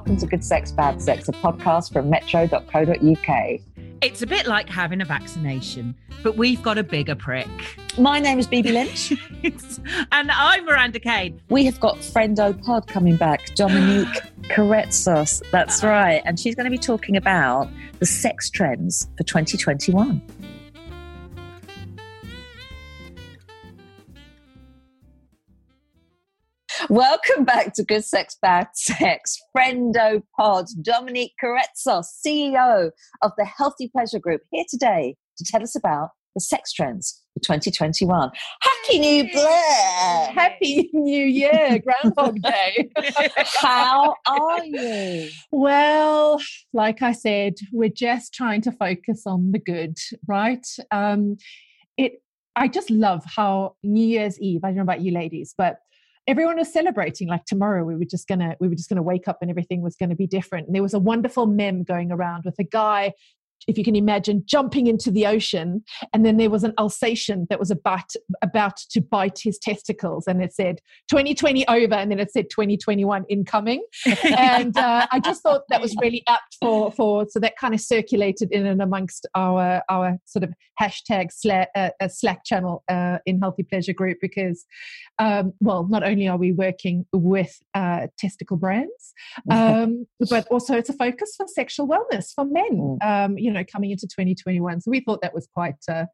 welcome 0.00 0.16
to 0.16 0.26
Good 0.26 0.42
Sex, 0.42 0.72
Bad 0.72 1.02
Sex, 1.02 1.28
a 1.28 1.32
podcast 1.32 1.92
from 1.92 2.08
metro.co.uk. 2.08 3.60
It's 4.00 4.22
a 4.22 4.26
bit 4.26 4.46
like 4.46 4.66
having 4.66 5.02
a 5.02 5.04
vaccination, 5.04 5.94
but 6.22 6.38
we've 6.38 6.62
got 6.62 6.78
a 6.78 6.82
bigger 6.82 7.14
prick. 7.14 7.46
My 7.98 8.18
name 8.18 8.38
is 8.38 8.46
Bibi 8.46 8.72
Lynch. 8.72 9.12
and 10.10 10.30
I'm 10.30 10.64
Miranda 10.64 11.00
Kane. 11.00 11.38
We 11.50 11.66
have 11.66 11.78
got 11.80 11.96
Friendo 11.96 12.58
Pod 12.64 12.86
coming 12.86 13.16
back, 13.16 13.54
Dominnique 13.56 14.22
Karetsos. 14.44 15.42
That's 15.50 15.84
right. 15.84 16.22
And 16.24 16.40
she's 16.40 16.54
going 16.54 16.64
to 16.64 16.70
be 16.70 16.78
talking 16.78 17.14
about 17.14 17.68
the 17.98 18.06
sex 18.06 18.48
trends 18.48 19.06
for 19.18 19.24
2021. 19.24 20.22
Welcome 26.90 27.44
back 27.44 27.74
to 27.74 27.84
Good 27.84 28.04
Sex, 28.04 28.36
Bad 28.42 28.66
Sex. 28.74 29.38
Friendo 29.56 30.24
Pod, 30.36 30.66
Dominnique 30.82 31.34
Karetsos, 31.40 32.06
CEO 32.26 32.90
of 33.22 33.30
the 33.38 33.44
Healthy 33.44 33.92
Pleasure 33.94 34.18
Group, 34.18 34.40
here 34.50 34.64
today 34.68 35.14
to 35.38 35.44
tell 35.44 35.62
us 35.62 35.76
about 35.76 36.08
the 36.34 36.40
sex 36.40 36.72
trends 36.72 37.22
for 37.32 37.38
2021. 37.44 38.32
Happy 38.60 38.98
New 38.98 39.22
Year! 39.22 40.32
Happy 40.34 40.90
New 40.92 41.26
Year, 41.26 41.78
Groundhog 41.78 42.42
Day. 42.42 42.90
How 43.60 44.16
are 44.26 44.64
you? 44.64 45.28
Well, 45.52 46.40
like 46.72 47.02
I 47.02 47.12
said, 47.12 47.54
we're 47.72 47.88
just 47.88 48.34
trying 48.34 48.62
to 48.62 48.72
focus 48.72 49.28
on 49.28 49.52
the 49.52 49.60
good, 49.60 49.96
right? 50.26 50.66
Um, 50.90 51.36
it. 51.96 52.14
I 52.56 52.66
just 52.66 52.90
love 52.90 53.22
how 53.24 53.76
New 53.84 54.04
Year's 54.04 54.40
Eve. 54.40 54.64
I 54.64 54.70
don't 54.70 54.78
know 54.78 54.82
about 54.82 55.02
you 55.02 55.12
ladies, 55.12 55.54
but 55.56 55.78
everyone 56.30 56.56
was 56.56 56.72
celebrating 56.72 57.26
like 57.26 57.44
tomorrow 57.44 57.84
we 57.84 57.96
were 57.96 58.04
just 58.04 58.28
gonna 58.28 58.54
we 58.60 58.68
were 58.68 58.76
just 58.76 58.88
gonna 58.88 59.02
wake 59.02 59.26
up 59.26 59.38
and 59.40 59.50
everything 59.50 59.82
was 59.82 59.96
gonna 59.96 60.14
be 60.14 60.28
different. 60.28 60.66
And 60.66 60.74
there 60.74 60.82
was 60.82 60.94
a 60.94 60.98
wonderful 60.98 61.46
meme 61.46 61.82
going 61.82 62.12
around 62.12 62.44
with 62.44 62.56
a 62.60 62.64
guy 62.64 63.12
if 63.68 63.78
you 63.78 63.84
can 63.84 63.96
imagine, 63.96 64.42
jumping 64.46 64.86
into 64.86 65.10
the 65.10 65.26
ocean. 65.26 65.84
And 66.12 66.24
then 66.24 66.36
there 66.36 66.50
was 66.50 66.64
an 66.64 66.72
Alsatian 66.78 67.46
that 67.50 67.58
was 67.58 67.70
about, 67.70 68.12
about 68.42 68.76
to 68.90 69.00
bite 69.00 69.40
his 69.42 69.58
testicles. 69.58 70.26
And 70.26 70.42
it 70.42 70.52
said 70.52 70.80
2020 71.10 71.66
over. 71.68 71.94
And 71.94 72.10
then 72.10 72.20
it 72.20 72.32
said 72.32 72.50
2021 72.50 73.24
incoming. 73.28 73.84
and 74.36 74.76
uh, 74.76 75.06
I 75.10 75.20
just 75.20 75.42
thought 75.42 75.62
that 75.68 75.80
was 75.80 75.94
really 76.00 76.22
apt 76.28 76.56
for, 76.60 76.92
for, 76.92 77.26
so 77.28 77.38
that 77.40 77.56
kind 77.56 77.74
of 77.74 77.80
circulated 77.80 78.50
in 78.52 78.66
and 78.66 78.82
amongst 78.82 79.26
our, 79.34 79.82
our 79.88 80.18
sort 80.24 80.44
of 80.44 80.52
hashtag 80.80 81.32
Slack, 81.32 81.68
uh, 81.74 81.90
uh, 82.00 82.08
Slack 82.08 82.44
channel 82.44 82.82
uh, 82.88 83.18
in 83.26 83.40
Healthy 83.40 83.64
Pleasure 83.64 83.92
Group 83.92 84.18
because, 84.20 84.64
um, 85.18 85.52
well, 85.60 85.86
not 85.88 86.02
only 86.02 86.28
are 86.28 86.36
we 86.36 86.52
working 86.52 87.06
with 87.12 87.58
uh, 87.74 88.06
testicle 88.18 88.56
brands, 88.56 89.14
um, 89.50 90.06
but 90.28 90.46
also 90.48 90.76
it's 90.76 90.88
a 90.88 90.94
focus 90.94 91.34
for 91.36 91.46
sexual 91.46 91.88
wellness 91.88 92.32
for 92.34 92.44
men. 92.44 92.70
Mm. 92.70 93.02
Um, 93.02 93.38
you 93.38 93.49
you 93.50 93.54
know, 93.54 93.64
coming 93.64 93.90
into 93.90 94.06
2021. 94.06 94.80
So 94.80 94.90
we 94.90 95.00
thought 95.00 95.20
that 95.22 95.34
was 95.34 95.48
quite 95.52 95.74
uh, 95.88 96.04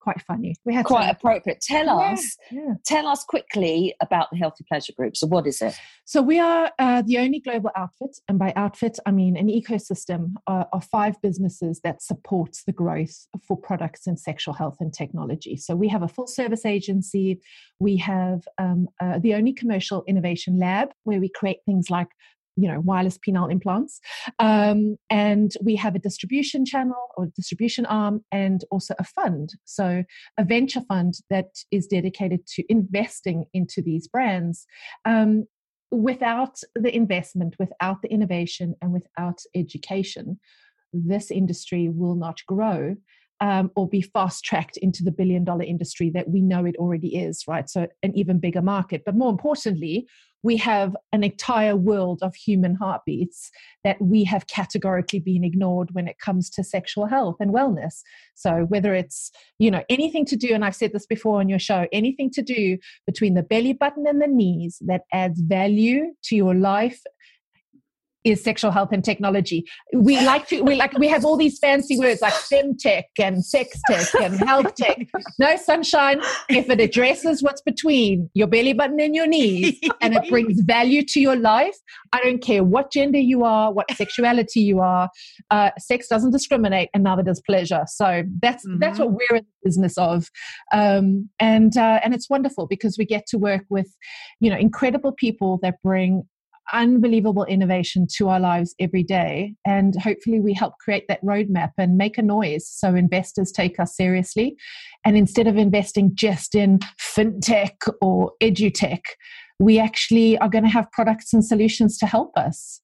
quite 0.00 0.20
funny. 0.22 0.54
We 0.64 0.74
had 0.74 0.86
quite 0.86 1.04
to, 1.04 1.10
appropriate. 1.12 1.60
Tell 1.60 1.84
yeah, 1.84 2.12
us, 2.12 2.36
yeah. 2.50 2.74
tell 2.86 3.06
us 3.06 3.22
quickly 3.22 3.94
about 4.00 4.28
the 4.30 4.38
Healthy 4.38 4.64
Pleasure 4.66 4.94
Group. 4.96 5.14
So, 5.14 5.26
what 5.26 5.46
is 5.46 5.60
it? 5.60 5.74
So, 6.06 6.22
we 6.22 6.38
are 6.38 6.72
uh, 6.78 7.02
the 7.02 7.18
only 7.18 7.38
global 7.38 7.70
outfit, 7.76 8.16
and 8.28 8.38
by 8.38 8.54
outfit, 8.56 8.98
I 9.04 9.10
mean 9.10 9.36
an 9.36 9.48
ecosystem 9.48 10.34
uh, 10.46 10.64
of 10.72 10.84
five 10.84 11.20
businesses 11.20 11.80
that 11.84 12.02
supports 12.02 12.64
the 12.64 12.72
growth 12.72 13.26
for 13.46 13.58
products 13.58 14.06
in 14.06 14.16
sexual 14.16 14.54
health 14.54 14.78
and 14.80 14.92
technology. 14.92 15.56
So, 15.56 15.76
we 15.76 15.88
have 15.88 16.02
a 16.02 16.08
full 16.08 16.26
service 16.26 16.64
agency. 16.64 17.40
We 17.78 17.98
have 17.98 18.48
um, 18.58 18.88
uh, 19.00 19.18
the 19.18 19.34
only 19.34 19.52
commercial 19.52 20.02
innovation 20.08 20.58
lab 20.58 20.92
where 21.04 21.20
we 21.20 21.28
create 21.28 21.58
things 21.66 21.90
like 21.90 22.08
you 22.56 22.68
know 22.68 22.80
wireless 22.80 23.18
penile 23.18 23.50
implants 23.50 24.00
um, 24.38 24.96
and 25.08 25.52
we 25.62 25.76
have 25.76 25.94
a 25.94 25.98
distribution 25.98 26.64
channel 26.64 27.08
or 27.16 27.26
distribution 27.36 27.86
arm 27.86 28.24
and 28.32 28.64
also 28.70 28.94
a 28.98 29.04
fund 29.04 29.50
so 29.64 30.02
a 30.38 30.44
venture 30.44 30.82
fund 30.88 31.14
that 31.30 31.50
is 31.70 31.86
dedicated 31.86 32.46
to 32.46 32.62
investing 32.68 33.44
into 33.54 33.82
these 33.82 34.08
brands 34.08 34.66
um, 35.04 35.46
without 35.90 36.58
the 36.74 36.94
investment 36.94 37.54
without 37.58 38.02
the 38.02 38.10
innovation 38.10 38.74
and 38.82 38.92
without 38.92 39.40
education 39.54 40.38
this 40.92 41.30
industry 41.30 41.88
will 41.88 42.16
not 42.16 42.38
grow 42.46 42.96
um, 43.40 43.70
or 43.74 43.88
be 43.88 44.02
fast 44.02 44.44
tracked 44.44 44.76
into 44.76 45.02
the 45.02 45.10
billion 45.10 45.44
dollar 45.44 45.64
industry 45.64 46.10
that 46.10 46.28
we 46.28 46.42
know 46.42 46.64
it 46.66 46.76
already 46.76 47.16
is, 47.16 47.44
right? 47.48 47.68
So, 47.70 47.86
an 48.02 48.12
even 48.14 48.38
bigger 48.38 48.62
market. 48.62 49.02
But 49.04 49.16
more 49.16 49.30
importantly, 49.30 50.06
we 50.42 50.56
have 50.56 50.96
an 51.12 51.22
entire 51.22 51.76
world 51.76 52.20
of 52.22 52.34
human 52.34 52.74
heartbeats 52.74 53.50
that 53.84 54.00
we 54.00 54.24
have 54.24 54.46
categorically 54.46 55.20
been 55.20 55.44
ignored 55.44 55.90
when 55.92 56.08
it 56.08 56.18
comes 56.18 56.50
to 56.50 56.64
sexual 56.64 57.06
health 57.06 57.36
and 57.40 57.52
wellness. 57.52 58.02
So 58.34 58.64
whether 58.68 58.94
it's 58.94 59.30
you 59.58 59.70
know 59.70 59.84
anything 59.88 60.24
to 60.24 60.36
do 60.36 60.54
and 60.54 60.64
i've 60.64 60.74
said 60.74 60.92
this 60.92 61.06
before 61.06 61.40
on 61.40 61.48
your 61.48 61.58
show 61.58 61.86
anything 61.92 62.30
to 62.30 62.42
do 62.42 62.78
between 63.06 63.34
the 63.34 63.42
belly 63.42 63.72
button 63.72 64.06
and 64.06 64.20
the 64.20 64.26
knees 64.26 64.78
that 64.86 65.02
adds 65.12 65.40
value 65.40 66.06
to 66.24 66.34
your 66.34 66.54
life 66.54 67.02
is 68.24 68.42
sexual 68.42 68.70
health 68.70 68.90
and 68.92 69.04
technology. 69.04 69.64
We 69.94 70.20
like 70.24 70.48
to 70.48 70.62
we 70.62 70.76
like 70.76 70.96
we 70.98 71.08
have 71.08 71.24
all 71.24 71.36
these 71.36 71.58
fancy 71.58 71.98
words 71.98 72.20
like 72.20 72.34
femtech 72.34 73.04
and 73.18 73.44
sex 73.44 73.80
tech 73.88 74.06
and 74.20 74.34
health 74.34 74.74
tech. 74.74 75.06
No 75.38 75.56
sunshine 75.56 76.20
if 76.48 76.68
it 76.68 76.80
addresses 76.80 77.42
what's 77.42 77.62
between 77.62 78.30
your 78.34 78.46
belly 78.46 78.72
button 78.72 79.00
and 79.00 79.14
your 79.14 79.26
knees 79.26 79.78
and 80.00 80.14
it 80.14 80.28
brings 80.28 80.60
value 80.60 81.02
to 81.04 81.20
your 81.20 81.36
life. 81.36 81.76
I 82.12 82.20
don't 82.20 82.42
care 82.42 82.64
what 82.64 82.92
gender 82.92 83.18
you 83.18 83.44
are, 83.44 83.72
what 83.72 83.90
sexuality 83.92 84.60
you 84.60 84.80
are. 84.80 85.08
Uh, 85.50 85.70
sex 85.78 86.08
doesn't 86.08 86.30
discriminate, 86.32 86.90
and 86.92 87.04
neither 87.04 87.22
does 87.22 87.40
pleasure. 87.40 87.84
So 87.86 88.24
that's 88.42 88.66
mm-hmm. 88.66 88.78
that's 88.80 88.98
what 88.98 89.12
we're 89.12 89.36
in 89.36 89.44
the 89.44 89.68
business 89.68 89.96
of, 89.96 90.30
um, 90.72 91.28
and 91.38 91.76
uh, 91.76 92.00
and 92.02 92.14
it's 92.14 92.28
wonderful 92.28 92.66
because 92.66 92.96
we 92.98 93.04
get 93.04 93.26
to 93.28 93.38
work 93.38 93.64
with, 93.68 93.88
you 94.40 94.50
know, 94.50 94.56
incredible 94.56 95.12
people 95.12 95.58
that 95.62 95.76
bring 95.82 96.24
unbelievable 96.72 97.44
innovation 97.44 98.06
to 98.16 98.28
our 98.28 98.40
lives 98.40 98.74
every 98.78 99.02
day. 99.02 99.54
And 99.66 99.94
hopefully, 100.00 100.40
we 100.40 100.52
help 100.52 100.74
create 100.80 101.06
that 101.08 101.24
roadmap 101.24 101.70
and 101.78 101.96
make 101.96 102.18
a 102.18 102.22
noise 102.22 102.68
so 102.68 102.94
investors 102.94 103.52
take 103.52 103.78
us 103.78 103.96
seriously. 103.96 104.56
And 105.04 105.16
instead 105.16 105.46
of 105.46 105.56
investing 105.56 106.10
just 106.14 106.54
in 106.54 106.80
fintech 107.00 107.76
or 108.00 108.32
edutech, 108.42 109.02
we 109.58 109.78
actually 109.78 110.38
are 110.38 110.48
going 110.48 110.64
to 110.64 110.70
have 110.70 110.90
products 110.92 111.32
and 111.32 111.44
solutions 111.44 111.98
to 111.98 112.06
help 112.06 112.36
us. 112.36 112.80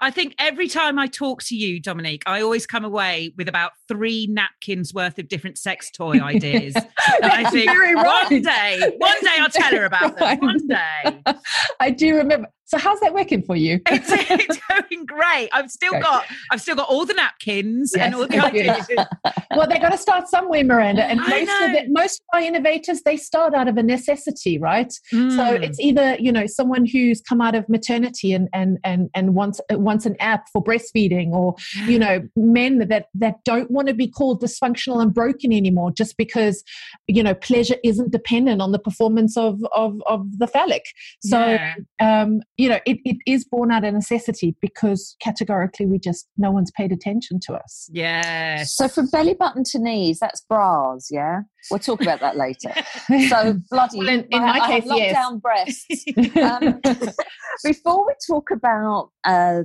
I 0.00 0.10
think 0.10 0.34
every 0.38 0.68
time 0.68 0.98
I 0.98 1.06
talk 1.06 1.42
to 1.44 1.56
you, 1.56 1.80
Dominnique, 1.80 2.22
I 2.26 2.40
always 2.40 2.66
come 2.66 2.84
away 2.84 3.32
with 3.36 3.48
about 3.48 3.72
three 3.88 4.26
napkins 4.30 4.94
worth 4.94 5.18
of 5.18 5.28
different 5.28 5.58
sex 5.58 5.90
toy 5.90 6.18
ideas. 6.22 6.74
I 7.22 7.50
think 7.50 7.68
right. 7.68 7.96
one 7.96 8.42
day, 8.42 8.92
one 8.98 9.20
day 9.20 9.36
I'll 9.38 9.50
tell 9.50 9.72
her 9.72 9.84
about 9.84 10.16
them. 10.16 10.38
One 10.40 10.66
day. 10.66 11.22
I 11.80 11.90
do 11.90 12.14
remember. 12.16 12.48
So 12.70 12.78
how's 12.78 13.00
that 13.00 13.12
working 13.12 13.42
for 13.42 13.56
you? 13.56 13.80
it's, 13.86 14.06
it's 14.30 14.60
going 14.68 15.04
great. 15.04 15.48
I've 15.52 15.72
still 15.72 15.90
great. 15.90 16.04
got 16.04 16.24
I've 16.52 16.60
still 16.60 16.76
got 16.76 16.88
all 16.88 17.04
the 17.04 17.14
napkins 17.14 17.92
yes, 17.96 18.06
and 18.06 18.14
all 18.14 18.28
the 18.28 18.38
ideas. 18.38 18.86
well, 19.56 19.68
they've 19.68 19.80
got 19.80 19.90
to 19.90 19.98
start 19.98 20.28
somewhere, 20.28 20.62
Miranda. 20.62 21.02
And 21.02 21.18
most 21.18 21.62
of 21.62 21.70
it, 21.72 21.88
most 21.90 22.20
of 22.20 22.26
our 22.38 22.46
innovators, 22.46 23.02
they 23.02 23.16
start 23.16 23.54
out 23.54 23.66
of 23.66 23.76
a 23.76 23.82
necessity, 23.82 24.56
right? 24.56 24.92
Mm. 25.12 25.34
So 25.34 25.52
it's 25.52 25.80
either 25.80 26.14
you 26.20 26.30
know 26.30 26.46
someone 26.46 26.86
who's 26.86 27.20
come 27.20 27.40
out 27.40 27.56
of 27.56 27.68
maternity 27.68 28.32
and 28.32 28.48
and 28.52 28.78
and 28.84 29.10
and 29.16 29.34
wants 29.34 29.60
wants 29.72 30.06
an 30.06 30.14
app 30.20 30.48
for 30.52 30.62
breastfeeding, 30.62 31.30
or 31.30 31.56
you 31.88 31.98
know 31.98 32.22
men 32.36 32.78
that 32.78 33.06
that 33.14 33.42
don't 33.44 33.72
want 33.72 33.88
to 33.88 33.94
be 33.94 34.06
called 34.06 34.40
dysfunctional 34.40 35.02
and 35.02 35.12
broken 35.12 35.52
anymore 35.52 35.90
just 35.90 36.16
because 36.16 36.62
you 37.08 37.24
know 37.24 37.34
pleasure 37.34 37.76
isn't 37.82 38.12
dependent 38.12 38.62
on 38.62 38.70
the 38.70 38.78
performance 38.78 39.36
of 39.36 39.58
of 39.74 40.00
of 40.06 40.38
the 40.38 40.46
phallic. 40.46 40.84
So. 41.20 41.38
Yeah. 41.40 41.74
Um, 42.00 42.42
you 42.60 42.68
know, 42.68 42.78
it, 42.84 42.98
it 43.06 43.16
is 43.26 43.46
born 43.46 43.70
out 43.70 43.84
of 43.84 43.94
necessity 43.94 44.54
because 44.60 45.16
categorically 45.22 45.86
we 45.86 45.98
just, 45.98 46.28
no 46.36 46.50
one's 46.50 46.70
paid 46.70 46.92
attention 46.92 47.40
to 47.40 47.54
us. 47.54 47.88
Yeah. 47.90 48.64
So 48.64 48.86
from 48.86 49.08
belly 49.08 49.32
button 49.32 49.64
to 49.64 49.78
knees, 49.78 50.18
that's 50.18 50.42
bras, 50.42 51.08
yeah? 51.10 51.40
We'll 51.70 51.78
talk 51.78 52.02
about 52.02 52.20
that 52.20 52.36
later. 52.36 52.72
So 53.30 53.58
bloody, 53.70 53.98
well, 53.98 54.08
in, 54.08 54.24
in 54.30 54.42
I, 54.42 54.58
my 54.58 54.64
I 54.64 54.80
case, 54.80 54.84
yes. 54.86 55.12
down 55.12 55.38
breasts. 55.38 56.04
um, 56.36 56.80
before 57.64 58.06
we 58.06 58.12
talk 58.26 58.50
about 58.50 59.10
uh, 59.24 59.62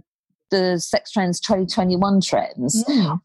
the 0.52 0.80
sex 0.80 1.12
trends 1.12 1.40
2021 1.42 2.22
trends, 2.22 2.84
mm. 2.86 3.20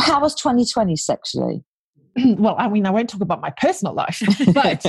how 0.00 0.20
was 0.20 0.34
2020 0.34 0.96
sexually? 0.96 1.64
well, 2.38 2.56
I 2.58 2.68
mean, 2.68 2.86
I 2.86 2.90
won't 2.90 3.08
talk 3.08 3.20
about 3.20 3.40
my 3.40 3.52
personal 3.60 3.94
life, 3.94 4.22
but 4.54 4.84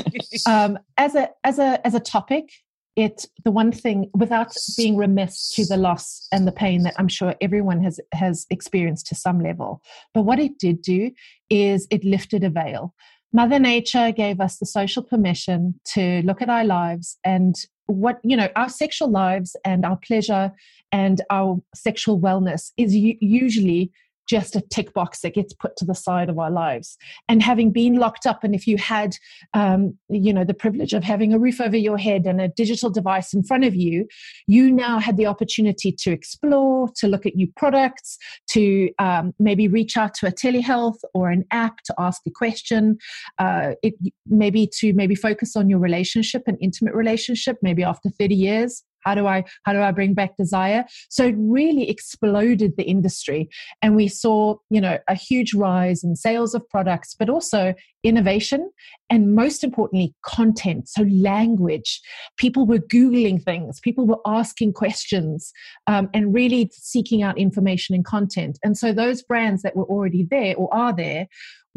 um, 0.47 0.80
as 0.97 1.15
a 1.15 1.30
as 1.44 1.59
a 1.59 1.85
as 1.85 1.94
a 1.94 2.00
topic, 2.00 2.50
it 2.97 3.25
the 3.45 3.51
one 3.51 3.71
thing 3.71 4.09
without 4.13 4.53
being 4.75 4.97
remiss 4.97 5.53
to 5.55 5.65
the 5.65 5.77
loss 5.77 6.27
and 6.33 6.45
the 6.45 6.51
pain 6.51 6.83
that 6.83 6.95
i'm 6.97 7.07
sure 7.07 7.35
everyone 7.39 7.81
has 7.81 7.99
has 8.13 8.45
experienced 8.49 9.07
to 9.07 9.15
some 9.15 9.39
level 9.39 9.81
but 10.13 10.23
what 10.23 10.39
it 10.39 10.57
did 10.59 10.81
do 10.81 11.11
is 11.49 11.88
it 11.91 12.03
lifted 12.03 12.44
a 12.44 12.49
veil. 12.49 12.94
Mother 13.33 13.59
Nature 13.59 14.11
gave 14.11 14.39
us 14.39 14.57
the 14.57 14.65
social 14.65 15.03
permission 15.03 15.79
to 15.94 16.21
look 16.23 16.41
at 16.41 16.49
our 16.49 16.63
lives 16.63 17.17
and 17.23 17.55
what, 17.88 18.19
you 18.23 18.35
know, 18.35 18.49
our 18.55 18.69
sexual 18.69 19.09
lives 19.09 19.55
and 19.65 19.85
our 19.85 19.97
pleasure 19.97 20.51
and 20.91 21.21
our 21.29 21.61
sexual 21.75 22.19
wellness 22.19 22.71
is 22.77 22.95
usually 22.95 23.91
just 24.27 24.56
a 24.56 24.62
tick 24.62 24.94
box 24.94 25.21
that 25.21 25.33
gets 25.33 25.53
put 25.53 25.75
to 25.77 25.85
the 25.85 25.95
side 25.95 26.29
of 26.29 26.38
our 26.38 26.51
lives. 26.51 26.97
And 27.27 27.41
having 27.41 27.71
been 27.71 27.95
locked 27.95 28.25
up, 28.25 28.44
and 28.44 28.53
if 28.53 28.68
you 28.68 28.77
had, 28.77 29.15
um, 29.53 29.97
you 30.09 30.33
know, 30.33 30.44
the 30.44 30.53
privilege 30.53 30.94
of 30.94 31.03
having 31.03 31.33
a 31.33 31.39
roof 31.39 31.62
over 31.62 31.77
your 31.77 31.97
head 31.97 32.25
and 32.25 32.41
a 32.41 32.50
digital 32.50 32.89
device 32.89 33.33
in 33.33 33.44
front 33.44 33.63
of 33.63 33.75
you, 33.75 34.07
you 34.47 34.71
now 34.71 35.00
had 35.00 35.18
the 35.18 35.25
opportunity 35.25 35.91
to 35.91 36.12
explore, 36.12 36.89
to 36.97 37.07
look 37.07 37.25
at 37.25 37.35
new 37.35 37.47
products, 37.56 38.18
to 38.50 38.89
um, 39.00 39.33
maybe 39.39 39.68
reach 39.68 39.97
out 39.97 40.13
to 40.15 40.27
a 40.27 40.31
telehealth 40.31 41.00
or 41.13 41.30
an 41.30 41.45
app 41.51 41.77
to 41.85 41.95
ask 41.97 42.21
a 42.27 42.31
question, 42.31 42.97
uh, 43.39 43.71
it, 43.81 43.94
maybe 44.27 44.69
to 44.80 44.94
maybe 44.94 45.15
focus 45.15 45.56
on 45.56 45.69
your 45.69 45.80
relationship, 45.80 46.44
an 46.47 46.57
intimate 46.62 46.94
relationship, 46.94 47.57
maybe 47.62 47.83
after 47.83 48.09
30 48.09 48.35
years 48.35 48.83
how 49.07 49.15
do 49.15 49.27
i 49.27 49.44
how 49.63 49.74
do 49.74 49.81
i 49.81 49.92
bring 49.92 50.13
back 50.13 50.36
desire? 50.38 50.86
So 51.09 51.25
it 51.25 51.36
really 51.38 51.89
exploded 51.89 52.74
the 52.77 52.83
industry. 52.83 53.50
And 53.81 53.95
we 53.95 54.07
saw 54.07 54.56
you 54.69 54.81
know 54.81 54.98
a 55.07 55.15
huge 55.15 55.54
rise 55.54 56.04
in 56.04 56.15
sales 56.15 56.54
of 56.54 56.68
products 56.69 57.15
but 57.18 57.30
also 57.30 57.74
innovation 58.04 58.69
and 59.09 59.33
most 59.36 59.63
importantly 59.63 60.13
content. 60.24 60.88
So 60.88 61.04
language. 61.04 62.01
People 62.38 62.65
were 62.65 62.80
googling 62.80 63.42
things. 63.44 63.80
People 63.80 64.06
were 64.06 64.19
asking 64.25 64.74
questions 64.74 65.51
um, 65.88 66.09
and 66.13 66.33
really 66.33 66.69
seeking 66.74 67.24
out 67.24 67.38
information 67.38 67.95
and 67.95 68.06
content. 68.06 68.59
And 68.63 68.77
so 68.77 68.94
those 68.94 69.24
brands 69.24 69.62
that 69.63 69.75
were 69.75 69.86
already 69.86 70.27
there 70.30 70.56
or 70.56 70.74
are 70.74 70.94
there 70.94 71.27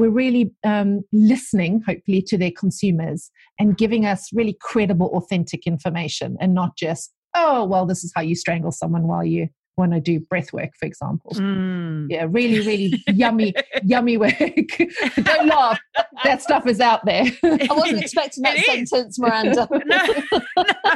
we're 0.01 0.09
really 0.09 0.51
um, 0.65 1.03
listening, 1.13 1.83
hopefully, 1.87 2.23
to 2.23 2.39
their 2.39 2.51
consumers 2.51 3.31
and 3.59 3.77
giving 3.77 4.07
us 4.07 4.31
really 4.33 4.57
credible, 4.59 5.09
authentic 5.09 5.67
information 5.67 6.39
and 6.41 6.55
not 6.55 6.75
just, 6.77 7.13
oh, 7.35 7.65
well, 7.65 7.87
this 7.87 8.05
is 8.05 8.13
how 8.15 8.23
you 8.23 8.35
strangle 8.35 8.73
someone 8.73 9.07
while 9.07 9.25
you 9.25 9.49
want 9.77 9.93
to 9.93 10.01
do 10.01 10.21
breath 10.21 10.53
work, 10.53 10.71
for 10.79 10.87
example. 10.87 11.33
Mm. 11.35 12.07
Yeah, 12.11 12.27
really, 12.29 12.61
really 12.61 13.03
yummy, 13.09 13.55
yummy 13.85 14.17
work. 14.17 14.37
Don't 15.23 15.47
laugh. 15.49 15.81
That 16.25 16.43
stuff 16.43 16.67
is 16.67 16.81
out 16.81 17.05
there. 17.05 17.25
I 17.43 17.69
wasn't 17.71 18.03
expecting 18.03 18.43
that 18.45 18.59
it 18.59 18.65
sentence, 18.65 19.15
is. 19.15 19.19
Miranda. 19.19 19.69
no, 19.87 20.07
no 20.57 20.95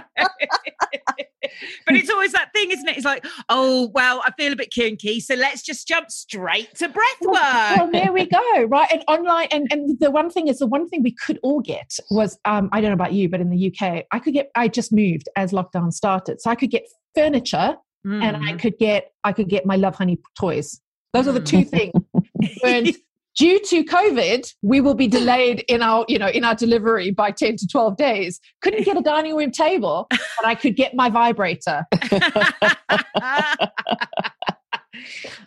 but 1.87 1.95
it's 1.95 2.11
always 2.11 2.33
that 2.33 2.51
thing, 2.55 2.71
isn't 2.71 2.89
it? 2.89 2.97
It's 2.97 3.05
like, 3.05 3.25
oh, 3.49 3.91
well, 3.95 4.23
I 4.25 4.33
feel 4.33 4.53
a 4.53 4.57
bit 4.57 4.71
kinky, 4.71 5.21
so 5.21 5.35
let's 5.35 5.63
just 5.63 5.87
jump 5.87 6.11
straight 6.11 6.75
to 6.77 6.89
breath 6.89 7.21
work. 7.23 7.33
Well, 7.35 7.77
well 7.77 7.91
there 7.91 8.13
we 8.13 8.27
go, 8.27 8.65
right? 8.65 8.89
And 8.93 9.05
online, 9.09 9.49
and, 9.51 9.67
and 9.71 9.99
the 9.99 10.11
one 10.11 10.31
thing 10.31 10.49
is, 10.49 10.59
the 10.59 10.67
one 10.67 10.89
thing 10.89 11.03
we 11.03 11.13
could 11.13 11.39
all 11.43 11.61
get 11.61 11.99
was, 12.11 12.39
um, 12.45 12.69
I 12.73 12.81
don't 12.81 12.91
know 12.91 12.95
about 12.95 13.13
you, 13.13 13.29
but 13.29 13.41
in 13.41 13.51
the 13.51 13.73
UK, 13.73 14.05
I 14.13 14.19
could 14.19 14.35
get, 14.35 14.51
I 14.55 14.69
just 14.69 14.93
moved 14.93 15.29
as 15.37 15.53
lockdown 15.53 15.93
started, 15.93 16.41
so 16.41 16.51
I 16.51 16.55
could 16.55 16.71
get 16.71 16.85
furniture, 17.15 17.77
mm. 18.07 18.23
and 18.23 18.37
I 18.37 18.53
mm. 18.53 18.59
could 18.59 18.79
get, 18.79 19.13
I 19.25 19.33
could 19.33 19.49
get 19.49 19.67
my 19.67 19.77
Lovehoney 19.77 20.19
toys. 20.39 20.81
Those 21.13 21.29
are 21.29 21.33
the 21.33 21.41
two 21.41 21.65
mm. 21.65 21.71
things 21.71 22.97
due 23.37 23.61
to 23.61 23.85
COVID, 23.85 24.53
we 24.63 24.81
will 24.81 24.95
be 24.95 25.09
delayed 25.19 25.65
in 25.69 25.83
our, 25.83 26.05
you 26.09 26.19
know, 26.19 26.29
in 26.29 26.45
our 26.45 26.55
delivery 26.55 27.11
by 27.11 27.31
10 27.31 27.57
to 27.57 27.67
12 27.67 27.97
days. 27.97 28.41
Couldn't 28.63 28.85
get 28.85 28.97
a 28.97 29.03
dining 29.15 29.37
room 29.37 29.51
table, 29.51 30.07
but 30.11 30.45
I 30.45 30.55
could 30.55 30.77
get 30.77 30.95
my 30.95 31.11
vibrator. 31.11 31.87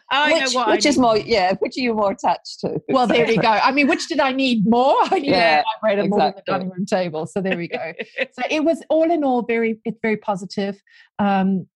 I 0.09 0.33
which, 0.33 0.53
know 0.53 0.59
what 0.59 0.69
which 0.69 0.85
is 0.85 0.97
more, 0.97 1.17
yeah, 1.17 1.53
which 1.59 1.77
are 1.77 1.81
you 1.81 1.93
more 1.93 2.11
attached 2.11 2.59
to? 2.61 2.79
Well, 2.89 3.07
there 3.07 3.25
we 3.25 3.37
go. 3.37 3.47
I 3.47 3.71
mean, 3.71 3.87
which 3.87 4.07
did 4.07 4.19
I 4.19 4.31
need 4.31 4.65
more? 4.65 4.95
I 5.03 5.19
needed 5.19 5.31
yeah, 5.31 5.59
a 5.59 5.63
vibrator 5.81 6.03
exactly. 6.03 6.09
more 6.09 6.19
than 6.19 6.33
the 6.35 6.43
dining 6.45 6.69
room 6.69 6.85
table. 6.85 7.25
So 7.25 7.41
there 7.41 7.57
we 7.57 7.67
go. 7.67 7.93
so 8.31 8.43
it 8.49 8.63
was 8.63 8.83
all 8.89 9.09
in 9.09 9.23
all 9.23 9.41
very, 9.41 9.79
it's 9.83 9.99
very 10.01 10.17
positive. 10.17 10.81
Um, 11.19 11.67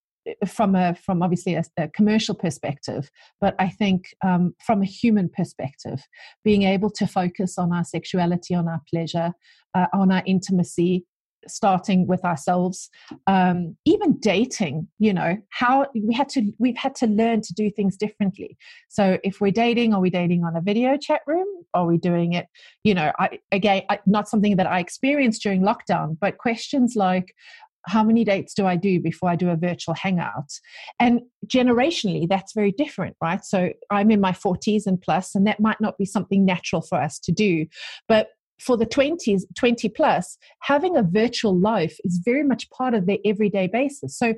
from 0.48 0.76
a 0.76 0.96
from 0.96 1.22
obviously 1.22 1.56
a, 1.56 1.64
a 1.78 1.88
commercial 1.90 2.36
perspective, 2.36 3.10
but 3.40 3.56
I 3.60 3.70
think 3.70 4.06
um, 4.24 4.54
from 4.66 4.82
a 4.82 4.86
human 4.86 5.30
perspective, 5.30 6.04
being 6.44 6.64
able 6.64 6.90
to 6.92 7.08
focus 7.08 7.58
on 7.58 7.74
our 7.74 7.84
sexuality, 7.84 8.54
on 8.54 8.68
our 8.68 8.82
pleasure, 8.90 9.34
uh, 9.74 9.88
on 9.94 10.12
our 10.12 10.24
intimacy, 10.26 11.06
starting 11.48 12.08
with 12.08 12.24
ourselves 12.24 12.90
um, 13.28 13.76
even 13.86 14.20
dating 14.20 14.88
you 15.00 15.14
know 15.14 15.38
how 15.50 15.88
we 15.96 16.14
had 16.14 16.30
to 16.30 16.52
we've 16.60 16.78
had 16.78 16.96
to 16.96 17.08
learn 17.08 17.42
to 17.42 17.54
do 17.54 17.70
things 17.70 17.98
differently. 17.98 18.58
So 18.90 19.18
if 19.24 19.42
we're 19.42 19.52
dating 19.52 19.94
are 19.94 20.02
we 20.02 20.10
dating 20.10 20.44
on 20.44 20.56
a 20.56 20.62
video 20.62 20.98
chat 20.98 21.22
room? 21.28 21.48
Are 21.74 21.86
we 21.86 21.98
doing 21.98 22.34
it 22.34 22.48
you 22.84 22.94
know 22.94 23.12
I, 23.18 23.40
again 23.52 23.84
I, 23.90 24.00
not 24.06 24.28
something 24.28 24.58
that 24.58 24.68
i 24.68 24.80
experienced 24.80 25.42
during 25.42 25.62
lockdown 25.62 26.18
but 26.20 26.38
questions 26.38 26.96
like 26.98 27.34
how 27.86 28.04
many 28.04 28.24
dates 28.24 28.54
do 28.54 28.66
I 28.66 28.76
do 28.76 29.00
before 29.00 29.30
I 29.30 29.36
do 29.36 29.50
a 29.50 29.56
virtual 29.56 29.96
hangout? 29.96 30.52
And 31.00 31.22
generationally, 31.48 32.28
that's 32.28 32.54
very 32.54 32.72
different, 32.72 33.16
right? 33.22 33.44
So 33.44 33.72
I'm 33.90 34.12
in 34.12 34.22
my 34.22 34.32
40s 34.32 34.86
and 34.86 35.02
plus, 35.02 35.36
and 35.36 35.48
that 35.48 35.60
might 35.60 35.82
not 35.82 35.98
be 35.98 36.06
something 36.06 36.46
natural 36.46 36.82
for 36.82 37.00
us 37.02 37.20
to 37.20 37.32
do. 37.32 37.66
But 38.08 38.30
for 38.62 38.78
the 38.78 38.86
20s 38.86 39.42
20 39.58 39.90
plus 39.90 40.38
having 40.60 40.96
a 40.96 41.02
virtual 41.02 41.58
life 41.58 41.98
is 42.04 42.22
very 42.24 42.44
much 42.44 42.70
part 42.70 42.94
of 42.94 43.08
their 43.08 43.18
everyday 43.26 43.68
basis 43.68 44.16
so 44.18 44.34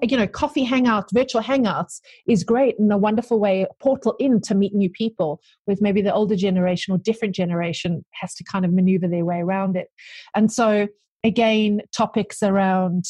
you 0.00 0.16
know 0.16 0.26
coffee 0.26 0.62
hangout 0.62 1.10
virtual 1.12 1.42
hangouts 1.42 2.00
is 2.28 2.44
great 2.44 2.78
and 2.78 2.92
a 2.92 2.96
wonderful 2.96 3.40
way 3.40 3.66
portal 3.80 4.14
in 4.18 4.40
to 4.40 4.54
meet 4.54 4.74
new 4.74 4.88
people 4.90 5.40
with 5.66 5.82
maybe 5.82 6.00
the 6.00 6.14
older 6.14 6.36
generation 6.36 6.94
or 6.94 6.98
different 6.98 7.34
generation 7.34 8.04
has 8.12 8.34
to 8.34 8.44
kind 8.44 8.64
of 8.64 8.72
maneuver 8.72 9.08
their 9.08 9.24
way 9.24 9.40
around 9.40 9.76
it 9.76 9.88
and 10.36 10.52
so 10.52 10.86
again 11.24 11.80
topics 11.96 12.42
around 12.42 13.06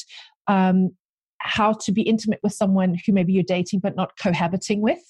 um, 0.47 0.91
how 1.39 1.73
to 1.73 1.93
be 1.93 2.03
intimate 2.03 2.41
with 2.43 2.55
someone 2.55 2.97
who 3.05 3.13
maybe 3.13 3.33
you're 3.33 3.43
dating 3.43 3.81
but 3.81 3.97
not 3.97 4.13
cohabiting 4.21 4.81
with. 4.81 5.01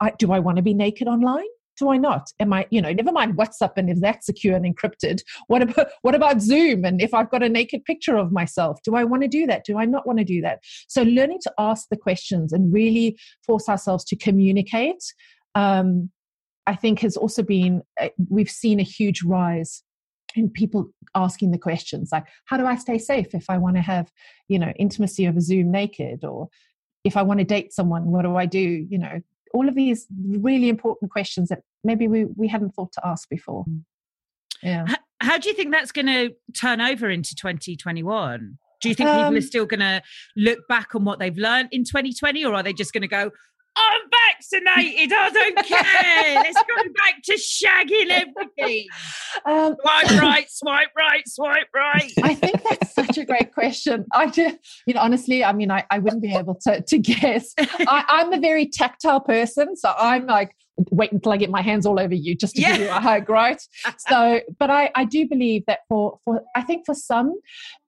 I, 0.00 0.12
do 0.18 0.32
i 0.32 0.38
want 0.38 0.56
to 0.56 0.62
be 0.62 0.74
naked 0.74 1.06
online? 1.06 1.46
Do 1.78 1.90
i 1.90 1.96
not? 1.96 2.28
Am 2.40 2.52
i 2.52 2.66
you 2.70 2.82
know 2.82 2.92
never 2.92 3.12
mind 3.12 3.36
whatsapp 3.36 3.72
and 3.76 3.88
if 3.88 4.00
that's 4.00 4.26
secure 4.26 4.56
and 4.56 4.64
encrypted. 4.64 5.20
What 5.46 5.62
about 5.62 5.88
what 6.02 6.14
about 6.14 6.42
zoom 6.42 6.84
and 6.84 7.00
if 7.00 7.14
i've 7.14 7.30
got 7.30 7.42
a 7.42 7.48
naked 7.48 7.84
picture 7.84 8.16
of 8.16 8.32
myself? 8.32 8.80
Do 8.82 8.94
i 8.96 9.04
want 9.04 9.22
to 9.22 9.28
do 9.28 9.46
that? 9.46 9.64
Do 9.64 9.78
i 9.78 9.84
not 9.84 10.06
want 10.06 10.18
to 10.18 10.24
do 10.24 10.40
that? 10.42 10.60
So 10.88 11.02
learning 11.02 11.38
to 11.42 11.52
ask 11.58 11.88
the 11.88 11.96
questions 11.96 12.52
and 12.52 12.72
really 12.72 13.16
force 13.46 13.68
ourselves 13.68 14.04
to 14.06 14.16
communicate 14.16 15.02
um, 15.54 16.10
i 16.66 16.74
think 16.74 17.00
has 17.00 17.16
also 17.16 17.42
been 17.42 17.82
uh, 18.00 18.08
we've 18.28 18.50
seen 18.50 18.80
a 18.80 18.84
huge 18.84 19.22
rise 19.22 19.82
and 20.36 20.52
people 20.52 20.90
asking 21.14 21.50
the 21.50 21.58
questions 21.58 22.10
like 22.12 22.26
how 22.44 22.56
do 22.56 22.66
i 22.66 22.76
stay 22.76 22.98
safe 22.98 23.34
if 23.34 23.48
i 23.48 23.56
want 23.56 23.74
to 23.74 23.82
have 23.82 24.10
you 24.48 24.58
know 24.58 24.72
intimacy 24.78 25.26
over 25.26 25.40
zoom 25.40 25.70
naked? 25.70 26.24
Or 26.24 26.48
if 27.04 27.16
i 27.16 27.22
want 27.22 27.38
to 27.38 27.44
date 27.44 27.72
someone 27.72 28.06
what 28.06 28.22
do 28.22 28.36
i 28.36 28.46
do? 28.46 28.86
You 28.88 28.98
know 28.98 29.20
all 29.54 29.68
of 29.68 29.74
these 29.74 30.06
really 30.28 30.68
important 30.68 31.10
questions 31.10 31.48
that 31.48 31.60
maybe 31.82 32.08
we, 32.08 32.26
we 32.36 32.46
hadn't 32.46 32.74
thought 32.74 32.92
to 32.92 33.06
ask 33.06 33.28
before. 33.30 33.64
Mm. 33.64 33.84
yeah. 34.62 34.84
How, 34.86 34.96
how 35.20 35.38
do 35.38 35.48
you 35.48 35.54
think 35.54 35.72
that's 35.72 35.92
going 35.92 36.06
to 36.06 36.34
turn 36.52 36.80
over 36.80 37.08
into 37.08 37.34
2021 37.34 38.58
do 38.82 38.88
you 38.88 38.94
think 38.94 39.08
um, 39.08 39.16
people 39.16 39.38
are 39.38 39.46
still 39.46 39.66
going 39.66 39.80
to 39.80 40.02
look 40.36 40.58
back 40.68 40.94
on 40.94 41.04
what 41.04 41.18
they've 41.18 41.36
learned 41.36 41.70
in 41.72 41.84
2020 41.84 42.44
or 42.44 42.54
are 42.54 42.62
they 42.62 42.72
just 42.72 42.92
going 42.92 43.02
to 43.02 43.08
go 43.08 43.30
I'm 43.76 44.00
vaccinated. 44.10 45.12
I 45.12 45.30
don't 45.30 45.56
care. 45.66 46.34
Let's 46.34 46.62
go 46.62 46.90
back 46.94 47.22
to 47.24 47.34
shagging 47.34 48.10
everything. 48.10 48.86
Um, 49.44 49.76
swipe 49.80 50.10
right, 50.22 50.50
swipe 50.50 50.88
right, 50.96 51.28
swipe 51.28 51.68
right. 51.74 52.12
I 52.22 52.34
think 52.34 52.62
that's 52.62 52.94
such 52.94 53.18
a 53.18 53.24
great 53.24 53.52
question. 53.52 54.06
I 54.12 54.28
just, 54.28 54.56
you 54.86 54.94
know, 54.94 55.00
honestly, 55.00 55.44
I 55.44 55.52
mean, 55.52 55.70
I, 55.70 55.84
I 55.90 55.98
wouldn't 55.98 56.22
be 56.22 56.34
able 56.34 56.54
to, 56.62 56.80
to 56.80 56.98
guess. 56.98 57.52
I, 57.58 58.04
I'm 58.08 58.32
a 58.32 58.40
very 58.40 58.66
tactile 58.66 59.20
person. 59.20 59.76
So 59.76 59.92
I'm 59.96 60.26
like, 60.26 60.54
wait 60.90 61.12
until 61.12 61.32
I 61.32 61.36
get 61.36 61.50
my 61.50 61.62
hands 61.62 61.86
all 61.86 61.98
over 61.98 62.14
you 62.14 62.34
just 62.34 62.54
to 62.56 62.62
yeah. 62.62 62.72
give 62.72 62.86
you 62.86 62.90
a 62.90 63.00
hug, 63.00 63.28
right? 63.28 63.60
so, 63.98 64.40
but 64.58 64.70
I, 64.70 64.90
I 64.94 65.04
do 65.04 65.28
believe 65.28 65.64
that 65.66 65.80
for, 65.88 66.18
for, 66.24 66.42
I 66.54 66.62
think 66.62 66.86
for 66.86 66.94
some 66.94 67.38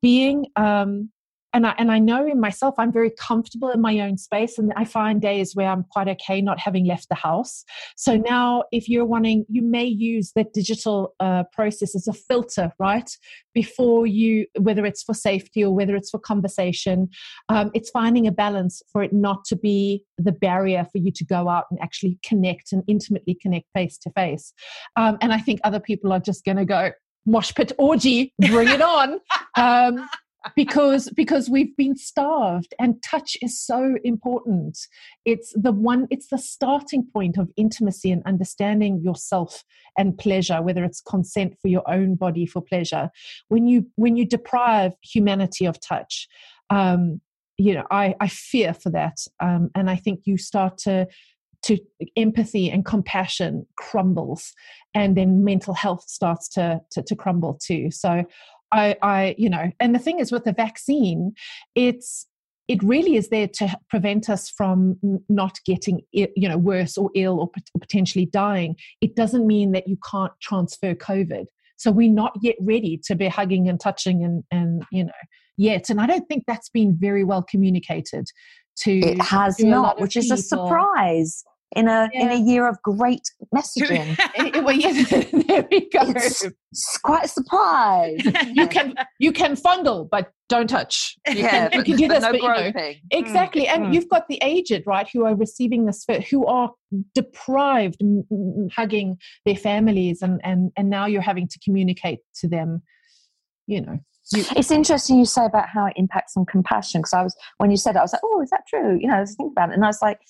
being, 0.01 0.47
um, 0.57 1.11
and 1.53 1.67
I, 1.67 1.75
and 1.79 1.91
I 1.91 1.99
know 1.99 2.27
in 2.27 2.41
myself 2.41 2.75
I'm 2.79 2.93
very 2.93 3.11
comfortable 3.11 3.71
in 3.71 3.81
my 3.81 4.01
own 4.01 4.19
space 4.19 4.59
and 4.59 4.73
I 4.77 4.85
find 4.85 5.21
days 5.21 5.55
where 5.55 5.69
I'm 5.69 5.85
quite 5.85 6.09
okay 6.09 6.41
not 6.41 6.59
having 6.59 6.85
left 6.85 7.09
the 7.09 7.15
house. 7.15 7.65
So 7.97 8.17
now 8.17 8.65
if 8.73 8.89
you're 8.89 9.05
wanting 9.05 9.47
you 9.49 9.63
may 9.63 9.85
use 9.85 10.33
the 10.35 10.45
digital 10.45 11.15
uh, 11.21 11.45
process 11.53 11.95
as 11.95 12.07
a 12.07 12.13
filter 12.13 12.73
right 12.79 13.11
before 13.55 14.07
you 14.07 14.47
whether 14.59 14.85
it's 14.85 15.03
for 15.03 15.15
safety 15.15 15.65
or 15.65 15.75
whether 15.75 15.97
it's 15.97 16.11
for 16.11 16.19
conversation 16.19 17.09
um, 17.49 17.71
it's 17.75 17.91
finding 17.91 18.27
a 18.27 18.33
balance 18.33 18.83
for 18.93 19.03
it 19.03 19.13
not 19.13 19.45
to 19.47 19.57
be 19.57 20.05
the 20.19 20.33
barrier 20.33 20.87
for 20.91 20.99
you 20.99 21.11
to 21.13 21.25
go 21.25 21.49
out 21.49 21.65
and 21.71 21.81
actually 21.81 22.19
connect 22.25 22.73
and 22.73 22.83
intimately 22.87 23.37
connect 23.41 23.67
face 23.75 23.99
to 23.99 24.11
face. 24.11 24.53
Um, 24.97 25.19
and 25.21 25.33
I 25.33 25.39
think 25.39 25.61
other 25.65 25.81
people 25.81 26.13
are 26.13 26.21
just 26.21 26.45
going 26.45 26.57
to 26.57 26.65
go 26.65 26.91
mosh 27.27 27.55
pit 27.55 27.73
orgy, 27.79 28.33
bring 28.49 28.69
it 28.69 28.83
on. 28.83 29.21
Um, 29.57 30.09
because 30.57 31.11
because 31.11 31.51
we've 31.51 31.77
been 31.77 31.97
starved 31.97 32.75
and 32.79 33.03
touch 33.03 33.37
is 33.43 33.61
so 33.61 33.97
important. 34.05 34.79
It's 35.25 35.53
the 35.55 35.73
one 35.73 36.07
it's 36.11 36.29
the 36.29 36.39
starting 36.39 37.07
point 37.13 37.39
of 37.39 37.51
intimacy 37.57 38.11
and 38.11 38.23
understanding 38.25 39.01
yourself 39.03 39.65
and 39.97 40.17
pleasure 40.17 40.63
whether 40.63 40.85
it's 40.85 41.01
consent 41.01 41.57
for 41.61 41.69
your 41.69 41.89
own 41.91 42.15
body 42.15 42.47
for 42.47 42.63
pleasure. 42.63 43.11
When 43.49 43.67
you 43.67 43.87
when 43.97 44.17
you 44.17 44.25
deprive 44.27 44.93
humanity 45.03 45.67
of 45.67 45.81
touch 45.81 46.29
um 46.71 47.21
you 47.57 47.75
know 47.75 47.85
i 47.91 48.15
i 48.21 48.29
fear 48.29 48.75
for 48.75 48.91
that 48.91 49.17
um 49.41 49.71
and 49.75 49.89
i 49.89 49.97
think 49.97 50.21
you 50.27 50.37
start 50.37 50.77
to 50.77 51.09
to 51.63 51.79
empathy 52.17 52.71
and 52.71 52.85
compassion 52.85 53.67
crumbles 53.77 54.53
and 54.95 55.17
then 55.17 55.45
mental 55.45 55.75
health 55.75 56.05
starts 56.09 56.49
to, 56.49 56.81
to, 56.91 57.03
to 57.03 57.17
crumble 57.17 57.59
too. 57.63 57.91
So 57.91 58.25
I, 58.73 58.97
I, 59.03 59.35
you 59.39 59.49
know, 59.49 59.71
and 59.81 59.95
the 59.95 59.99
thing 59.99 60.21
is 60.21 60.33
with 60.33 60.45
the 60.45 60.53
vaccine, 60.53 61.33
it's 61.75 62.27
it 62.69 62.83
really 62.83 63.17
is 63.17 63.31
there 63.31 63.49
to 63.49 63.75
prevent 63.89 64.29
us 64.29 64.51
from 64.51 64.99
not 65.31 65.59
getting 65.65 66.03
you 66.13 66.29
know 66.37 66.59
worse 66.59 66.99
or 66.99 67.11
ill 67.15 67.41
or 67.41 67.51
potentially 67.81 68.27
dying. 68.27 68.77
It 69.01 69.17
doesn't 69.17 69.47
mean 69.47 69.73
that 69.73 69.89
you 69.89 69.97
can't 70.09 70.33
transfer 70.43 70.95
covid. 70.95 71.47
So 71.79 71.91
we're 71.91 72.13
not 72.13 72.33
yet 72.43 72.57
ready 72.61 73.01
to 73.05 73.15
be 73.15 73.29
hugging 73.29 73.69
and 73.69 73.81
touching 73.81 74.23
and 74.23 74.45
and 74.51 74.85
you 74.93 75.05
know 75.05 75.13
yet. 75.57 75.89
And 75.89 76.01
i 76.01 76.07
don't 76.07 76.29
think 76.29 76.45
that's 76.47 76.69
been 76.69 76.97
very 76.99 77.25
well 77.25 77.43
communicated 77.43 78.27
to 78.81 78.99
it 78.99 79.21
has 79.23 79.59
not 79.61 80.01
which 80.01 80.15
people. 80.15 80.33
is 80.33 80.41
a 80.41 80.43
surprise 80.43 81.43
in 81.77 81.89
a 81.89 82.09
yeah. 82.13 82.23
in 82.23 82.31
a 82.31 82.37
year 82.37 82.67
of 82.67 82.81
great 82.83 83.31
messaging. 83.55 84.17
well, 84.65 84.75
yes, 84.75 85.11
there 85.11 85.67
we 85.71 85.89
go. 85.91 86.01
It's, 86.17 86.45
it's 86.45 86.99
quite 86.99 87.25
a 87.25 87.29
surprise. 87.29 88.21
you 88.53 88.67
can 88.67 88.95
you 89.19 89.33
can 89.33 89.57
fondle, 89.57 90.09
but 90.11 90.33
don't 90.49 90.69
touch. 90.69 91.17
You 91.27 91.35
yeah, 91.37 91.69
can, 91.69 91.81
you 91.81 91.85
can 91.85 91.97
do 91.97 92.09
this, 92.09 92.23
no 92.23 92.33
but, 92.33 92.41
you 92.41 92.49
know, 92.49 92.73
mm, 92.73 92.97
exactly. 93.11 93.67
Mm, 93.67 93.75
and 93.75 93.85
mm. 93.85 93.95
you've 93.95 94.09
got 94.09 94.29
the 94.29 94.39
aged, 94.43 94.85
right, 94.87 95.09
who 95.13 95.27
are 95.27 95.35
receiving 95.35 95.85
this, 95.85 96.07
who 96.31 96.47
are 96.47 96.73
deprived, 97.15 98.01
hugging 98.75 99.19
their 99.45 99.57
families, 99.57 100.23
and 100.23 100.41
and 100.45 100.73
and 100.77 100.89
now 100.89 101.07
you're 101.07 101.23
having 101.23 101.49
to 101.49 101.59
communicate 101.65 102.21
to 102.41 102.49
them. 102.49 102.83
You 103.67 103.83
know, 103.83 103.99
you, 104.33 104.45
it's 104.57 104.71
interesting 104.71 105.19
you 105.19 105.27
say 105.27 105.45
about 105.45 105.69
how 105.69 105.87
it 105.87 105.95
impacts 105.97 106.35
on 106.37 106.47
compassion 106.47 107.03
because 107.03 107.13
I 107.13 107.23
was 107.23 107.37
when 107.59 107.71
you 107.71 107.77
said 107.77 107.97
it, 107.97 107.99
I 107.99 108.03
was 108.03 108.15
like, 108.15 108.23
oh, 108.25 108.41
is 108.41 108.51
that 108.51 108.63
true? 108.67 108.99
You 108.99 109.09
know, 109.09 109.17
I 109.17 109.21
was 109.21 109.35
thinking 109.37 109.53
about 109.53 109.71
it, 109.71 109.75
and 109.75 109.85
I 109.85 109.89
was 109.89 110.01
like, 110.01 110.21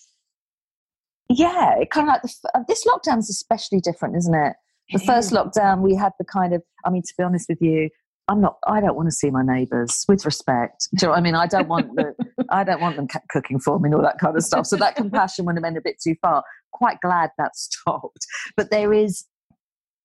yeah, 1.29 1.79
it 1.79 1.91
kind 1.91 2.09
of 2.09 2.13
like 2.13 2.23
the, 2.23 2.51
uh, 2.55 2.63
this 2.69 2.87
lockdown 2.87 3.19
is 3.19 3.29
especially 3.29 3.81
different, 3.81 4.17
isn't 4.17 4.35
it? 4.35 4.55
The 4.93 5.01
first 5.01 5.33
lockdown, 5.33 5.83
we 5.83 5.95
had 5.95 6.13
the 6.19 6.25
kind 6.25 6.55
of, 6.55 6.63
I 6.87 6.91
mean, 6.91 7.03
to 7.03 7.15
be 7.19 7.23
honest 7.23 7.47
with 7.51 7.61
you, 7.61 7.91
I'm 8.29 8.41
not. 8.41 8.59
I 8.67 8.81
don't 8.81 8.95
want 8.95 9.09
to 9.09 9.15
see 9.15 9.31
my 9.31 9.43
neighbours. 9.43 10.05
With 10.07 10.25
respect, 10.27 10.89
do 10.95 11.05
you 11.05 11.07
know 11.07 11.13
what 11.13 11.19
I 11.19 11.23
mean? 11.23 11.35
I 11.35 11.47
don't 11.47 11.69
want 11.69 11.95
the. 11.97 12.15
I 12.51 12.63
don't 12.63 12.81
want 12.81 12.97
them 12.97 13.09
cooking 13.31 13.59
for 13.59 13.79
me 13.81 13.89
and 13.89 13.95
all 13.95 14.03
that 14.03 14.19
kind 14.19 14.37
of 14.37 14.43
stuff. 14.43 14.67
So 14.67 14.77
that 14.77 14.97
compassion 14.97 15.47
went 15.47 15.59
a 15.59 15.81
bit 15.83 15.97
too 16.03 16.15
far. 16.21 16.43
Quite 16.73 17.01
glad 17.01 17.31
that 17.39 17.57
stopped. 17.57 18.27
But 18.57 18.71
there 18.71 18.93
is, 18.93 19.25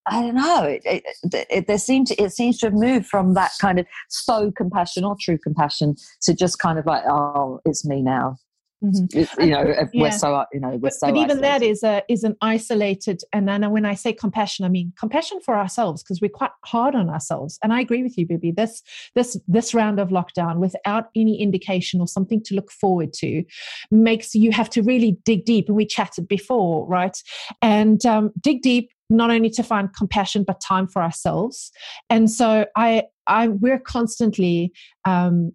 I 0.07 0.21
don't 0.21 0.35
know. 0.35 0.63
It, 0.63 0.81
it, 0.85 1.47
it, 1.49 1.67
there 1.67 1.77
seemed 1.77 2.07
to, 2.07 2.15
it 2.21 2.31
seems 2.31 2.59
to 2.59 2.67
have 2.67 2.73
moved 2.73 3.07
from 3.07 3.33
that 3.33 3.51
kind 3.59 3.79
of 3.79 3.85
so 4.09 4.51
compassion 4.51 5.03
or 5.03 5.17
true 5.19 5.37
compassion 5.37 5.95
to 6.21 6.33
just 6.33 6.59
kind 6.59 6.79
of 6.79 6.85
like, 6.85 7.03
oh, 7.05 7.59
it's 7.65 7.85
me 7.85 8.01
now. 8.01 8.37
Mm-hmm. 8.83 9.41
You 9.41 9.49
know, 9.51 9.65
yeah. 9.65 9.83
we're 9.93 10.11
so 10.11 10.43
you 10.51 10.59
know 10.59 10.69
we're 10.71 10.79
but, 10.79 10.93
so. 10.93 11.07
But 11.07 11.15
even 11.15 11.39
that 11.41 11.63
is 11.63 11.83
a 11.83 12.03
is 12.09 12.23
an 12.25 12.35
isolated, 12.41 13.21
and 13.31 13.47
then 13.47 13.69
when 13.71 13.85
I 13.85 13.93
say 13.93 14.11
compassion, 14.11 14.65
I 14.65 14.69
mean 14.69 14.91
compassion 14.99 15.39
for 15.39 15.55
ourselves 15.55 16.03
because 16.03 16.19
we're 16.19 16.29
quite 16.29 16.51
hard 16.65 16.93
on 16.93 17.09
ourselves. 17.09 17.57
And 17.63 17.71
I 17.71 17.79
agree 17.79 18.03
with 18.03 18.17
you, 18.17 18.25
Bibi. 18.25 18.51
This 18.51 18.83
this 19.15 19.37
this 19.47 19.73
round 19.73 19.99
of 19.99 20.09
lockdown, 20.09 20.57
without 20.57 21.05
any 21.15 21.41
indication 21.41 22.01
or 22.01 22.07
something 22.07 22.43
to 22.43 22.55
look 22.55 22.71
forward 22.71 23.13
to, 23.13 23.43
makes 23.89 24.35
you 24.35 24.51
have 24.51 24.69
to 24.71 24.81
really 24.83 25.17
dig 25.23 25.45
deep. 25.45 25.69
And 25.69 25.77
we 25.77 25.85
chatted 25.85 26.27
before, 26.27 26.85
right? 26.85 27.17
And 27.61 28.05
um, 28.05 28.31
dig 28.41 28.61
deep 28.61 28.89
not 29.09 29.31
only 29.31 29.49
to 29.49 29.63
find 29.63 29.93
compassion 29.93 30.43
but 30.43 30.59
time 30.59 30.87
for 30.87 31.03
ourselves 31.03 31.71
and 32.09 32.31
so 32.31 32.65
i 32.75 33.03
i 33.27 33.49
we're 33.49 33.77
constantly 33.77 34.71
um 35.05 35.51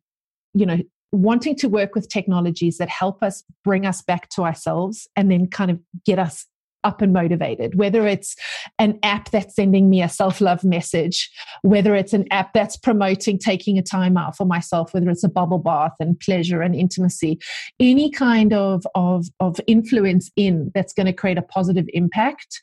you 0.55 0.67
know 0.67 0.79
wanting 1.13 1.57
to 1.57 1.69
work 1.69 1.95
with 1.95 2.09
technologies 2.09 2.79
that 2.79 2.89
help 2.89 3.23
us 3.23 3.45
bring 3.65 3.87
us 3.87 4.03
back 4.03 4.29
to 4.31 4.43
ourselves 4.43 5.09
and 5.17 5.31
then 5.31 5.47
kind 5.47 5.71
of 5.71 5.81
get 6.05 6.19
us 6.19 6.47
up 6.85 7.03
and 7.03 7.13
motivated, 7.13 7.75
whether 7.77 8.07
it's 8.07 8.37
an 8.79 8.99
app 9.03 9.31
that's 9.31 9.55
sending 9.57 9.91
me 9.91 10.01
a 10.03 10.09
self 10.09 10.41
love 10.41 10.63
message, 10.63 11.31
whether 11.63 11.95
it's 11.95 12.13
an 12.13 12.25
app 12.31 12.53
that's 12.53 12.77
promoting 12.77 13.39
taking 13.39 13.79
a 13.79 13.83
time 13.83 14.17
out 14.17 14.37
for 14.37 14.45
myself, 14.45 14.95
whether 14.95 15.11
it's 15.11 15.25
a 15.25 15.29
bubble 15.29 15.59
bath 15.59 15.95
and 15.99 16.19
pleasure 16.21 16.63
and 16.63 16.75
intimacy, 16.75 17.39
any 17.81 18.11
kind 18.11 18.53
of, 18.53 18.87
of, 18.95 19.27
of 19.41 19.61
influence 19.67 20.31
in 20.37 20.71
that's 20.75 20.93
going 20.93 21.07
to 21.07 21.13
create 21.13 21.39
a 21.39 21.43
positive 21.43 21.87
impact 21.93 22.61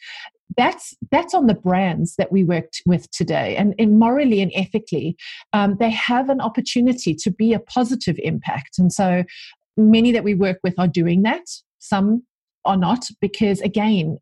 that's 0.57 0.93
that's 1.11 1.33
on 1.33 1.47
the 1.47 1.53
brands 1.53 2.15
that 2.17 2.31
we 2.31 2.43
worked 2.43 2.81
with 2.85 3.09
today. 3.11 3.55
And, 3.55 3.75
morally 3.99 4.41
and 4.41 4.51
ethically 4.55 5.17
um, 5.53 5.77
they 5.79 5.89
have 5.89 6.29
an 6.29 6.41
opportunity 6.41 7.15
to 7.15 7.31
be 7.31 7.53
a 7.53 7.59
positive 7.59 8.17
impact. 8.19 8.77
And 8.77 8.91
so 8.91 9.23
many 9.77 10.11
that 10.11 10.23
we 10.23 10.35
work 10.35 10.59
with 10.63 10.77
are 10.77 10.87
doing 10.87 11.23
that. 11.23 11.43
Some 11.79 12.23
are 12.65 12.77
not 12.77 13.05
because 13.21 13.61
again 13.61 14.17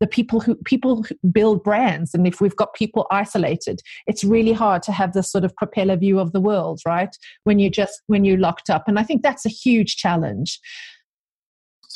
the 0.00 0.06
people 0.06 0.38
who 0.38 0.54
people 0.66 1.04
build 1.32 1.64
brands 1.64 2.12
and 2.12 2.26
if 2.26 2.42
we've 2.42 2.56
got 2.56 2.74
people 2.74 3.06
isolated 3.10 3.80
it's 4.06 4.22
really 4.22 4.52
hard 4.52 4.82
to 4.82 4.92
have 4.92 5.14
this 5.14 5.32
sort 5.32 5.44
of 5.44 5.56
propeller 5.56 5.96
view 5.96 6.20
of 6.20 6.32
the 6.32 6.40
world 6.40 6.80
right? 6.86 7.16
When 7.44 7.58
you 7.58 7.70
just 7.70 8.02
when 8.06 8.24
you're 8.24 8.38
locked 8.38 8.70
up. 8.70 8.84
And 8.86 8.98
i 8.98 9.02
think 9.02 9.22
that's 9.22 9.46
a 9.46 9.50
huge 9.50 9.96
challenge 9.96 10.60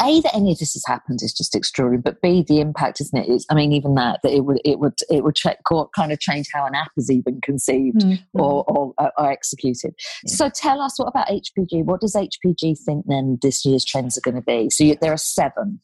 a 0.00 0.20
that 0.20 0.34
any 0.34 0.52
of 0.52 0.58
this 0.58 0.74
has 0.74 0.84
happened 0.86 1.20
is 1.22 1.32
just 1.32 1.54
extraordinary, 1.54 2.00
but 2.02 2.20
b 2.20 2.44
the 2.46 2.60
impact, 2.60 3.00
isn't 3.00 3.18
it? 3.18 3.28
Is 3.28 3.46
I 3.50 3.54
mean, 3.54 3.72
even 3.72 3.94
that 3.94 4.20
that 4.22 4.32
it 4.32 4.44
would 4.44 4.60
it 4.64 4.78
would 4.78 4.98
it 5.10 5.24
would 5.24 5.36
check, 5.36 5.58
kind 5.94 6.12
of 6.12 6.20
change 6.20 6.48
how 6.52 6.66
an 6.66 6.74
app 6.74 6.92
is 6.96 7.10
even 7.10 7.40
conceived 7.40 8.00
mm-hmm. 8.00 8.40
or, 8.40 8.64
or, 8.66 8.94
or 8.98 9.30
executed. 9.30 9.94
Yeah. 10.24 10.34
So 10.34 10.50
tell 10.50 10.80
us, 10.80 10.98
what 10.98 11.08
about 11.08 11.28
HPG? 11.28 11.84
What 11.84 12.00
does 12.00 12.14
HPG 12.14 12.78
think 12.84 13.06
then 13.06 13.38
this 13.42 13.64
year's 13.64 13.84
trends 13.84 14.16
are 14.16 14.22
going 14.22 14.36
to 14.36 14.42
be? 14.42 14.70
So 14.70 14.84
you, 14.84 14.96
there 15.00 15.12
are 15.12 15.18
seven. 15.18 15.80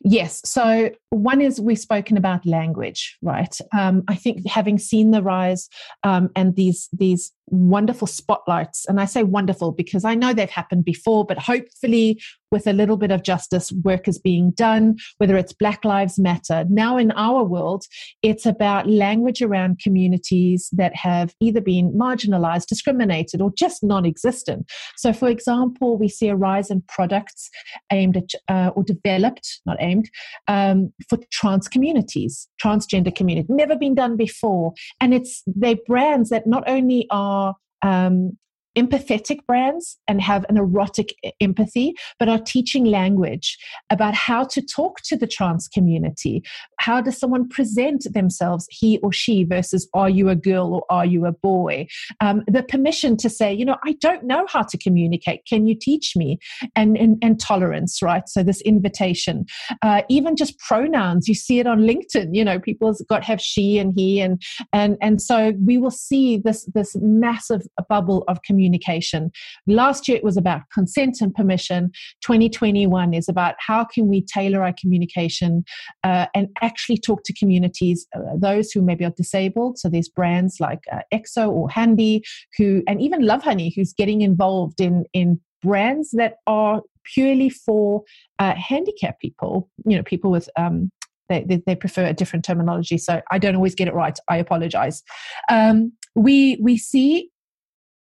Yes. 0.00 0.40
So 0.44 0.90
one 1.10 1.40
is 1.40 1.60
we've 1.60 1.78
spoken 1.78 2.16
about 2.16 2.46
language, 2.46 3.16
right? 3.22 3.56
Um, 3.76 4.04
I 4.08 4.14
think 4.14 4.46
having 4.46 4.78
seen 4.78 5.10
the 5.10 5.22
rise 5.22 5.68
um, 6.04 6.30
and 6.34 6.56
these 6.56 6.88
these 6.92 7.32
wonderful 7.46 8.06
spotlights, 8.06 8.86
and 8.86 9.00
I 9.00 9.04
say 9.04 9.22
wonderful 9.22 9.72
because 9.72 10.04
I 10.04 10.14
know 10.14 10.32
they've 10.32 10.50
happened 10.50 10.84
before, 10.84 11.24
but 11.24 11.38
hopefully 11.38 12.20
with 12.50 12.66
a 12.66 12.72
little 12.72 12.96
bit 12.96 13.10
of 13.10 13.22
justice, 13.22 13.72
work 13.84 14.08
is 14.08 14.18
being 14.18 14.50
done, 14.52 14.96
whether 15.18 15.36
it's 15.36 15.52
Black 15.52 15.84
Lives 15.84 16.18
Matter. 16.18 16.64
Now, 16.68 16.96
in 16.96 17.10
our 17.12 17.44
world, 17.44 17.84
it's 18.22 18.46
about 18.46 18.88
language 18.88 19.42
around 19.42 19.80
communities 19.80 20.68
that 20.72 20.94
have 20.96 21.34
either 21.40 21.60
been 21.60 21.92
marginalized, 21.92 22.66
discriminated, 22.66 23.40
or 23.40 23.52
just 23.56 23.82
non 23.82 24.06
existent. 24.06 24.70
So, 24.96 25.12
for 25.12 25.28
example, 25.28 25.98
we 25.98 26.08
see 26.08 26.28
a 26.28 26.36
rise 26.36 26.70
in 26.70 26.82
products 26.88 27.50
aimed 27.92 28.16
at 28.16 28.30
uh, 28.48 28.70
or 28.74 28.82
developed, 28.82 29.60
not 29.66 29.76
aimed, 29.80 30.08
um, 30.46 30.92
for 31.08 31.18
trans 31.30 31.68
communities, 31.68 32.48
transgender 32.62 33.14
community, 33.14 33.46
never 33.50 33.76
been 33.76 33.94
done 33.94 34.16
before. 34.16 34.72
And 35.00 35.14
it's 35.14 35.42
they 35.46 35.76
brands 35.86 36.30
that 36.30 36.46
not 36.46 36.64
only 36.66 37.06
are 37.10 37.54
um, 37.82 38.36
empathetic 38.78 39.44
brands 39.46 39.98
and 40.06 40.20
have 40.20 40.44
an 40.48 40.56
erotic 40.56 41.14
empathy, 41.40 41.94
but 42.18 42.28
are 42.28 42.38
teaching 42.38 42.84
language 42.84 43.58
about 43.90 44.14
how 44.14 44.44
to 44.44 44.62
talk 44.62 45.00
to 45.02 45.16
the 45.16 45.26
trans 45.26 45.68
community. 45.68 46.42
How 46.78 47.00
does 47.00 47.18
someone 47.18 47.48
present 47.48 48.06
themselves, 48.12 48.66
he 48.70 48.98
or 48.98 49.12
she, 49.12 49.44
versus 49.44 49.88
are 49.94 50.10
you 50.10 50.28
a 50.28 50.36
girl 50.36 50.74
or 50.74 50.84
are 50.90 51.06
you 51.06 51.26
a 51.26 51.32
boy? 51.32 51.86
Um, 52.20 52.44
the 52.46 52.62
permission 52.62 53.16
to 53.18 53.28
say, 53.28 53.52
you 53.52 53.64
know, 53.64 53.76
I 53.84 53.92
don't 54.00 54.24
know 54.24 54.46
how 54.48 54.62
to 54.62 54.78
communicate. 54.78 55.44
Can 55.46 55.66
you 55.66 55.74
teach 55.74 56.14
me? 56.16 56.38
And, 56.76 56.96
and, 56.96 57.18
and 57.22 57.40
tolerance, 57.40 58.00
right? 58.02 58.28
So 58.28 58.42
this 58.42 58.60
invitation, 58.62 59.46
uh, 59.82 60.02
even 60.08 60.36
just 60.36 60.58
pronouns, 60.58 61.28
you 61.28 61.34
see 61.34 61.58
it 61.58 61.66
on 61.66 61.80
LinkedIn. 61.80 62.34
You 62.34 62.44
know, 62.44 62.58
people's 62.58 63.02
got 63.08 63.24
have 63.24 63.40
she 63.40 63.78
and 63.78 63.92
he, 63.94 64.20
and 64.20 64.40
and 64.72 64.96
and 65.00 65.20
so 65.20 65.52
we 65.64 65.78
will 65.78 65.90
see 65.90 66.38
this 66.38 66.64
this 66.74 66.96
massive 67.00 67.62
bubble 67.88 68.24
of 68.28 68.42
communication 68.42 68.67
communication. 68.68 69.30
Last 69.66 70.08
year 70.08 70.16
it 70.16 70.24
was 70.24 70.36
about 70.36 70.62
consent 70.72 71.20
and 71.20 71.34
permission. 71.34 71.90
2021 72.22 73.14
is 73.14 73.28
about 73.28 73.54
how 73.58 73.84
can 73.84 74.08
we 74.08 74.22
tailor 74.22 74.62
our 74.62 74.74
communication 74.78 75.64
uh, 76.04 76.26
and 76.34 76.48
actually 76.60 76.98
talk 76.98 77.22
to 77.24 77.32
communities, 77.32 78.06
uh, 78.14 78.36
those 78.36 78.70
who 78.70 78.82
maybe 78.82 79.04
are 79.04 79.14
disabled. 79.16 79.78
So 79.78 79.88
there's 79.88 80.08
brands 80.08 80.56
like 80.60 80.80
uh, 80.92 81.00
EXO 81.12 81.50
or 81.50 81.70
Handy, 81.70 82.22
who 82.56 82.82
and 82.86 83.00
even 83.00 83.22
Lovehoney, 83.22 83.72
who's 83.74 83.92
getting 83.92 84.20
involved 84.20 84.80
in 84.80 85.04
in 85.12 85.40
brands 85.62 86.10
that 86.12 86.36
are 86.46 86.82
purely 87.14 87.50
for 87.50 88.02
uh, 88.38 88.54
handicapped 88.54 89.20
people. 89.20 89.68
You 89.86 89.96
know, 89.96 90.02
people 90.02 90.30
with 90.30 90.48
um, 90.56 90.90
they, 91.28 91.62
they, 91.66 91.74
prefer 91.74 92.06
a 92.06 92.14
different 92.14 92.42
terminology 92.42 92.96
so 92.96 93.20
i 93.30 93.38
don't 93.38 93.54
always 93.54 93.74
get 93.74 93.86
it 93.86 93.92
right 93.92 94.18
i 94.28 94.38
apologize 94.38 95.02
um, 95.50 95.92
we 96.14 96.58
we 96.62 96.76
see 96.78 97.30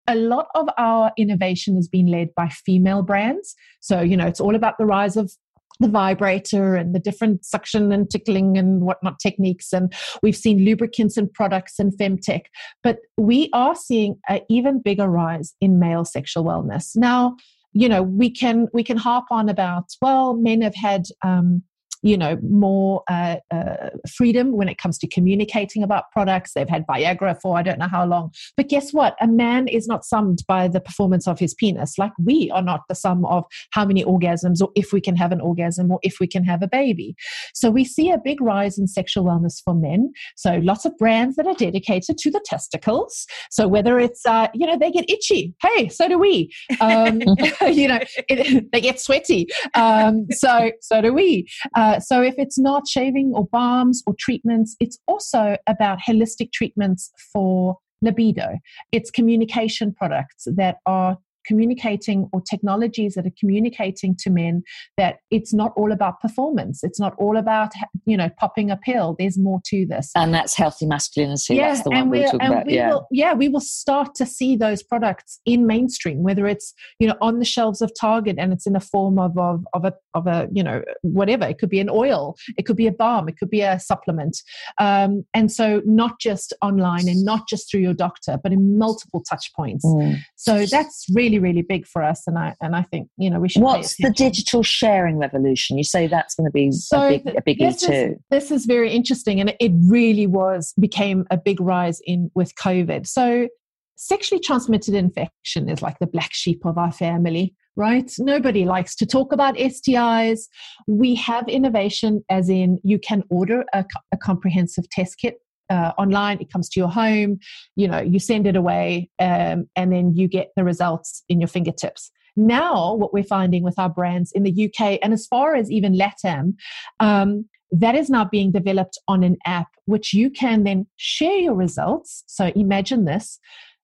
a 0.07 0.15
lot 0.15 0.47
of 0.55 0.69
our 0.77 1.11
innovation 1.17 1.75
has 1.75 1.87
been 1.87 2.07
led 2.07 2.29
by 2.35 2.49
female 2.49 3.01
brands. 3.01 3.55
So, 3.79 4.01
you 4.01 4.15
know, 4.15 4.27
it's 4.27 4.39
all 4.39 4.55
about 4.55 4.77
the 4.77 4.85
rise 4.85 5.17
of 5.17 5.31
the 5.79 5.87
vibrator 5.89 6.75
and 6.75 6.95
the 6.95 6.99
different 6.99 7.43
suction 7.43 7.91
and 7.91 8.09
tickling 8.09 8.57
and 8.57 8.81
whatnot 8.81 9.19
techniques. 9.19 9.73
And 9.73 9.93
we've 10.21 10.35
seen 10.35 10.63
lubricants 10.63 11.17
and 11.17 11.31
products 11.33 11.79
and 11.79 11.91
femtech. 11.97 12.43
But 12.83 12.99
we 13.17 13.49
are 13.53 13.75
seeing 13.75 14.17
an 14.29 14.41
even 14.49 14.81
bigger 14.81 15.07
rise 15.07 15.53
in 15.59 15.79
male 15.79 16.05
sexual 16.05 16.45
wellness. 16.45 16.95
Now, 16.95 17.35
you 17.73 17.89
know, 17.89 18.03
we 18.03 18.29
can 18.29 18.67
we 18.73 18.83
can 18.83 18.95
harp 18.95 19.25
on 19.31 19.49
about, 19.49 19.89
well, 20.01 20.33
men 20.33 20.61
have 20.61 20.75
had 20.75 21.07
um, 21.23 21.61
you 22.05 22.15
know 22.15 22.37
more 22.47 23.03
uh, 23.09 23.37
uh, 23.51 23.89
freedom 24.15 24.51
when 24.51 24.69
it 24.69 24.77
comes 24.77 24.99
to 24.99 25.07
communicating 25.07 25.81
about 25.81 26.03
products. 26.11 26.53
They've 26.53 26.69
had 26.69 26.85
viagra 26.85 27.35
for 27.41 27.57
i 27.57 27.63
don't 27.63 27.79
know 27.79 27.87
how 27.87 28.05
long. 28.05 28.31
But 28.55 28.69
guess 28.69 28.93
what? 28.93 29.15
A 29.19 29.27
man 29.27 29.67
is 29.67 29.87
not 29.87 30.05
summed 30.05 30.43
by 30.47 30.67
the 30.67 30.79
performance 30.79 31.27
of 31.27 31.39
his 31.39 31.55
penis. 31.55 31.97
Like 31.97 32.11
we 32.23 32.51
are 32.51 32.61
not 32.61 32.81
the 32.87 32.93
sum 32.95 33.25
of 33.25 33.43
how 33.71 33.85
many 33.85 34.03
orgasms 34.03 34.61
or 34.61 34.69
if 34.75 34.93
we 34.93 35.01
can 35.01 35.15
have 35.15 35.31
an 35.31 35.41
orgasm 35.41 35.91
or 35.91 35.99
if 36.03 36.19
we 36.19 36.27
can 36.27 36.43
have 36.43 36.61
a 36.61 36.67
baby. 36.67 37.15
So 37.55 37.71
we 37.71 37.83
see 37.83 38.11
a 38.11 38.19
big 38.19 38.39
rise 38.39 38.77
in 38.77 38.87
sexual 38.87 39.25
wellness 39.25 39.59
for 39.63 39.73
men. 39.73 40.11
So 40.35 40.57
lots 40.57 40.85
of 40.85 40.95
brands 40.99 41.35
that 41.37 41.47
are 41.47 41.55
dedicated 41.55 42.19
to 42.19 42.29
the 42.29 42.43
testicles. 42.45 43.25
So 43.49 43.67
whether 43.67 43.97
it's 43.97 44.23
uh, 44.27 44.49
you 44.53 44.67
know 44.67 44.77
they 44.77 44.91
get 44.91 45.09
itchy. 45.09 45.55
Hey 45.59 45.89
so 45.89 46.07
do 46.07 46.19
we. 46.19 46.51
Um, 46.79 47.21
you 47.67 47.87
know 47.87 47.99
it, 48.29 48.71
they 48.71 48.81
get 48.81 48.99
sweaty. 48.99 49.47
Um, 49.73 50.27
so 50.29 50.71
so 50.81 51.01
do 51.01 51.11
we. 51.11 51.47
Uh, 51.73 51.94
Uh, 51.95 51.99
so 51.99 52.21
if 52.21 52.35
it's 52.37 52.59
not 52.59 52.87
shaving 52.87 53.31
or 53.33 53.47
balms 53.47 54.03
or 54.05 54.13
treatments, 54.19 54.75
it's 54.79 54.99
also 55.07 55.57
about 55.67 55.99
holistic 56.07 56.51
treatments 56.51 57.11
for 57.31 57.77
libido. 58.01 58.59
It's 58.91 59.09
communication 59.09 59.93
products 59.93 60.47
that 60.55 60.77
are 60.85 61.17
communicating 61.47 62.29
or 62.33 62.41
technologies 62.41 63.15
that 63.15 63.25
are 63.25 63.33
communicating 63.39 64.15
to 64.19 64.29
men 64.29 64.63
that 64.97 65.17
it's 65.31 65.53
not 65.53 65.71
all 65.75 65.91
about 65.91 66.19
performance. 66.21 66.83
It's 66.83 66.99
not 66.99 67.13
all 67.17 67.37
about 67.37 67.71
you 68.05 68.17
know 68.17 68.29
popping 68.37 68.71
a 68.71 68.77
pill. 68.77 69.15
There's 69.17 69.37
more 69.37 69.61
to 69.65 69.85
this. 69.85 70.11
And 70.15 70.33
that's 70.33 70.55
healthy 70.55 70.85
masculinity. 70.85 71.55
Yeah, 71.55 71.69
that's 71.69 71.83
the 71.83 71.91
one 71.91 72.09
we're 72.09 72.25
talking 72.25 72.47
about 72.47 72.65
we 72.65 72.75
yeah. 72.75 72.89
will, 72.89 73.07
yeah 73.11 73.33
we 73.33 73.49
will 73.49 73.59
start 73.59 74.15
to 74.15 74.25
see 74.25 74.55
those 74.55 74.83
products 74.83 75.39
in 75.45 75.67
mainstream 75.67 76.23
whether 76.23 76.47
it's 76.47 76.73
you 76.99 77.07
know 77.07 77.15
on 77.21 77.39
the 77.39 77.45
shelves 77.45 77.81
of 77.81 77.91
target 77.99 78.35
and 78.39 78.53
it's 78.53 78.65
in 78.65 78.73
the 78.73 78.79
form 78.79 79.19
of 79.19 79.37
of, 79.37 79.65
of 79.73 79.85
a 79.85 79.93
of 80.13 80.27
a 80.27 80.47
you 80.51 80.63
know 80.63 80.83
whatever. 81.01 81.45
It 81.45 81.57
could 81.59 81.69
be 81.69 81.79
an 81.79 81.89
oil. 81.89 82.35
It 82.57 82.65
could 82.65 82.77
be 82.77 82.87
a 82.87 82.91
balm. 82.91 83.27
It 83.29 83.37
could 83.37 83.49
be 83.49 83.61
a 83.61 83.79
supplement. 83.79 84.41
Um, 84.79 85.25
and 85.33 85.51
so 85.51 85.81
not 85.85 86.19
just 86.19 86.53
online 86.61 87.07
and 87.07 87.23
not 87.23 87.47
just 87.47 87.69
through 87.69 87.81
your 87.81 87.93
doctor 87.93 88.37
but 88.41 88.51
in 88.51 88.77
multiple 88.77 89.23
touch 89.29 89.51
points. 89.55 89.85
Mm. 89.85 90.17
so 90.35 90.65
that's 90.65 91.05
really 91.13 91.34
really 91.39 91.55
really 91.55 91.61
big 91.61 91.85
for 91.87 92.03
us 92.03 92.27
and 92.27 92.37
i 92.37 92.55
and 92.61 92.75
i 92.75 92.81
think 92.81 93.07
you 93.17 93.29
know 93.29 93.39
we 93.39 93.47
should 93.47 93.61
what's 93.61 93.95
the 93.97 94.11
digital 94.11 94.63
sharing 94.63 95.17
revolution 95.17 95.77
you 95.77 95.83
say 95.83 96.07
that's 96.07 96.35
going 96.35 96.45
to 96.45 96.51
be 96.51 96.71
so 96.71 97.07
a, 97.07 97.19
big, 97.19 97.35
a 97.35 97.41
biggie 97.41 97.71
this 97.71 97.81
too 97.81 97.91
is, 97.91 98.17
this 98.29 98.51
is 98.51 98.65
very 98.65 98.91
interesting 98.91 99.39
and 99.39 99.53
it 99.59 99.71
really 99.87 100.27
was 100.27 100.73
became 100.79 101.25
a 101.31 101.37
big 101.37 101.61
rise 101.61 102.01
in 102.05 102.29
with 102.35 102.53
covid 102.55 103.07
so 103.07 103.47
sexually 103.95 104.41
transmitted 104.41 104.93
infection 104.93 105.69
is 105.69 105.81
like 105.81 105.97
the 105.99 106.07
black 106.07 106.33
sheep 106.33 106.65
of 106.65 106.77
our 106.77 106.91
family 106.91 107.53
right? 107.77 108.09
Nobody 108.19 108.63
likes 108.63 108.95
to 108.95 109.05
talk 109.05 109.33
about 109.33 109.55
STIs. 109.55 110.43
We 110.87 111.13
have 111.15 111.45
innovation, 111.49 112.23
as 112.29 112.47
in 112.47 112.79
you 112.83 112.97
can 112.99 113.21
order 113.29 113.65
a, 113.73 113.83
a 114.13 114.17
comprehensive 114.17 114.89
test 114.89 115.17
kit 115.17 115.35
uh, 115.69 115.91
online 115.97 116.39
it 116.39 116.51
comes 116.51 116.69
to 116.69 116.79
your 116.79 116.89
home 116.89 117.39
you 117.75 117.87
know 117.87 117.99
you 117.99 118.19
send 118.19 118.47
it 118.47 118.55
away 118.55 119.09
um, 119.19 119.67
and 119.75 119.91
then 119.91 120.15
you 120.15 120.27
get 120.27 120.51
the 120.55 120.63
results 120.63 121.23
in 121.29 121.39
your 121.39 121.47
fingertips. 121.47 122.11
Now 122.37 122.93
what 122.95 123.13
we're 123.13 123.23
finding 123.23 123.63
with 123.63 123.79
our 123.79 123.89
brands 123.89 124.31
in 124.33 124.43
the 124.43 124.65
uk 124.65 124.99
and 125.01 125.13
as 125.13 125.25
far 125.25 125.55
as 125.55 125.71
even 125.71 125.93
latam 125.93 126.55
um, 126.99 127.45
that 127.71 127.95
is 127.95 128.09
now 128.09 128.25
being 128.25 128.51
developed 128.51 128.99
on 129.07 129.23
an 129.23 129.37
app 129.45 129.67
which 129.85 130.13
you 130.13 130.29
can 130.29 130.63
then 130.63 130.87
share 130.97 131.37
your 131.37 131.55
results. 131.55 132.23
So 132.27 132.51
imagine 132.55 133.05
this 133.05 133.39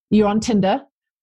you're 0.10 0.28
on 0.28 0.40
tinder 0.40 0.82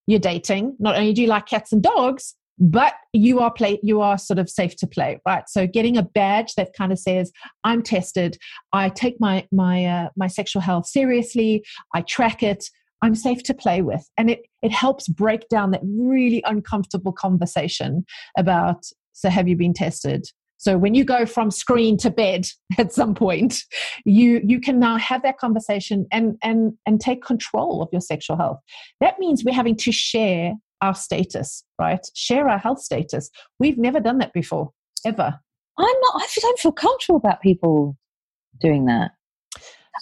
you're 0.09 0.18
dating. 0.18 0.75
Not 0.79 0.97
only 0.97 1.12
do 1.12 1.21
you 1.21 1.29
like 1.29 1.47
cats 1.47 1.71
and 1.71 1.83
dogs 1.83 2.35
but 2.59 2.94
you 3.12 3.40
are 3.40 3.53
play 3.53 3.79
you 3.83 4.01
are 4.01 4.18
sort 4.18 4.38
of 4.38 4.51
safe 4.51 4.77
to 4.77 4.87
play 4.87 5.21
right? 5.27 5.49
So 5.49 5.66
getting 5.66 5.97
a 5.97 6.03
badge 6.03 6.55
that 6.55 6.73
kind 6.77 6.92
of 6.92 6.99
says 6.99 7.33
i'm 7.64 7.83
tested. 7.83 8.38
I 8.73 8.88
take 8.90 9.21
my 9.21 9.47
my 9.53 9.85
uh, 9.85 10.09
my 10.16 10.27
sexual 10.27 10.62
health 10.62 10.87
seriously. 10.87 11.64
I 11.94 12.03
track 12.03 12.42
it. 12.42 12.64
I'm 13.03 13.14
safe 13.14 13.42
to 13.44 13.55
play 13.55 13.83
with. 13.83 14.09
And 14.16 14.31
it 14.31 14.42
it 14.62 14.73
helps 14.73 15.09
break 15.09 15.49
down 15.49 15.71
that 15.73 15.81
really 15.85 16.42
uncomfortable 16.47 17.12
conversation 17.12 18.05
about 18.37 18.85
so 19.12 19.29
have 19.31 19.49
you 19.49 19.57
been 19.57 19.75
tested? 19.75 20.27
So 20.61 20.77
when 20.77 20.94
you 20.94 21.05
go 21.05 21.25
from 21.25 21.53
screen 21.53 21.97
to 21.99 22.11
bed 22.11 22.47
at 22.79 22.92
some 22.92 23.14
point 23.14 23.62
you 24.05 24.40
you 24.44 24.61
can 24.61 24.79
now 24.79 24.97
have 24.99 25.23
that 25.23 25.38
conversation 25.38 26.07
and 26.11 26.37
and 26.42 26.75
and 26.87 27.01
take 27.01 27.23
control 27.25 27.83
of 27.83 27.88
your 27.92 28.01
sexual 28.01 28.37
health. 28.37 28.59
That 29.01 29.18
means 29.18 29.44
we're 29.44 29.55
having 29.55 29.77
to 29.77 29.92
share 29.92 30.55
our 30.81 30.95
status, 30.95 31.64
right? 31.79 32.05
Share 32.14 32.49
our 32.49 32.59
health 32.59 32.81
status. 32.81 33.31
We've 33.59 33.79
never 33.79 34.01
done 34.01 34.19
that 34.19 34.33
before, 34.33 34.71
ever. 35.05 35.38
I'm 35.79 35.87
not, 35.87 36.23
I 36.23 36.27
don't 36.41 36.59
feel 36.59 36.73
comfortable 36.73 37.17
about 37.17 37.41
people 37.41 37.97
doing 38.61 38.87
that. 38.87 39.12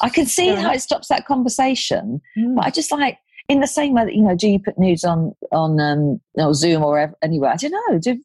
I 0.02 0.08
can 0.08 0.26
see 0.26 0.48
how 0.48 0.72
it 0.72 0.82
stops 0.82 1.08
that 1.08 1.26
conversation, 1.26 2.20
mm. 2.36 2.54
but 2.54 2.66
I 2.66 2.70
just 2.70 2.92
like, 2.92 3.18
in 3.48 3.60
the 3.60 3.66
same 3.66 3.94
way 3.94 4.04
that, 4.04 4.14
you 4.14 4.22
know, 4.22 4.34
do 4.34 4.48
you 4.48 4.58
put 4.58 4.78
nudes 4.78 5.04
on, 5.04 5.32
on 5.52 5.80
um, 5.80 6.20
or 6.34 6.52
Zoom 6.52 6.82
or 6.82 7.14
anywhere? 7.22 7.50
I 7.50 7.56
don't 7.56 7.70
know. 7.72 7.98
Do, 7.98 8.20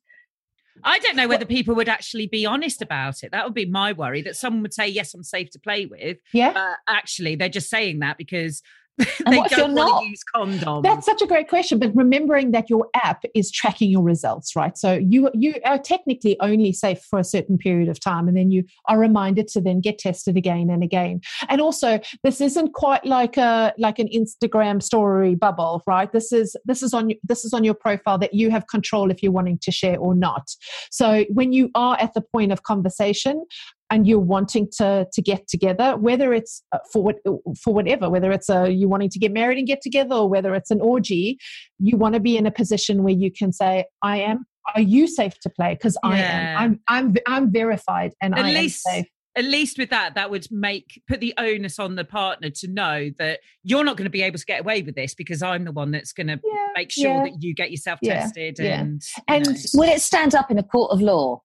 I 0.83 0.99
don't 0.99 1.15
know 1.15 1.27
whether 1.27 1.45
people 1.45 1.75
would 1.75 1.89
actually 1.89 2.27
be 2.27 2.45
honest 2.45 2.81
about 2.81 3.23
it. 3.23 3.31
That 3.31 3.45
would 3.45 3.53
be 3.53 3.65
my 3.65 3.93
worry 3.93 4.21
that 4.23 4.35
someone 4.35 4.63
would 4.63 4.73
say, 4.73 4.87
Yes, 4.87 5.13
I'm 5.13 5.23
safe 5.23 5.51
to 5.51 5.59
play 5.59 5.85
with. 5.85 6.17
Yeah. 6.33 6.75
actually, 6.87 7.35
they're 7.35 7.49
just 7.49 7.69
saying 7.69 7.99
that 7.99 8.17
because 8.17 8.61
they 9.25 9.41
don't 9.49 9.73
want 9.73 9.73
not? 9.73 10.01
to 10.01 10.07
use 10.07 10.21
condoms. 10.35 10.83
That's 10.83 11.05
such 11.05 11.21
a 11.21 11.27
great 11.27 11.47
question. 11.47 11.79
But 11.79 11.95
remembering 11.95 12.51
that 12.51 12.69
your 12.69 12.87
app 12.93 13.23
is 13.33 13.51
tracking 13.51 13.89
your 13.89 14.03
results, 14.03 14.55
right? 14.55 14.77
So 14.77 14.93
you 14.93 15.29
you 15.33 15.55
are 15.65 15.77
technically 15.77 16.39
only 16.39 16.73
safe 16.73 17.01
for 17.09 17.19
a 17.19 17.23
certain 17.23 17.57
period 17.57 17.89
of 17.89 17.99
time, 17.99 18.27
and 18.27 18.35
then 18.35 18.51
you 18.51 18.63
are 18.87 18.99
reminded 18.99 19.47
to 19.49 19.61
then 19.61 19.81
get 19.81 19.97
tested 19.97 20.37
again 20.37 20.69
and 20.69 20.83
again. 20.83 21.21
And 21.49 21.61
also, 21.61 21.99
this 22.23 22.41
isn't 22.41 22.73
quite 22.73 23.05
like 23.05 23.37
a 23.37 23.73
like 23.77 23.99
an 23.99 24.09
Instagram 24.09 24.81
story 24.83 25.35
bubble, 25.35 25.83
right? 25.87 26.11
This 26.11 26.31
is 26.31 26.55
this 26.65 26.83
is 26.83 26.93
on 26.93 27.11
this 27.23 27.45
is 27.45 27.53
on 27.53 27.63
your 27.63 27.73
profile 27.73 28.17
that 28.19 28.33
you 28.33 28.51
have 28.51 28.67
control 28.67 29.09
if 29.09 29.23
you're 29.23 29.31
wanting 29.31 29.59
to 29.59 29.71
share 29.71 29.97
or 29.97 30.13
not. 30.13 30.51
So 30.91 31.25
when 31.29 31.53
you 31.53 31.69
are 31.75 31.97
at 31.99 32.13
the 32.13 32.21
point 32.21 32.51
of 32.51 32.63
conversation, 32.63 33.45
and 33.91 34.07
you're 34.07 34.19
wanting 34.19 34.67
to 34.77 35.05
to 35.11 35.21
get 35.21 35.47
together 35.47 35.95
whether 35.97 36.33
it's 36.33 36.63
uh, 36.71 36.79
for 36.91 37.03
what 37.03 37.17
for 37.61 37.73
whatever 37.73 38.09
whether 38.09 38.31
it's 38.31 38.49
a 38.49 38.71
you 38.71 38.89
wanting 38.89 39.09
to 39.09 39.19
get 39.19 39.31
married 39.31 39.57
and 39.57 39.67
get 39.67 39.81
together 39.81 40.15
or 40.15 40.29
whether 40.29 40.55
it's 40.55 40.71
an 40.71 40.81
orgy 40.81 41.37
you 41.77 41.97
want 41.97 42.15
to 42.15 42.19
be 42.19 42.37
in 42.37 42.47
a 42.47 42.51
position 42.51 43.03
where 43.03 43.13
you 43.13 43.31
can 43.31 43.51
say 43.51 43.85
i 44.01 44.17
am 44.17 44.45
are 44.75 44.81
you 44.81 45.07
safe 45.07 45.39
to 45.39 45.49
play 45.49 45.73
because 45.75 45.97
yeah. 46.03 46.09
i 46.09 46.17
am 46.17 46.57
i'm 46.57 46.79
i'm 46.87 47.15
i'm 47.27 47.51
verified 47.51 48.13
and 48.21 48.33
at 48.33 48.45
I 48.45 48.53
least 48.53 48.87
am 48.87 48.93
safe 48.93 49.07
at 49.37 49.45
least 49.45 49.77
with 49.77 49.89
that 49.89 50.15
that 50.15 50.29
would 50.29 50.45
make 50.51 51.01
put 51.07 51.21
the 51.21 51.33
onus 51.37 51.79
on 51.79 51.95
the 51.95 52.03
partner 52.03 52.49
to 52.49 52.67
know 52.67 53.09
that 53.17 53.39
you're 53.63 53.83
not 53.83 53.95
going 53.95 54.05
to 54.05 54.11
be 54.11 54.21
able 54.21 54.37
to 54.37 54.45
get 54.45 54.61
away 54.61 54.81
with 54.81 54.95
this 54.95 55.13
because 55.13 55.41
i'm 55.41 55.63
the 55.63 55.71
one 55.71 55.91
that's 55.91 56.13
going 56.13 56.27
to 56.27 56.39
yeah, 56.43 56.67
make 56.75 56.91
sure 56.91 57.11
yeah. 57.11 57.23
that 57.23 57.37
you 57.39 57.53
get 57.53 57.71
yourself 57.71 57.99
tested 58.03 58.59
and 58.59 59.01
and 59.27 59.45
know. 59.45 59.55
will 59.73 59.89
it 59.89 60.01
stand 60.01 60.35
up 60.35 60.51
in 60.51 60.57
a 60.57 60.63
court 60.63 60.91
of 60.91 61.01
law 61.01 61.41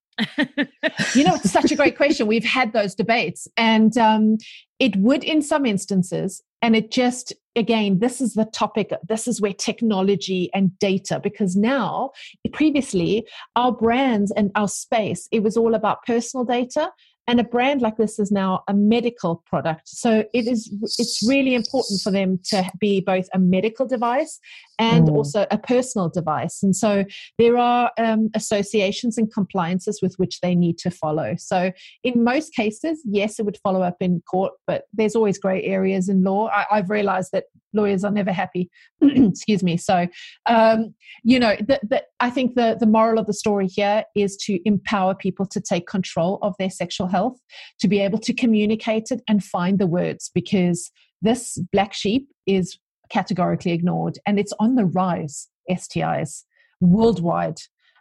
you 1.15 1.25
know, 1.25 1.35
it's 1.35 1.51
such 1.51 1.71
a 1.71 1.77
great 1.77 1.97
question. 1.97 2.27
We've 2.27 2.45
had 2.45 2.73
those 2.73 2.95
debates, 2.95 3.49
and 3.57 3.97
um, 3.99 4.39
it 4.79 4.97
would, 4.97 5.25
in 5.25 5.43
some 5.43 5.67
instances, 5.67 6.43
and 6.63 6.75
it 6.75 6.91
just, 6.91 7.33
again, 7.55 7.99
this 7.99 8.21
is 8.21 8.35
the 8.35 8.47
topic, 8.47 8.93
this 9.07 9.29
is 9.29 9.41
where 9.41 9.53
technology 9.53 10.51
and 10.55 10.77
data, 10.79 11.21
because 11.23 11.55
now, 11.55 12.13
previously, 12.53 13.27
our 13.57 13.73
brands 13.73 14.31
and 14.33 14.51
our 14.55 14.69
space, 14.69 15.29
it 15.31 15.43
was 15.43 15.57
all 15.57 15.75
about 15.75 16.05
personal 16.05 16.45
data 16.45 16.91
and 17.27 17.41
a 17.41 17.45
brand 17.45 17.83
like 17.83 17.97
this 17.97 18.19
is 18.19 18.31
now 18.31 18.63
a 18.69 18.75
medical 18.75 19.43
product. 19.47 19.89
So 19.89 20.25
it 20.33 20.47
is 20.47 20.73
it's 20.99 21.27
really 21.27 21.55
important 21.55 22.01
for 22.01 22.11
them 22.11 22.39
to 22.51 22.71
be 22.79 23.01
both 23.01 23.29
a 23.35 23.39
medical 23.39 23.87
device 23.87 24.39
and 24.79 25.09
mm. 25.09 25.17
also 25.17 25.47
a 25.51 25.59
personal 25.59 26.09
device. 26.09 26.63
And 26.63 26.77
so 26.77 27.05
there 27.39 27.57
are 27.57 27.91
um, 27.99 28.31
associations 28.35 29.19
and 29.19 29.33
compliances 29.33 30.01
with 30.01 30.15
which 30.17 30.41
they 30.41 30.55
need 30.55 30.79
to 30.79 30.91
follow. 30.91 31.35
So 31.37 31.73
in 32.05 32.23
most 32.23 32.55
cases 32.55 33.03
yes 33.05 33.39
it 33.39 33.45
would 33.45 33.59
follow 33.63 33.83
up 33.83 33.97
in 34.01 34.23
court 34.23 34.53
but 34.67 34.85
there's 34.93 35.17
always 35.17 35.39
gray 35.39 35.63
areas 35.65 36.09
in 36.09 36.23
law. 36.23 36.49
I, 36.49 36.77
have 36.77 36.91
realized 36.91 37.33
that 37.33 37.45
lawyers 37.77 38.05
are 38.05 38.11
never 38.11 38.33
happy 38.33 38.69
excuse 39.03 39.63
me 39.63 39.77
so 39.77 40.07
um, 40.47 40.95
you 41.23 41.39
know 41.39 41.55
the, 41.61 41.79
the, 41.83 42.03
i 42.21 42.31
think 42.31 42.55
the, 42.55 42.77
the 42.81 42.87
moral 42.87 43.19
of 43.19 43.27
the 43.27 43.35
story 43.35 43.67
here 43.67 44.03
is 44.15 44.37
to 44.37 44.59
empower 44.67 45.15
people 45.15 45.47
to 45.47 45.61
take 45.61 45.87
control 45.87 46.39
of 46.43 46.55
their 46.59 46.71
sexual 46.71 47.07
health 47.07 47.39
to 47.79 47.87
be 47.89 48.01
able 48.01 48.19
to 48.19 48.33
communicate 48.33 49.11
it 49.11 49.21
and 49.29 49.45
find 49.45 49.79
the 49.79 49.87
words 49.87 50.31
because 50.35 50.91
this 51.23 51.59
black 51.73 51.93
sheep 51.93 52.29
is 52.47 52.79
categorically 53.11 53.73
ignored, 53.73 54.19
and 54.27 54.39
it's 54.39 54.53
on 54.59 54.75
the 54.75 54.85
rise. 54.85 55.49
STIs 55.71 56.45
worldwide, 56.81 57.59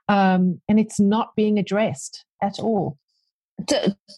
um, 0.08 0.62
and 0.70 0.80
it's 0.80 1.00
not 1.00 1.36
being 1.36 1.58
addressed 1.58 2.26
at 2.44 2.60
all. 2.60 2.98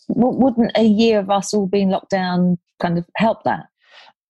Wouldn't 0.10 0.72
a 0.76 0.84
year 0.84 1.20
of 1.20 1.30
us 1.30 1.54
all 1.54 1.68
being 1.68 1.90
locked 1.90 2.10
down 2.10 2.58
kind 2.82 2.98
of 2.98 3.06
help 3.16 3.44
that? 3.44 3.68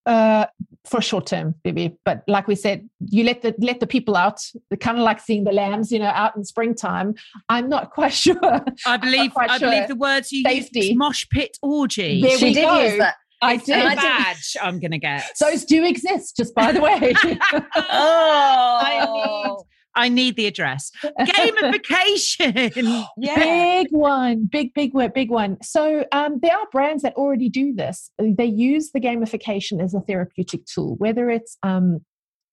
Uh, 0.08 0.46
for 0.86 1.02
short 1.02 1.26
term, 1.26 1.54
maybe. 1.66 1.98
But 2.06 2.24
like 2.28 2.48
we 2.48 2.56
said, 2.56 2.90
you 3.10 3.26
let 3.26 3.42
the 3.42 3.54
let 3.60 3.82
the 3.82 3.88
people 3.88 4.16
out. 4.16 4.40
They're 4.70 4.78
kind 4.78 4.98
of 4.98 5.04
like 5.04 5.20
seeing 5.20 5.44
the 5.44 5.52
lambs, 5.52 5.92
you 5.92 6.00
know, 6.00 6.06
out 6.06 6.36
in 6.38 6.46
springtime. 6.46 7.16
I'm 7.50 7.68
not 7.68 7.92
quite 7.98 8.14
sure. 8.14 8.64
I 8.86 8.98
believe 8.98 9.32
I 9.36 9.58
sure. 9.58 9.70
believe 9.70 9.88
the 9.90 9.96
words 9.96 10.32
you 10.32 10.44
Safety. 10.44 10.80
used 10.80 10.98
mosh 10.98 11.26
pit 11.30 11.58
orgy. 11.62 12.22
There 12.22 12.38
she 12.38 12.46
we 12.46 12.54
did 12.54 12.62
go. 12.62 12.80
use 12.82 12.98
that. 13.00 13.16
I 13.42 13.58
did. 13.58 13.86
A 13.86 13.96
badge 13.96 14.56
I'm 14.62 14.80
going 14.80 14.92
to 14.92 14.98
get. 14.98 15.24
Those 15.40 15.64
do 15.66 15.86
exist, 15.86 16.38
just 16.38 16.56
by 16.56 16.72
the 16.72 16.82
way. 16.82 17.14
oh, 17.76 18.80
I 18.82 19.06
need 19.06 19.58
I 19.98 20.10
need 20.10 20.36
the 20.36 20.46
address. 20.46 20.92
Gamification. 21.20 23.06
yeah. 23.18 23.36
Big 23.36 23.88
one. 23.92 24.46
Big, 24.46 24.74
big, 24.74 24.94
big 25.14 25.30
one. 25.30 25.58
So 25.62 26.06
um, 26.12 26.40
there 26.42 26.56
are 26.56 26.68
brands 26.72 27.04
that 27.04 27.16
already 27.16 27.50
do 27.50 27.74
this. 27.74 28.10
They 28.20 28.46
use 28.46 28.92
the 28.92 29.02
gamification 29.02 29.84
as 29.84 29.94
a 29.94 30.00
therapeutic 30.02 30.66
tool, 30.66 30.96
whether 30.98 31.30
it's 31.30 31.58
um, 31.64 32.02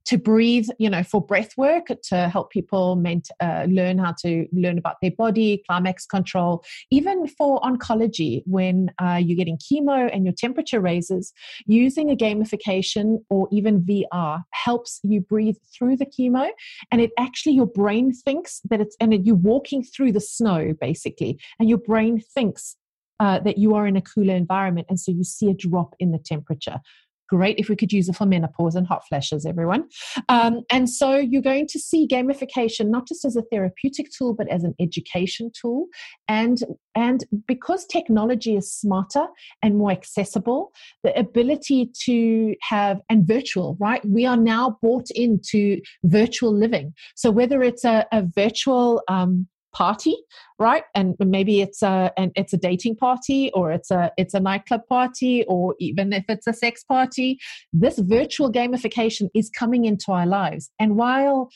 to 0.06 0.18
breathe, 0.18 0.66
you 0.78 0.90
know, 0.90 1.02
for 1.02 1.24
breath 1.24 1.56
work 1.56 1.86
to 2.04 2.28
help 2.28 2.50
people 2.50 3.02
uh, 3.40 3.66
learn 3.68 3.98
how 3.98 4.14
to 4.20 4.46
learn 4.52 4.78
about 4.78 4.96
their 5.00 5.10
body, 5.12 5.62
climax 5.66 6.06
control, 6.06 6.64
even 6.90 7.26
for 7.26 7.60
oncology, 7.60 8.42
when 8.46 8.90
uh, 9.00 9.20
you're 9.22 9.36
getting 9.36 9.58
chemo 9.58 10.10
and 10.12 10.24
your 10.24 10.34
temperature 10.34 10.80
raises, 10.80 11.32
using 11.66 12.10
a 12.10 12.16
gamification 12.16 13.18
or 13.30 13.48
even 13.50 13.82
VR 13.82 14.42
helps 14.50 15.00
you 15.02 15.20
breathe 15.20 15.56
through 15.76 15.96
the 15.96 16.06
chemo. 16.06 16.48
And 16.90 17.00
it 17.00 17.10
actually, 17.18 17.54
your 17.54 17.66
brain 17.66 18.12
thinks 18.12 18.60
that 18.70 18.80
it's, 18.80 18.96
and 19.00 19.26
you're 19.26 19.34
walking 19.34 19.82
through 19.82 20.12
the 20.12 20.20
snow 20.20 20.74
basically, 20.80 21.38
and 21.58 21.68
your 21.68 21.78
brain 21.78 22.20
thinks 22.34 22.76
uh, 23.20 23.38
that 23.40 23.58
you 23.58 23.74
are 23.74 23.86
in 23.86 23.96
a 23.96 24.02
cooler 24.02 24.34
environment. 24.34 24.86
And 24.90 24.98
so 24.98 25.12
you 25.12 25.24
see 25.24 25.48
a 25.48 25.54
drop 25.54 25.94
in 25.98 26.10
the 26.10 26.18
temperature 26.18 26.80
great 27.28 27.58
if 27.58 27.68
we 27.68 27.76
could 27.76 27.92
use 27.92 28.08
it 28.08 28.16
for 28.16 28.26
menopause 28.26 28.74
and 28.74 28.86
hot 28.86 29.06
flashes, 29.08 29.46
everyone. 29.46 29.88
Um, 30.28 30.62
and 30.70 30.88
so 30.88 31.16
you're 31.16 31.42
going 31.42 31.66
to 31.68 31.78
see 31.78 32.06
gamification 32.06 32.88
not 32.88 33.08
just 33.08 33.24
as 33.24 33.36
a 33.36 33.42
therapeutic 33.42 34.10
tool, 34.16 34.34
but 34.34 34.48
as 34.48 34.64
an 34.64 34.74
education 34.80 35.50
tool. 35.60 35.86
And, 36.28 36.58
and 36.94 37.24
because 37.46 37.86
technology 37.86 38.56
is 38.56 38.72
smarter 38.72 39.26
and 39.62 39.76
more 39.76 39.90
accessible, 39.90 40.72
the 41.02 41.18
ability 41.18 41.90
to 42.04 42.54
have, 42.62 43.00
and 43.08 43.26
virtual, 43.26 43.76
right? 43.80 44.04
We 44.04 44.26
are 44.26 44.36
now 44.36 44.78
bought 44.82 45.10
into 45.14 45.80
virtual 46.04 46.52
living. 46.52 46.94
So 47.14 47.30
whether 47.30 47.62
it's 47.62 47.84
a, 47.84 48.06
a 48.12 48.22
virtual 48.22 49.02
um, 49.08 49.48
party 49.74 50.16
right? 50.60 50.84
And 50.94 51.16
maybe 51.18 51.60
it's 51.60 51.82
a 51.82 52.12
and 52.16 52.30
it's 52.36 52.52
a 52.52 52.56
dating 52.56 52.96
party 52.96 53.50
or 53.54 53.72
it's 53.72 53.90
a 53.90 54.12
it's 54.16 54.32
a 54.32 54.40
nightclub 54.40 54.86
party 54.88 55.44
or 55.48 55.74
even 55.80 56.12
if 56.12 56.24
it's 56.28 56.46
a 56.46 56.52
sex 56.52 56.84
party. 56.84 57.38
This 57.72 57.98
virtual 57.98 58.52
gamification 58.52 59.28
is 59.34 59.50
coming 59.50 59.84
into 59.84 60.12
our 60.12 60.26
lives. 60.26 60.70
And 60.78 60.96
while 60.96 61.50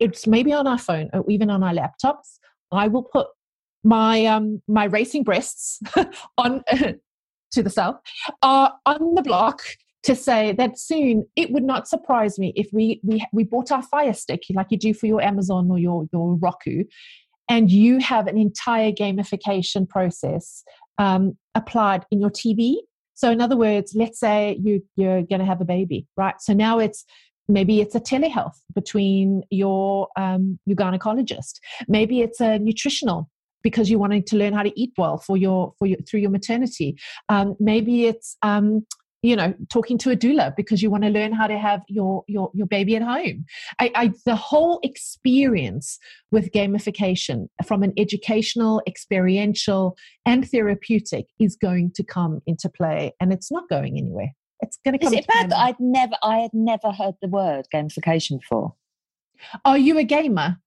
it's 0.00 0.26
maybe 0.26 0.52
on 0.52 0.66
our 0.66 0.78
phone 0.78 1.10
or 1.12 1.24
even 1.28 1.50
on 1.50 1.62
our 1.62 1.72
laptops 1.72 2.38
i 2.72 2.88
will 2.88 3.02
put 3.02 3.28
my 3.84 4.24
um 4.26 4.60
my 4.66 4.84
racing 4.84 5.22
breasts 5.22 5.80
on 6.38 6.62
to 7.52 7.62
the 7.62 7.70
south 7.70 7.96
uh, 8.42 8.70
on 8.86 9.14
the 9.14 9.22
block 9.22 9.62
to 10.02 10.14
say 10.14 10.52
that 10.52 10.78
soon 10.78 11.26
it 11.36 11.50
would 11.50 11.62
not 11.62 11.86
surprise 11.86 12.38
me 12.38 12.52
if 12.56 12.68
we 12.72 13.00
we 13.02 13.24
we 13.32 13.44
bought 13.44 13.70
our 13.70 13.82
fire 13.82 14.14
stick 14.14 14.42
like 14.54 14.68
you 14.70 14.78
do 14.78 14.94
for 14.94 15.06
your 15.06 15.20
Amazon 15.20 15.70
or 15.70 15.78
your 15.78 16.06
your 16.12 16.36
Roku 16.36 16.84
and 17.50 17.70
you 17.70 17.98
have 17.98 18.28
an 18.28 18.38
entire 18.38 18.92
gamification 18.92 19.86
process 19.86 20.62
um, 20.98 21.36
applied 21.54 22.06
in 22.10 22.20
your 22.20 22.30
TV. 22.30 22.76
So, 23.14 23.30
in 23.30 23.40
other 23.42 23.56
words, 23.56 23.92
let's 23.94 24.18
say 24.18 24.58
you, 24.62 24.82
you're 24.96 25.22
going 25.22 25.40
to 25.40 25.44
have 25.44 25.60
a 25.60 25.64
baby, 25.66 26.06
right? 26.16 26.36
So 26.40 26.54
now 26.54 26.78
it's 26.78 27.04
maybe 27.48 27.80
it's 27.80 27.94
a 27.94 28.00
telehealth 28.00 28.56
between 28.74 29.42
your 29.50 30.08
um, 30.16 30.58
your 30.64 30.76
gynecologist. 30.76 31.58
Maybe 31.88 32.22
it's 32.22 32.40
a 32.40 32.58
nutritional 32.58 33.28
because 33.62 33.90
you're 33.90 34.00
wanting 34.00 34.22
to 34.24 34.36
learn 34.36 34.54
how 34.54 34.62
to 34.62 34.80
eat 34.80 34.92
well 34.96 35.18
for 35.18 35.36
your 35.36 35.74
for 35.78 35.86
your 35.86 35.98
through 36.08 36.20
your 36.20 36.30
maternity. 36.30 36.96
Um, 37.28 37.56
maybe 37.58 38.06
it's 38.06 38.36
um, 38.42 38.86
you 39.22 39.36
know 39.36 39.54
talking 39.68 39.98
to 39.98 40.10
a 40.10 40.16
doula 40.16 40.54
because 40.56 40.82
you 40.82 40.90
want 40.90 41.04
to 41.04 41.10
learn 41.10 41.32
how 41.32 41.46
to 41.46 41.58
have 41.58 41.82
your 41.88 42.24
your 42.26 42.50
your 42.54 42.66
baby 42.66 42.96
at 42.96 43.02
home. 43.02 43.44
I, 43.78 43.92
I, 43.94 44.12
the 44.24 44.36
whole 44.36 44.80
experience 44.82 45.98
with 46.30 46.52
gamification 46.52 47.48
from 47.66 47.82
an 47.82 47.92
educational 47.96 48.82
experiential 48.86 49.96
and 50.24 50.48
therapeutic 50.48 51.26
is 51.38 51.56
going 51.56 51.92
to 51.92 52.02
come 52.02 52.40
into 52.46 52.68
play 52.68 53.12
and 53.20 53.32
it's 53.32 53.50
not 53.50 53.68
going 53.68 53.98
anywhere. 53.98 54.30
It's 54.60 54.78
going 54.84 54.98
to 54.98 55.04
come 55.04 55.14
is 55.14 55.20
it 55.20 55.26
bad 55.26 55.50
that 55.50 55.58
i'd 55.58 55.80
never 55.80 56.12
i 56.22 56.36
had 56.36 56.50
never 56.52 56.92
heard 56.92 57.14
the 57.22 57.28
word 57.28 57.66
gamification 57.72 58.40
before? 58.40 58.74
Are 59.64 59.78
you 59.78 59.98
a 59.98 60.04
gamer 60.04 60.58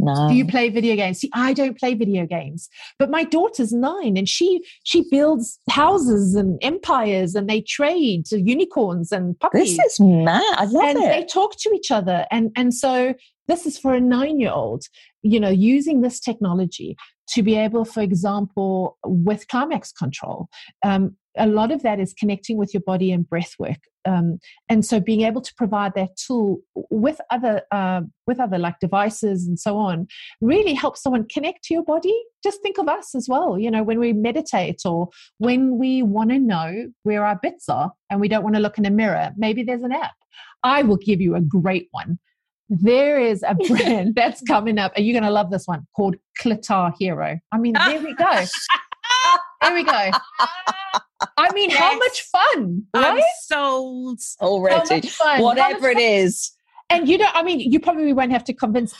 no. 0.00 0.28
Do 0.28 0.34
you 0.34 0.46
play 0.46 0.68
video 0.68 0.96
games? 0.96 1.20
See, 1.20 1.30
I 1.34 1.52
don't 1.52 1.78
play 1.78 1.94
video 1.94 2.26
games, 2.26 2.68
but 2.98 3.10
my 3.10 3.24
daughter's 3.24 3.72
nine, 3.72 4.16
and 4.16 4.28
she 4.28 4.64
she 4.84 5.04
builds 5.10 5.60
houses 5.68 6.34
and 6.34 6.58
empires, 6.62 7.34
and 7.34 7.48
they 7.48 7.60
trade 7.60 8.24
unicorns 8.30 9.12
and 9.12 9.38
puppies. 9.38 9.76
This 9.76 9.92
is 9.92 10.00
mad. 10.00 10.42
I 10.56 10.64
love 10.64 10.84
and 10.84 10.98
it. 10.98 11.08
they 11.08 11.24
talk 11.24 11.56
to 11.58 11.70
each 11.74 11.90
other, 11.90 12.26
and 12.30 12.50
and 12.56 12.72
so 12.74 13.14
this 13.48 13.66
is 13.66 13.78
for 13.78 13.94
a 13.94 14.00
nine 14.00 14.40
year 14.40 14.52
old. 14.52 14.84
You 15.22 15.40
know, 15.40 15.50
using 15.50 16.00
this 16.00 16.18
technology 16.18 16.96
to 17.30 17.42
be 17.42 17.56
able, 17.56 17.84
for 17.84 18.00
example, 18.00 18.98
with 19.04 19.46
climax 19.48 19.92
control, 19.92 20.48
um, 20.84 21.16
a 21.36 21.46
lot 21.46 21.70
of 21.70 21.82
that 21.82 22.00
is 22.00 22.12
connecting 22.12 22.56
with 22.56 22.74
your 22.74 22.82
body 22.82 23.12
and 23.12 23.28
breath 23.28 23.54
work. 23.58 23.78
Um, 24.06 24.38
and 24.68 24.84
so 24.84 24.98
being 24.98 25.22
able 25.22 25.42
to 25.42 25.54
provide 25.56 25.92
that 25.94 26.16
tool 26.16 26.60
with 26.90 27.20
other 27.30 27.62
uh, 27.70 28.00
with 28.26 28.40
other 28.40 28.58
like 28.58 28.78
devices 28.80 29.46
and 29.46 29.58
so 29.58 29.76
on 29.76 30.06
really 30.40 30.72
helps 30.72 31.02
someone 31.02 31.26
connect 31.28 31.64
to 31.64 31.74
your 31.74 31.84
body. 31.84 32.14
Just 32.42 32.62
think 32.62 32.78
of 32.78 32.88
us 32.88 33.14
as 33.14 33.28
well 33.28 33.58
you 33.58 33.70
know 33.70 33.82
when 33.82 33.98
we 33.98 34.12
meditate 34.12 34.80
or 34.84 35.08
when 35.38 35.78
we 35.78 36.02
want 36.02 36.30
to 36.30 36.38
know 36.38 36.90
where 37.02 37.24
our 37.24 37.38
bits 37.42 37.68
are 37.68 37.92
and 38.08 38.20
we 38.20 38.28
don't 38.28 38.42
want 38.42 38.56
to 38.56 38.60
look 38.60 38.78
in 38.78 38.86
a 38.86 38.90
mirror 38.90 39.32
maybe 39.36 39.62
there's 39.62 39.82
an 39.82 39.92
app. 39.92 40.14
I 40.62 40.82
will 40.82 40.96
give 40.96 41.20
you 41.20 41.34
a 41.36 41.40
great 41.40 41.88
one. 41.90 42.18
There 42.68 43.20
is 43.20 43.42
a 43.46 43.54
brand 43.54 44.14
that's 44.16 44.42
coming 44.42 44.78
up 44.78 44.92
and 44.96 45.04
you're 45.04 45.14
going 45.14 45.24
to 45.24 45.30
love 45.30 45.50
this 45.50 45.66
one 45.66 45.86
called 45.94 46.16
clitar 46.40 46.94
hero. 46.98 47.38
I 47.52 47.58
mean 47.58 47.74
there 47.74 48.00
we 48.00 48.14
go 48.14 48.44
there 49.60 49.74
we 49.74 49.84
go 49.84 50.10
I 51.36 51.52
mean, 51.52 51.70
yes. 51.70 51.78
how 51.78 51.98
much 51.98 52.22
fun, 52.22 52.82
right? 52.94 53.18
I'm 53.18 53.22
sold 53.44 54.20
already. 54.40 55.10
Whatever 55.38 55.88
it 55.88 55.98
is. 55.98 56.52
And 56.88 57.08
you 57.08 57.18
know, 57.18 57.28
I 57.34 57.42
mean, 57.42 57.60
you 57.60 57.78
probably 57.78 58.12
won't 58.12 58.32
have 58.32 58.44
to 58.44 58.54
convince 58.54 58.94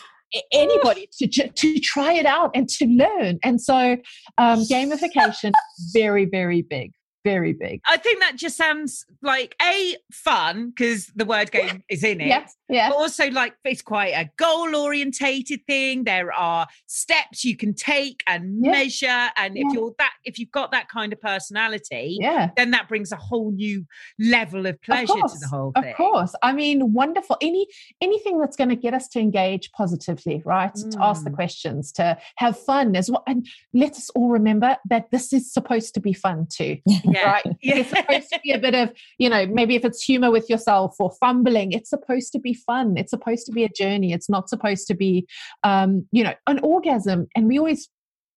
anybody 0.53 1.09
to 1.19 1.27
to 1.27 1.79
try 1.81 2.13
it 2.13 2.27
out 2.27 2.51
and 2.55 2.69
to 2.69 2.87
learn. 2.87 3.39
And 3.43 3.61
so, 3.61 3.97
um, 4.39 4.61
gamification 4.61 5.53
very 5.93 6.25
very 6.25 6.63
big 6.63 6.93
very 7.25 7.53
big. 7.53 7.81
I 7.87 7.97
think 7.97 8.21
that 8.21 8.37
just 8.37 8.57
sounds 8.57 9.05
like 9.23 9.55
a 9.63 9.97
fun 10.13 10.71
because 10.71 11.07
the 11.15 11.25
word 11.25 11.51
game 11.51 11.83
is 11.89 12.03
in 12.05 12.21
it. 12.21 12.29
Yes, 12.29 12.57
yeah. 12.69 12.91
But 12.91 12.97
also 12.97 13.31
like 13.31 13.55
it's 13.65 13.83
quite 13.83 14.13
a 14.15 14.31
goal 14.37 14.75
orientated 14.75 15.67
thing. 15.67 16.05
There 16.05 16.33
are 16.33 16.67
steps 16.87 17.45
you 17.45 17.57
can 17.57 17.75
take 17.75 18.23
and 18.27 18.65
yeah. 18.65 18.71
measure, 18.73 19.29
and 19.37 19.57
yeah. 19.57 19.65
if 19.67 19.75
you're 19.75 19.93
that, 19.99 20.13
if 20.25 20.39
you've 20.39 20.51
got 20.51 20.73
that 20.73 20.89
kind 20.89 21.13
of 21.13 21.21
personality, 21.21 22.17
yeah, 22.21 22.51
then 22.57 22.71
that 22.71 22.89
brings 22.89 23.13
a 23.13 23.17
whole 23.17 23.53
new 23.53 23.85
level 24.19 24.67
of 24.67 24.81
pleasure 24.83 25.13
of 25.23 25.33
to 25.33 25.39
the 25.39 25.49
whole 25.49 25.73
thing. 25.73 25.91
Of 25.91 25.97
course, 25.97 26.35
I 26.43 26.53
mean, 26.53 26.93
wonderful. 26.93 27.37
Any 27.41 27.67
anything 28.01 28.39
that's 28.39 28.57
going 28.57 28.71
to 28.71 28.77
get 28.77 28.95
us 28.95 29.09
to 29.09 29.21
engage 29.21 29.71
positively, 29.73 30.43
right? 30.45 30.73
Mm. 30.73 30.93
To 30.93 31.05
ask 31.05 31.25
the 31.25 31.31
mm. 31.31 31.35
questions, 31.35 31.93
to 31.93 32.17
have 32.37 32.59
fun 32.59 32.97
as 32.97 33.11
well, 33.11 33.25
and 33.27 33.47
let 33.75 33.93
us 33.93 34.11
all 34.11 34.31
remember 34.31 34.77
that 34.89 35.11
this 35.11 35.33
is 35.33 35.53
supposed 35.53 35.95
to 35.95 36.01
be 36.01 36.13
fun 36.13 36.47
too. 36.51 36.79
yeah. 37.11 37.31
right? 37.31 37.47
Yeah. 37.61 37.77
It's 37.81 37.91
supposed 37.91 38.29
to 38.31 38.41
be 38.43 38.53
a 38.53 38.59
bit 38.59 38.75
of, 38.75 38.93
you 39.19 39.29
know, 39.29 39.47
maybe 39.47 39.75
if 39.75 39.85
it's 39.85 40.03
humor 40.03 40.31
with 40.31 40.49
yourself 40.51 40.97
or 40.99 41.11
fumbling, 41.21 41.73
it's 41.73 41.91
supposed 41.91 42.33
to 42.33 42.39
be 42.39 42.55
fun. 42.55 42.97
It's 42.97 43.11
supposed 43.11 43.47
to 43.47 43.53
be 43.53 43.65
a 43.65 43.69
journey. 43.69 44.13
It's 44.13 44.29
not 44.29 44.49
supposed 44.49 44.87
to 44.89 44.95
be, 44.95 45.27
um, 45.65 46.07
you 46.13 46.25
know, 46.25 46.35
an 46.47 46.61
orgasm. 46.61 47.27
And 47.35 47.47
we 47.47 47.59
always 47.59 47.89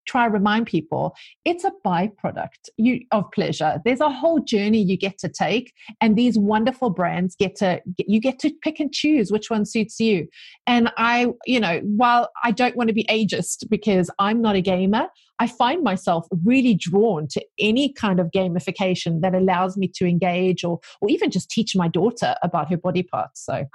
try 0.06 0.26
to 0.26 0.32
remind 0.32 0.68
people 0.68 1.16
it's 1.46 1.64
a 1.64 1.72
byproduct 1.86 2.70
you, 2.78 3.02
of 3.12 3.26
pleasure. 3.32 3.80
There's 3.86 4.02
a 4.02 4.10
whole 4.10 4.40
journey 4.40 4.82
you 4.82 4.98
get 4.98 5.18
to 5.20 5.30
take, 5.30 5.74
and 6.02 6.16
these 6.16 6.38
wonderful 6.38 6.90
brands 6.90 7.36
get 7.36 7.56
to 7.58 7.82
you 7.98 8.20
get 8.20 8.40
to 8.40 8.52
pick 8.62 8.80
and 8.80 8.94
choose 8.94 9.32
which 9.32 9.50
one 9.50 9.66
suits 9.66 10.00
you. 10.00 10.28
And 10.68 10.92
I, 10.98 11.28
you 11.46 11.60
know, 11.60 11.80
while 11.80 12.30
I 12.44 12.52
don't 12.52 12.76
want 12.76 12.90
to 12.90 12.94
be 12.94 13.06
ageist 13.06 13.70
because 13.70 14.10
I'm 14.20 14.42
not 14.42 14.56
a 14.56 14.62
gamer, 14.62 15.08
I 15.40 15.48
find 15.48 15.84
myself 15.84 16.28
really 16.46 16.76
drawn 16.76 17.28
to 17.30 17.44
any 17.60 17.92
kind 17.92 18.20
of 18.20 18.32
gamification 18.32 19.22
that 19.22 19.34
allows 19.36 19.78
me 19.78 19.88
to 19.96 20.06
engage 20.06 20.64
or 20.64 20.80
or 21.02 21.10
even 21.10 21.32
just 21.32 21.50
teach 21.50 21.76
my 21.76 21.88
daughter 21.88 22.36
about 22.44 22.70
her 22.70 22.78
body 22.78 23.04
parts. 23.04 23.44
So 23.46 23.66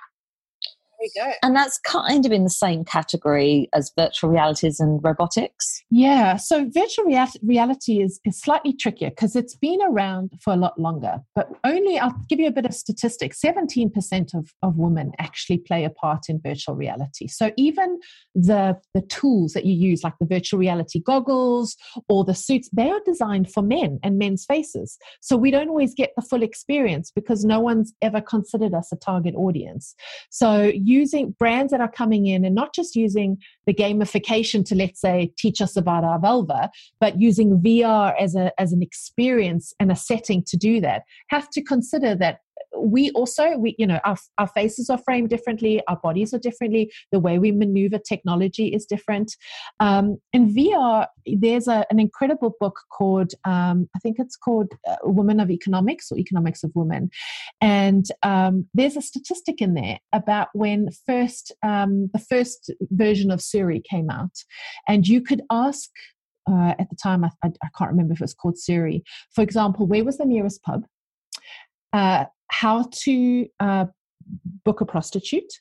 and 1.43 1.55
that's 1.55 1.79
kind 1.79 2.27
of 2.27 2.33
in 2.33 2.45
the 2.45 2.51
same 2.51 2.85
category 2.85 3.69
as 3.73 3.93
virtual 3.97 4.31
realities 4.31 4.81
and 4.81 5.01
robotics. 5.03 5.83
Yeah. 5.91 6.37
So 6.37 6.69
virtual 6.69 7.05
rea- 7.05 7.27
reality 7.43 8.03
is, 8.03 8.21
is 8.25 8.41
slightly 8.41 8.73
trickier 8.73 9.11
because 9.11 9.37
it's 9.37 9.55
been 9.55 9.81
around 9.83 10.33
for 10.43 10.53
a 10.53 10.57
lot 10.57 10.79
longer, 10.79 11.19
but 11.35 11.51
only, 11.65 11.99
I'll 11.99 12.15
give 12.29 12.41
you 12.41 12.49
a 12.49 12.53
bit 12.53 12.67
of 12.67 12.75
statistics 12.75 13.41
17% 13.41 14.35
of, 14.35 14.53
of 14.63 14.77
women 14.77 15.13
actually 15.19 15.59
play 15.59 15.85
a 15.85 15.91
part 15.91 16.29
in 16.29 16.41
virtual 16.45 16.75
reality. 16.75 17.29
So 17.29 17.53
even 17.57 17.99
the, 18.35 18.77
the 18.95 19.03
tools 19.03 19.53
that 19.53 19.65
you 19.65 19.75
use, 19.75 20.03
like 20.03 20.15
the 20.21 20.27
virtual 20.27 20.59
reality 20.59 21.01
goggles 21.01 21.77
or 22.09 22.25
the 22.25 22.35
suits, 22.35 22.69
they 22.73 22.91
are 22.91 23.01
designed 23.05 23.53
for 23.53 23.63
men 23.63 23.99
and 24.03 24.19
men's 24.19 24.45
faces. 24.45 24.99
So 25.21 25.37
we 25.37 25.51
don't 25.51 25.69
always 25.69 25.95
get 25.95 26.11
the 26.17 26.23
full 26.23 26.43
experience 26.43 27.13
because 27.15 27.45
no 27.45 27.61
one's 27.61 27.93
ever 28.03 28.21
considered 28.21 28.75
us 28.75 28.91
a 28.93 28.97
target 28.97 29.35
audience. 29.37 29.95
So 30.31 30.73
using 30.89 31.35
brands 31.39 31.71
that 31.71 31.81
are 31.81 31.91
coming 31.91 32.27
in 32.27 32.45
and 32.45 32.55
not 32.55 32.75
just 32.75 32.97
using 32.97 33.37
the 33.67 33.75
gamification 33.75 34.65
to 34.65 34.75
let's 34.75 35.01
say 35.01 35.31
teach 35.37 35.61
us 35.61 35.77
about 35.77 36.03
our 36.03 36.19
vulva 36.19 36.71
but 37.01 37.21
using 37.21 37.61
vr 37.61 38.15
as 38.19 38.35
a 38.35 38.51
as 38.59 38.73
an 38.73 38.83
experience 38.83 39.75
and 39.79 39.93
a 39.93 39.97
setting 39.97 40.43
to 40.43 40.57
do 40.57 40.81
that 40.81 41.03
have 41.29 41.49
to 41.51 41.63
consider 41.63 42.15
that 42.15 42.41
we 42.77 43.11
also 43.11 43.57
we 43.57 43.75
you 43.79 43.87
know 43.87 44.01
our, 44.05 44.17
our 44.39 44.47
faces 44.49 44.89
are 44.89 44.99
framed 44.99 45.29
differently 45.29 45.83
our 45.89 45.97
bodies 45.97 46.33
are 46.33 46.39
differently 46.39 46.93
the 47.13 47.19
way 47.19 47.39
we 47.39 47.53
maneuver 47.53 47.99
technology 47.99 48.69
is 48.69 48.87
different. 48.87 49.35
Um, 49.81 50.19
in 50.33 50.55
vr 50.55 51.07
there's 51.27 51.69
a, 51.69 51.85
an 51.91 51.99
incredible 51.99 52.55
book 52.61 52.81
called 52.91 53.33
um, 53.45 53.89
i 53.95 53.99
think 53.99 54.17
it's 54.19 54.37
called 54.37 54.73
uh, 54.89 54.97
women 55.03 55.41
of 55.41 55.51
economics 55.51 56.11
or 56.11 56.19
economics 56.19 56.63
of 56.65 56.71
women. 56.75 57.11
And 57.61 58.07
um, 58.23 58.67
there's 58.75 58.97
a 58.97 59.03
statistic 59.03 59.61
in 59.61 59.75
there 59.75 59.99
about 60.13 60.49
when 60.53 60.89
first 61.07 61.53
um, 61.63 62.11
the 62.13 62.19
first 62.19 62.71
version 62.91 63.31
of 63.31 63.41
siri 63.41 63.83
came 63.89 64.11
out. 64.11 64.37
And 64.87 65.07
you 65.07 65.21
could 65.21 65.43
ask 65.51 65.91
uh, 66.51 66.75
at 66.79 66.89
the 66.89 66.97
time 66.97 67.25
I, 67.25 67.31
I, 67.45 67.49
I, 67.63 67.69
can't 67.77 67.91
remember 67.91 68.15
if 68.15 68.21
it 68.21 68.25
was 68.25 68.35
called 68.35 68.57
siri. 68.57 69.03
For 69.35 69.43
example 69.43 69.87
where 69.87 70.05
was 70.05 70.19
the 70.19 70.25
nearest 70.25 70.63
pub? 70.63 70.85
Uh, 71.93 72.25
how 72.49 72.89
to 73.03 73.47
uh, 73.61 73.87
book 74.65 74.81
a 74.81 74.87
prostitute. 74.87 75.53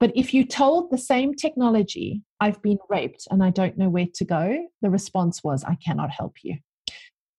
But 0.00 0.12
if 0.14 0.32
you 0.32 0.44
told 0.44 0.90
the 0.90 0.98
same 0.98 1.34
technology, 1.34 2.22
I've 2.40 2.60
been 2.62 2.78
raped 2.88 3.26
and 3.30 3.42
I 3.42 3.50
don't 3.50 3.76
know 3.76 3.88
where 3.88 4.06
to 4.14 4.24
go, 4.24 4.66
the 4.82 4.90
response 4.90 5.44
was, 5.44 5.62
I 5.64 5.76
cannot 5.84 6.10
help 6.10 6.36
you. 6.42 6.56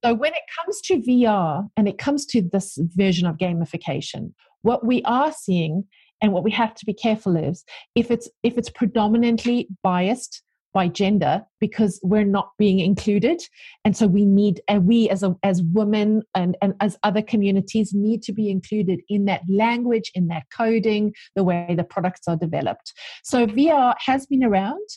So 0.03 0.13
when 0.13 0.33
it 0.33 0.43
comes 0.59 0.81
to 0.81 1.01
VR 1.01 1.67
and 1.75 1.87
it 1.87 1.97
comes 1.97 2.25
to 2.27 2.41
this 2.41 2.77
version 2.95 3.27
of 3.27 3.37
gamification, 3.37 4.33
what 4.61 4.85
we 4.85 5.01
are 5.03 5.31
seeing 5.31 5.85
and 6.21 6.31
what 6.31 6.43
we 6.43 6.51
have 6.51 6.75
to 6.75 6.85
be 6.85 6.93
careful 6.93 7.35
is 7.35 7.63
if 7.95 8.11
it's 8.11 8.29
if 8.43 8.57
it's 8.57 8.69
predominantly 8.69 9.67
biased 9.83 10.43
by 10.75 10.89
gender 10.89 11.41
because 11.61 12.01
we're 12.03 12.25
not 12.25 12.49
being 12.59 12.81
included. 12.81 13.41
And 13.85 13.95
so 13.95 14.07
we 14.07 14.25
need 14.25 14.61
and 14.67 14.85
we 14.85 15.09
as 15.09 15.23
a, 15.23 15.33
as 15.41 15.63
women 15.73 16.21
and, 16.35 16.57
and 16.61 16.73
as 16.81 16.97
other 17.01 17.21
communities 17.21 17.93
need 17.93 18.21
to 18.23 18.33
be 18.33 18.51
included 18.51 18.99
in 19.07 19.23
that 19.25 19.41
language 19.49 20.11
in 20.13 20.27
that 20.27 20.43
coding 20.55 21.13
the 21.33 21.45
way 21.45 21.73
the 21.75 21.85
products 21.85 22.27
are 22.27 22.35
developed. 22.35 22.91
So 23.23 23.47
vr 23.47 23.95
has 24.05 24.25
been 24.25 24.43
around. 24.43 24.87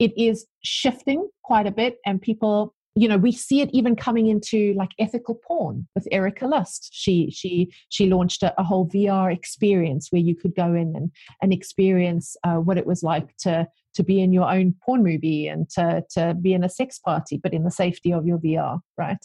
It 0.00 0.12
is 0.16 0.44
shifting 0.64 1.28
quite 1.44 1.68
a 1.68 1.72
bit 1.72 1.98
and 2.04 2.20
people 2.20 2.74
you 2.98 3.08
know 3.08 3.16
we 3.16 3.32
see 3.32 3.60
it 3.60 3.70
even 3.72 3.94
coming 3.94 4.26
into 4.26 4.74
like 4.74 4.90
ethical 4.98 5.36
porn 5.46 5.86
with 5.94 6.08
Erika 6.10 6.46
Lust. 6.46 6.90
She 6.92 7.30
she 7.30 7.72
she 7.88 8.06
launched 8.06 8.42
a, 8.42 8.58
a 8.60 8.64
whole 8.64 8.88
VR 8.88 9.32
experience 9.32 10.08
where 10.10 10.22
you 10.22 10.34
could 10.34 10.54
go 10.54 10.74
in 10.74 10.94
and 10.96 11.10
and 11.40 11.52
experience 11.52 12.36
uh, 12.44 12.56
what 12.56 12.78
it 12.78 12.86
was 12.86 13.02
like 13.02 13.36
to 13.38 13.68
to 13.94 14.04
be 14.04 14.20
in 14.20 14.32
your 14.32 14.48
own 14.48 14.74
porn 14.84 15.02
movie 15.02 15.48
and 15.48 15.68
to, 15.70 16.04
to 16.08 16.32
be 16.40 16.52
in 16.52 16.62
a 16.62 16.68
sex 16.68 17.00
party, 17.00 17.36
but 17.36 17.52
in 17.52 17.64
the 17.64 17.70
safety 17.70 18.12
of 18.12 18.24
your 18.24 18.38
VR, 18.38 18.78
right? 18.96 19.24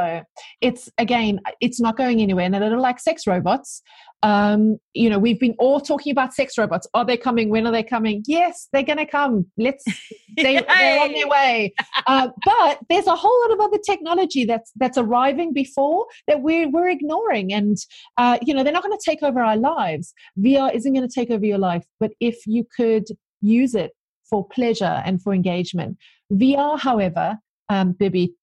So 0.00 0.22
it's 0.60 0.90
again, 0.98 1.40
it's 1.60 1.80
not 1.80 1.96
going 1.96 2.20
anywhere. 2.20 2.44
And 2.44 2.56
a 2.56 2.60
little 2.60 2.80
like 2.80 2.98
sex 2.98 3.26
robots, 3.26 3.82
um, 4.22 4.78
you 4.94 5.08
know, 5.10 5.18
we've 5.18 5.40
been 5.40 5.54
all 5.58 5.80
talking 5.80 6.10
about 6.10 6.34
sex 6.34 6.56
robots. 6.58 6.86
Are 6.94 7.04
they 7.04 7.16
coming? 7.16 7.48
When 7.50 7.66
are 7.66 7.72
they 7.72 7.82
coming? 7.82 8.22
Yes, 8.26 8.68
they're 8.72 8.82
going 8.82 8.98
to 8.98 9.06
come. 9.06 9.46
Let's. 9.56 9.84
They, 10.36 10.56
are 10.56 11.00
on 11.00 11.12
their 11.12 11.28
way. 11.28 11.74
Uh, 12.06 12.28
but 12.44 12.78
there's 12.88 13.08
a 13.08 13.16
whole 13.16 13.36
lot 13.42 13.50
of 13.50 13.60
other 13.60 13.78
technology 13.84 14.44
that's 14.44 14.70
that's 14.76 14.96
arriving 14.96 15.52
before 15.52 16.06
that 16.28 16.40
we're 16.40 16.70
we're 16.70 16.88
ignoring, 16.88 17.52
and 17.52 17.76
uh, 18.16 18.38
you 18.40 18.54
know, 18.54 18.62
they're 18.62 18.72
not 18.72 18.84
going 18.84 18.96
to 18.96 19.04
take 19.04 19.24
over 19.24 19.42
our 19.42 19.56
lives. 19.56 20.14
VR 20.38 20.72
isn't 20.72 20.94
going 20.94 21.06
to 21.06 21.12
take 21.12 21.30
over 21.30 21.44
your 21.44 21.58
life, 21.58 21.84
but 21.98 22.12
if 22.20 22.46
you 22.46 22.64
could 22.74 23.06
use 23.42 23.74
it 23.74 23.90
for 24.30 24.46
pleasure 24.46 25.02
and 25.04 25.20
for 25.20 25.34
engagement. 25.34 25.98
VR, 26.32 26.78
however, 26.78 27.36
um, 27.68 27.92
Bibi, 27.92 28.34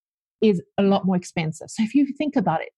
is 0.42 0.62
a 0.78 0.84
lot 0.84 1.06
more 1.06 1.16
expensive. 1.16 1.70
So 1.70 1.84
if 1.84 1.96
you 1.96 2.08
think 2.18 2.36
about 2.36 2.62
it, 2.62 2.70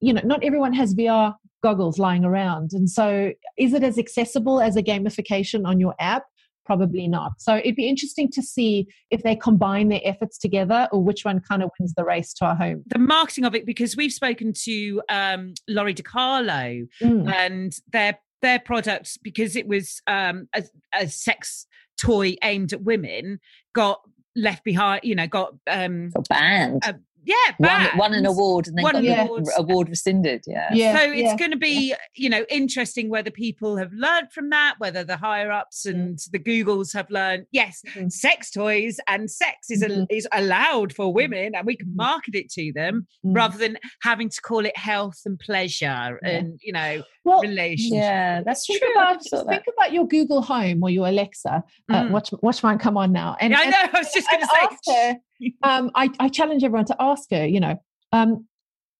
you 0.00 0.12
know, 0.12 0.20
not 0.24 0.44
everyone 0.44 0.72
has 0.74 0.94
VR 0.94 1.34
goggles 1.62 1.98
lying 1.98 2.24
around. 2.24 2.72
And 2.72 2.88
so 2.88 3.32
is 3.56 3.72
it 3.72 3.82
as 3.82 3.98
accessible 3.98 4.60
as 4.60 4.76
a 4.76 4.82
gamification 4.82 5.66
on 5.66 5.80
your 5.80 5.94
app? 5.98 6.24
Probably 6.64 7.06
not. 7.06 7.32
So 7.38 7.56
it'd 7.56 7.76
be 7.76 7.88
interesting 7.88 8.30
to 8.32 8.42
see 8.42 8.88
if 9.10 9.22
they 9.22 9.36
combine 9.36 9.88
their 9.88 10.00
efforts 10.04 10.36
together 10.36 10.88
or 10.92 11.02
which 11.02 11.24
one 11.24 11.40
kind 11.40 11.62
of 11.62 11.70
wins 11.78 11.94
the 11.94 12.04
race 12.04 12.34
to 12.34 12.44
our 12.44 12.56
home. 12.56 12.82
The 12.88 12.98
marketing 12.98 13.44
of 13.44 13.54
it, 13.54 13.64
because 13.64 13.96
we've 13.96 14.12
spoken 14.12 14.52
to 14.64 15.00
um, 15.08 15.54
Lora 15.68 15.94
DiCarlo 15.94 16.88
mm. 17.02 17.32
and 17.32 17.72
their 17.92 18.18
their 18.42 18.58
products 18.60 19.16
because 19.16 19.56
it 19.56 19.66
was 19.66 20.02
um, 20.06 20.48
a, 20.54 20.62
a 20.92 21.08
sex 21.08 21.66
toy 21.98 22.36
aimed 22.42 22.72
at 22.72 22.82
women 22.82 23.40
got 23.74 24.00
left 24.36 24.62
behind 24.64 25.00
you 25.02 25.14
know 25.14 25.26
got 25.26 25.54
um 25.66 26.10
got 26.10 26.28
banned 26.28 26.82
uh, 26.86 26.92
yeah, 27.26 27.36
won, 27.58 27.98
won, 27.98 28.14
an 28.14 28.24
award 28.24 28.68
and 28.68 28.78
then 28.78 28.84
won 28.84 28.94
got 28.94 29.02
the 29.02 29.54
award 29.58 29.88
rescinded. 29.88 30.44
Yeah. 30.46 30.68
yeah. 30.72 30.96
So 30.96 31.10
it's 31.10 31.22
yeah. 31.22 31.36
going 31.36 31.50
to 31.50 31.56
be, 31.56 31.90
yeah. 31.90 31.96
you 32.14 32.30
know, 32.30 32.46
interesting 32.48 33.10
whether 33.10 33.32
people 33.32 33.76
have 33.76 33.92
learned 33.92 34.32
from 34.32 34.50
that, 34.50 34.76
whether 34.78 35.02
the 35.02 35.16
higher 35.16 35.50
ups 35.50 35.86
mm. 35.86 35.90
and 35.90 36.18
the 36.30 36.38
Googles 36.38 36.94
have 36.94 37.10
learned. 37.10 37.46
Yes, 37.50 37.82
mm-hmm. 37.88 38.08
sex 38.08 38.52
toys 38.52 38.98
and 39.08 39.28
sex 39.28 39.70
is 39.70 39.82
mm-hmm. 39.82 40.02
a, 40.02 40.14
is 40.14 40.28
allowed 40.32 40.92
for 40.92 41.06
mm-hmm. 41.06 41.16
women, 41.16 41.54
and 41.56 41.66
we 41.66 41.76
can 41.76 41.88
mm-hmm. 41.88 41.96
market 41.96 42.36
it 42.36 42.48
to 42.52 42.72
them 42.72 43.08
mm-hmm. 43.24 43.34
rather 43.34 43.58
than 43.58 43.76
having 44.02 44.28
to 44.28 44.40
call 44.40 44.64
it 44.64 44.76
health 44.76 45.20
and 45.24 45.38
pleasure 45.40 46.20
and 46.22 46.60
you 46.62 46.72
know 46.72 47.02
well, 47.24 47.40
relationship. 47.40 48.02
Yeah, 48.02 48.42
that's 48.44 48.66
think 48.66 48.80
true. 48.80 48.92
About, 48.92 49.20
think 49.22 49.64
about 49.76 49.92
your 49.92 50.06
Google 50.06 50.42
Home 50.42 50.82
or 50.82 50.90
your 50.90 51.08
Alexa. 51.08 51.64
Uh, 51.90 52.02
mm. 52.02 52.10
watch 52.10 52.30
watch 52.40 52.62
mine 52.62 52.78
come 52.78 52.96
on 52.96 53.10
now. 53.10 53.36
And, 53.40 53.54
I 53.54 53.64
know. 53.64 53.76
And, 53.82 53.90
I 53.94 53.98
was 53.98 54.12
just 54.12 54.30
going 54.30 54.42
to 54.42 54.46
say 54.46 55.16
um, 55.62 55.90
I, 55.94 56.10
I, 56.18 56.28
challenge 56.28 56.64
everyone 56.64 56.86
to 56.86 56.96
ask 56.98 57.30
her, 57.30 57.46
you 57.46 57.60
know, 57.60 57.82
um, 58.12 58.46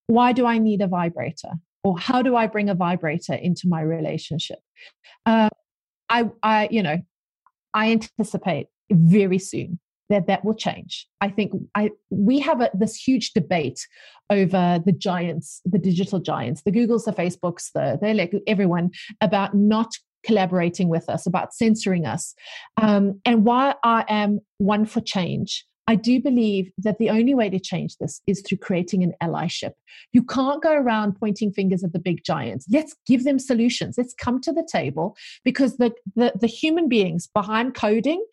why 0.06 0.32
do 0.32 0.46
I 0.46 0.58
need 0.58 0.80
a 0.82 0.86
vibrator? 0.86 1.52
Or 1.84 1.98
how 1.98 2.22
do 2.22 2.34
I 2.34 2.46
bring 2.46 2.68
a 2.68 2.74
vibrator 2.74 3.34
into 3.34 3.68
my 3.68 3.80
relationship? 3.80 4.58
Uh, 5.24 5.48
I, 6.08 6.30
I, 6.42 6.68
you 6.70 6.82
know, 6.82 6.98
I 7.74 7.92
anticipate 7.92 8.68
very 8.90 9.38
soon 9.38 9.78
that 10.08 10.26
that 10.28 10.44
will 10.44 10.54
change. 10.54 11.06
I 11.20 11.28
think 11.28 11.52
I 11.74 11.90
we 12.10 12.38
have 12.40 12.60
a, 12.60 12.70
this 12.74 12.96
huge 12.96 13.32
debate 13.32 13.86
over 14.30 14.80
the 14.84 14.92
giants, 14.92 15.60
the 15.64 15.78
digital 15.78 16.20
giants, 16.20 16.62
the 16.62 16.72
Googles, 16.72 17.04
the 17.04 17.12
Facebooks, 17.12 17.70
the, 17.74 17.98
the 18.00 18.14
like 18.14 18.32
everyone 18.46 18.90
about 19.20 19.54
not 19.54 19.92
collaborating 20.24 20.88
with 20.88 21.08
us, 21.08 21.26
about 21.26 21.54
censoring 21.54 22.06
us. 22.06 22.34
Um, 22.76 23.20
and 23.24 23.44
why 23.44 23.74
I 23.82 24.04
am 24.08 24.40
one 24.58 24.84
for 24.84 25.00
change, 25.00 25.64
I 25.88 25.94
do 25.94 26.20
believe 26.20 26.72
that 26.78 26.98
the 26.98 27.10
only 27.10 27.34
way 27.34 27.48
to 27.48 27.60
change 27.60 27.96
this 27.98 28.20
is 28.26 28.42
through 28.42 28.58
creating 28.58 29.04
an 29.04 29.14
allyship. 29.22 29.72
You 30.12 30.22
can't 30.22 30.62
go 30.62 30.72
around 30.72 31.18
pointing 31.18 31.52
fingers 31.52 31.84
at 31.84 31.92
the 31.92 32.00
big 32.00 32.24
giants. 32.24 32.66
Let's 32.70 32.96
give 33.06 33.24
them 33.24 33.38
solutions. 33.38 33.94
Let's 33.96 34.14
come 34.14 34.40
to 34.42 34.52
the 34.52 34.66
table 34.70 35.16
because 35.44 35.76
the, 35.76 35.92
the, 36.16 36.32
the 36.40 36.48
human 36.48 36.88
beings 36.88 37.28
behind 37.32 37.74
coding 37.74 38.24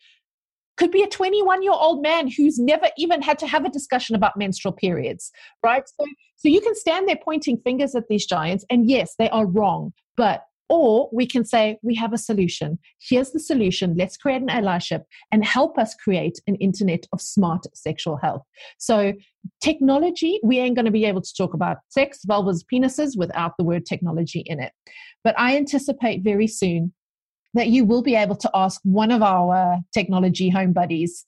could 0.76 0.90
be 0.90 1.02
a 1.02 1.08
21 1.08 1.62
year 1.62 1.72
old 1.72 2.02
man 2.02 2.28
who's 2.28 2.58
never 2.58 2.88
even 2.98 3.22
had 3.22 3.38
to 3.38 3.46
have 3.46 3.64
a 3.64 3.70
discussion 3.70 4.16
about 4.16 4.36
menstrual 4.36 4.72
periods, 4.72 5.30
right? 5.62 5.84
So, 5.88 6.06
so 6.36 6.48
you 6.48 6.60
can 6.60 6.74
stand 6.74 7.08
there 7.08 7.18
pointing 7.22 7.58
fingers 7.58 7.94
at 7.94 8.08
these 8.08 8.26
giants, 8.26 8.64
and 8.68 8.90
yes, 8.90 9.14
they 9.18 9.30
are 9.30 9.46
wrong, 9.46 9.92
but 10.16 10.44
Or 10.68 11.10
we 11.12 11.26
can 11.26 11.44
say, 11.44 11.78
we 11.82 11.94
have 11.96 12.12
a 12.12 12.18
solution. 12.18 12.78
Here's 12.98 13.32
the 13.32 13.40
solution. 13.40 13.94
Let's 13.98 14.16
create 14.16 14.40
an 14.40 14.48
allyship 14.48 15.02
and 15.30 15.44
help 15.44 15.78
us 15.78 15.94
create 15.94 16.40
an 16.46 16.54
internet 16.56 17.06
of 17.12 17.20
smart 17.20 17.66
sexual 17.74 18.16
health. 18.16 18.42
So, 18.78 19.12
technology, 19.62 20.40
we 20.42 20.58
ain't 20.58 20.74
going 20.74 20.86
to 20.86 20.90
be 20.90 21.04
able 21.04 21.20
to 21.20 21.34
talk 21.36 21.52
about 21.52 21.78
sex, 21.90 22.20
vulvas, 22.26 22.64
penises 22.72 23.16
without 23.16 23.52
the 23.58 23.64
word 23.64 23.84
technology 23.84 24.40
in 24.46 24.58
it. 24.58 24.72
But 25.22 25.38
I 25.38 25.56
anticipate 25.56 26.24
very 26.24 26.46
soon 26.46 26.94
that 27.54 27.68
you 27.68 27.84
will 27.84 28.02
be 28.02 28.16
able 28.16 28.36
to 28.36 28.50
ask 28.54 28.80
one 28.84 29.10
of 29.10 29.22
our 29.22 29.78
technology 29.92 30.50
home 30.50 30.72
buddies 30.72 31.24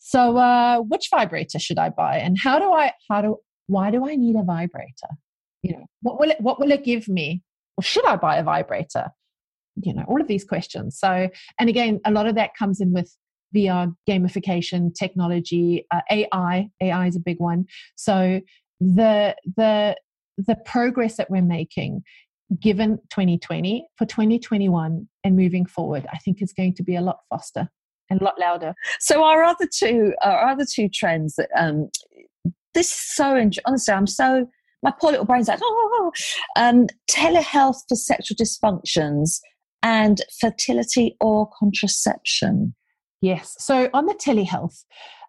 so 0.00 0.38
uh, 0.38 0.78
which 0.80 1.08
vibrator 1.10 1.58
should 1.58 1.78
i 1.78 1.88
buy 1.88 2.16
and 2.16 2.36
how 2.38 2.58
do 2.58 2.72
i 2.72 2.92
how 3.08 3.20
do 3.22 3.36
why 3.66 3.90
do 3.90 4.08
i 4.08 4.16
need 4.16 4.34
a 4.34 4.42
vibrator 4.42 5.10
you 5.62 5.72
know 5.72 5.86
what 6.00 6.18
will 6.18 6.30
it 6.30 6.40
what 6.40 6.58
will 6.58 6.72
it 6.72 6.82
give 6.84 7.06
me 7.06 7.42
or 7.80 7.82
should 7.82 8.04
i 8.04 8.16
buy 8.16 8.36
a 8.36 8.44
vibrator? 8.44 9.08
You 9.76 9.94
know 9.94 10.04
all 10.06 10.20
of 10.20 10.28
these 10.28 10.44
questions. 10.44 10.98
So 10.98 11.28
and 11.58 11.68
again 11.68 12.00
a 12.04 12.10
lot 12.10 12.26
of 12.26 12.34
that 12.34 12.50
comes 12.58 12.80
in 12.80 12.92
with 12.92 13.16
vr 13.56 13.92
gamification 14.08 14.94
technology 14.94 15.86
uh, 15.90 16.02
ai 16.10 16.68
ai 16.82 17.06
is 17.06 17.16
a 17.16 17.20
big 17.20 17.38
one. 17.38 17.64
So 17.96 18.40
the 18.80 19.34
the 19.56 19.96
the 20.36 20.56
progress 20.66 21.16
that 21.16 21.30
we're 21.30 21.42
making 21.42 22.02
given 22.60 22.98
2020 23.10 23.86
for 23.96 24.06
2021 24.06 25.08
and 25.22 25.36
moving 25.36 25.64
forward 25.64 26.04
i 26.12 26.18
think 26.18 26.42
is 26.42 26.52
going 26.52 26.74
to 26.74 26.82
be 26.82 26.96
a 26.96 27.00
lot 27.00 27.18
faster 27.30 27.68
and 28.10 28.20
a 28.20 28.24
lot 28.24 28.40
louder. 28.40 28.74
So 28.98 29.22
our 29.22 29.44
other 29.44 29.68
two 29.72 30.12
our 30.22 30.48
other 30.48 30.66
two 30.70 30.88
trends 30.88 31.36
that 31.36 31.48
um 31.56 31.88
this 32.74 32.88
is 32.88 33.00
so 33.14 33.36
interesting 33.36 33.64
honestly 33.66 33.94
i'm 33.94 34.06
so 34.06 34.46
my 34.82 34.92
poor 35.00 35.10
little 35.10 35.26
brain's 35.26 35.48
like 35.48 35.60
oh 35.62 36.12
um 36.56 36.86
telehealth 37.10 37.78
for 37.88 37.94
sexual 37.94 38.36
dysfunctions 38.36 39.40
and 39.82 40.20
fertility 40.40 41.16
or 41.20 41.48
contraception 41.58 42.74
yes 43.20 43.54
so 43.58 43.88
on 43.94 44.06
the 44.06 44.14
telehealth 44.14 44.84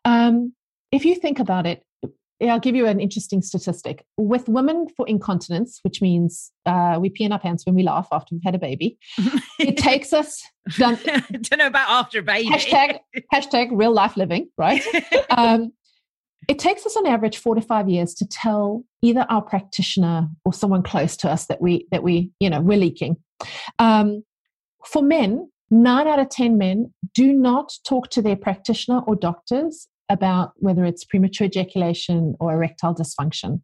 um 0.05 0.53
if 0.91 1.05
you 1.05 1.15
think 1.15 1.39
about 1.39 1.65
it 1.65 1.83
I'll 2.49 2.59
give 2.59 2.75
you 2.75 2.87
an 2.87 2.99
interesting 2.99 3.41
statistic. 3.41 4.05
With 4.17 4.47
women 4.49 4.87
for 4.95 5.07
incontinence, 5.07 5.79
which 5.83 6.01
means 6.01 6.51
uh, 6.65 6.97
we 6.99 7.09
pee 7.09 7.23
in 7.23 7.31
our 7.31 7.39
pants 7.39 7.65
when 7.65 7.75
we 7.75 7.83
laugh 7.83 8.07
after 8.11 8.33
we've 8.33 8.43
had 8.43 8.55
a 8.55 8.59
baby, 8.59 8.97
it 9.59 9.77
takes 9.77 10.13
us. 10.13 10.41
Done, 10.77 10.97
don't 11.05 11.57
know 11.57 11.67
about 11.67 11.89
after 11.89 12.19
a 12.19 12.23
baby. 12.23 12.49
Hashtag, 12.49 12.99
hashtag 13.33 13.69
real 13.71 13.91
life 13.91 14.17
living, 14.17 14.49
right? 14.57 14.83
um, 15.29 15.71
it 16.47 16.57
takes 16.57 16.85
us 16.85 16.97
on 16.97 17.05
average 17.05 17.37
four 17.37 17.55
to 17.55 17.61
five 17.61 17.89
years 17.89 18.13
to 18.15 18.25
tell 18.25 18.83
either 19.01 19.25
our 19.29 19.41
practitioner 19.41 20.27
or 20.45 20.53
someone 20.53 20.83
close 20.83 21.17
to 21.17 21.29
us 21.29 21.47
that 21.47 21.61
we 21.61 21.87
that 21.91 22.03
we 22.03 22.31
you 22.39 22.49
know 22.49 22.61
we're 22.61 22.77
leaking. 22.77 23.17
Um, 23.79 24.23
for 24.85 25.01
men, 25.01 25.49
nine 25.69 26.07
out 26.07 26.19
of 26.19 26.29
ten 26.29 26.57
men 26.57 26.93
do 27.13 27.33
not 27.33 27.73
talk 27.87 28.09
to 28.11 28.21
their 28.21 28.35
practitioner 28.35 28.99
or 29.07 29.15
doctors 29.15 29.87
about 30.11 30.51
whether 30.57 30.83
it's 30.83 31.05
premature 31.05 31.47
ejaculation 31.47 32.35
or 32.39 32.53
erectile 32.53 32.93
dysfunction. 32.93 33.61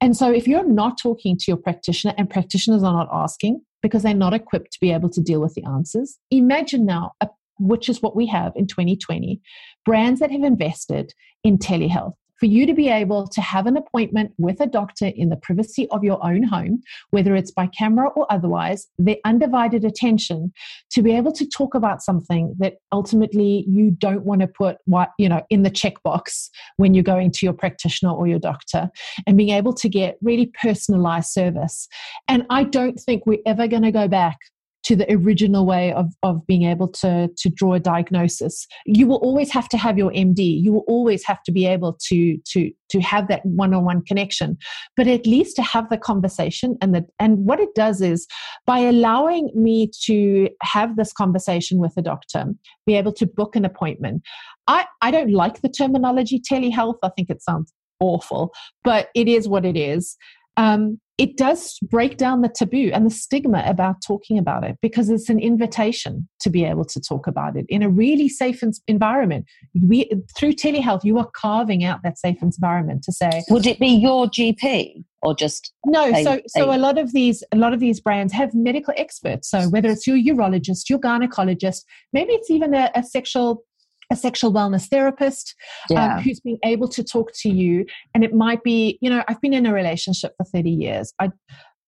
And 0.00 0.16
so, 0.16 0.32
if 0.32 0.48
you're 0.48 0.66
not 0.66 0.98
talking 1.00 1.36
to 1.36 1.44
your 1.48 1.56
practitioner 1.56 2.14
and 2.16 2.28
practitioners 2.28 2.82
are 2.82 2.92
not 2.92 3.08
asking 3.12 3.60
because 3.82 4.02
they're 4.02 4.14
not 4.14 4.34
equipped 4.34 4.72
to 4.72 4.80
be 4.80 4.92
able 4.92 5.10
to 5.10 5.20
deal 5.20 5.40
with 5.40 5.54
the 5.54 5.64
answers, 5.64 6.18
imagine 6.30 6.86
now, 6.86 7.12
which 7.58 7.88
is 7.88 8.00
what 8.00 8.16
we 8.16 8.26
have 8.26 8.52
in 8.56 8.66
2020, 8.66 9.40
brands 9.84 10.20
that 10.20 10.30
have 10.30 10.42
invested 10.42 11.12
in 11.44 11.58
telehealth 11.58 12.14
for 12.44 12.48
you 12.48 12.66
to 12.66 12.74
be 12.74 12.90
able 12.90 13.26
to 13.26 13.40
have 13.40 13.66
an 13.66 13.74
appointment 13.74 14.30
with 14.36 14.60
a 14.60 14.66
doctor 14.66 15.06
in 15.06 15.30
the 15.30 15.36
privacy 15.36 15.88
of 15.90 16.04
your 16.04 16.22
own 16.22 16.42
home, 16.42 16.82
whether 17.08 17.34
it's 17.34 17.50
by 17.50 17.66
camera 17.68 18.10
or 18.10 18.30
otherwise, 18.30 18.86
their 18.98 19.16
undivided 19.24 19.82
attention 19.82 20.52
to 20.90 21.00
be 21.00 21.16
able 21.16 21.32
to 21.32 21.48
talk 21.48 21.74
about 21.74 22.02
something 22.02 22.54
that 22.58 22.74
ultimately 22.92 23.64
you 23.66 23.90
don't 23.92 24.26
want 24.26 24.42
to 24.42 24.46
put 24.46 24.76
what 24.84 25.12
you 25.18 25.26
know 25.26 25.40
in 25.48 25.62
the 25.62 25.70
checkbox 25.70 26.50
when 26.76 26.92
you're 26.92 27.02
going 27.02 27.30
to 27.30 27.46
your 27.46 27.54
practitioner 27.54 28.12
or 28.12 28.26
your 28.26 28.38
doctor 28.38 28.90
and 29.26 29.38
being 29.38 29.48
able 29.48 29.72
to 29.72 29.88
get 29.88 30.18
really 30.20 30.52
personalized 30.60 31.30
service. 31.30 31.88
And 32.28 32.44
I 32.50 32.64
don't 32.64 33.00
think 33.00 33.24
we're 33.24 33.38
ever 33.46 33.66
going 33.66 33.84
to 33.84 33.90
go 33.90 34.06
back 34.06 34.36
to 34.84 34.94
the 34.94 35.10
original 35.12 35.66
way 35.66 35.92
of, 35.92 36.12
of 36.22 36.46
being 36.46 36.64
able 36.64 36.88
to, 36.88 37.28
to 37.36 37.48
draw 37.48 37.74
a 37.74 37.80
diagnosis. 37.80 38.66
You 38.86 39.06
will 39.06 39.16
always 39.16 39.50
have 39.50 39.68
to 39.70 39.78
have 39.78 39.96
your 39.96 40.10
MD. 40.12 40.62
You 40.62 40.72
will 40.72 40.84
always 40.86 41.24
have 41.24 41.42
to 41.44 41.52
be 41.52 41.66
able 41.66 41.98
to, 42.08 42.36
to, 42.52 42.70
to 42.90 43.00
have 43.00 43.28
that 43.28 43.44
one-on-one 43.44 44.02
connection, 44.04 44.58
but 44.96 45.08
at 45.08 45.26
least 45.26 45.56
to 45.56 45.62
have 45.62 45.88
the 45.88 45.96
conversation 45.96 46.76
and 46.80 46.94
the, 46.94 47.04
and 47.18 47.46
what 47.46 47.60
it 47.60 47.74
does 47.74 48.00
is 48.00 48.26
by 48.66 48.78
allowing 48.78 49.50
me 49.54 49.90
to 50.04 50.48
have 50.62 50.96
this 50.96 51.12
conversation 51.12 51.78
with 51.78 51.92
a 51.96 52.02
doctor, 52.02 52.44
be 52.86 52.94
able 52.94 53.12
to 53.12 53.26
book 53.26 53.56
an 53.56 53.64
appointment. 53.64 54.22
I, 54.66 54.86
I 55.00 55.10
don't 55.10 55.32
like 55.32 55.62
the 55.62 55.68
terminology 55.68 56.40
telehealth. 56.40 56.98
I 57.02 57.08
think 57.10 57.30
it 57.30 57.42
sounds 57.42 57.72
awful, 58.00 58.52
but 58.82 59.08
it 59.14 59.28
is 59.28 59.48
what 59.48 59.64
it 59.64 59.76
is. 59.76 60.16
Um, 60.56 61.00
it 61.16 61.36
does 61.36 61.78
break 61.80 62.16
down 62.16 62.42
the 62.42 62.48
taboo 62.48 62.90
and 62.92 63.06
the 63.06 63.10
stigma 63.10 63.62
about 63.66 63.96
talking 64.04 64.36
about 64.36 64.64
it 64.64 64.76
because 64.82 65.10
it's 65.10 65.28
an 65.28 65.38
invitation 65.38 66.28
to 66.40 66.50
be 66.50 66.64
able 66.64 66.84
to 66.84 67.00
talk 67.00 67.28
about 67.28 67.56
it 67.56 67.64
in 67.68 67.82
a 67.82 67.88
really 67.88 68.28
safe 68.28 68.64
environment. 68.88 69.46
We, 69.80 70.10
through 70.36 70.54
telehealth, 70.54 71.04
you 71.04 71.18
are 71.18 71.30
carving 71.32 71.84
out 71.84 72.00
that 72.02 72.18
safe 72.18 72.42
environment 72.42 73.04
to 73.04 73.12
say. 73.12 73.44
Would 73.48 73.66
it 73.66 73.78
be 73.78 73.88
your 73.88 74.26
GP 74.26 75.04
or 75.22 75.36
just 75.36 75.72
no? 75.86 76.12
A, 76.12 76.24
so, 76.24 76.40
so 76.48 76.70
a, 76.72 76.76
a 76.76 76.78
lot 76.78 76.98
of 76.98 77.12
these, 77.12 77.44
a 77.52 77.56
lot 77.56 77.72
of 77.72 77.78
these 77.78 78.00
brands 78.00 78.32
have 78.32 78.52
medical 78.52 78.92
experts. 78.96 79.48
So 79.48 79.68
whether 79.68 79.90
it's 79.90 80.08
your 80.08 80.16
urologist, 80.16 80.90
your 80.90 80.98
gynecologist, 80.98 81.82
maybe 82.12 82.32
it's 82.32 82.50
even 82.50 82.74
a, 82.74 82.90
a 82.96 83.04
sexual 83.04 83.62
a 84.10 84.16
sexual 84.16 84.52
wellness 84.52 84.88
therapist 84.88 85.54
um, 85.90 85.96
yeah. 85.96 86.16
um, 86.16 86.22
who's 86.22 86.40
been 86.40 86.58
able 86.64 86.88
to 86.88 87.02
talk 87.02 87.30
to 87.34 87.48
you 87.48 87.84
and 88.14 88.24
it 88.24 88.34
might 88.34 88.62
be 88.62 88.98
you 89.00 89.10
know 89.10 89.22
i've 89.28 89.40
been 89.40 89.54
in 89.54 89.66
a 89.66 89.72
relationship 89.72 90.32
for 90.36 90.44
30 90.44 90.70
years 90.70 91.12
i 91.20 91.30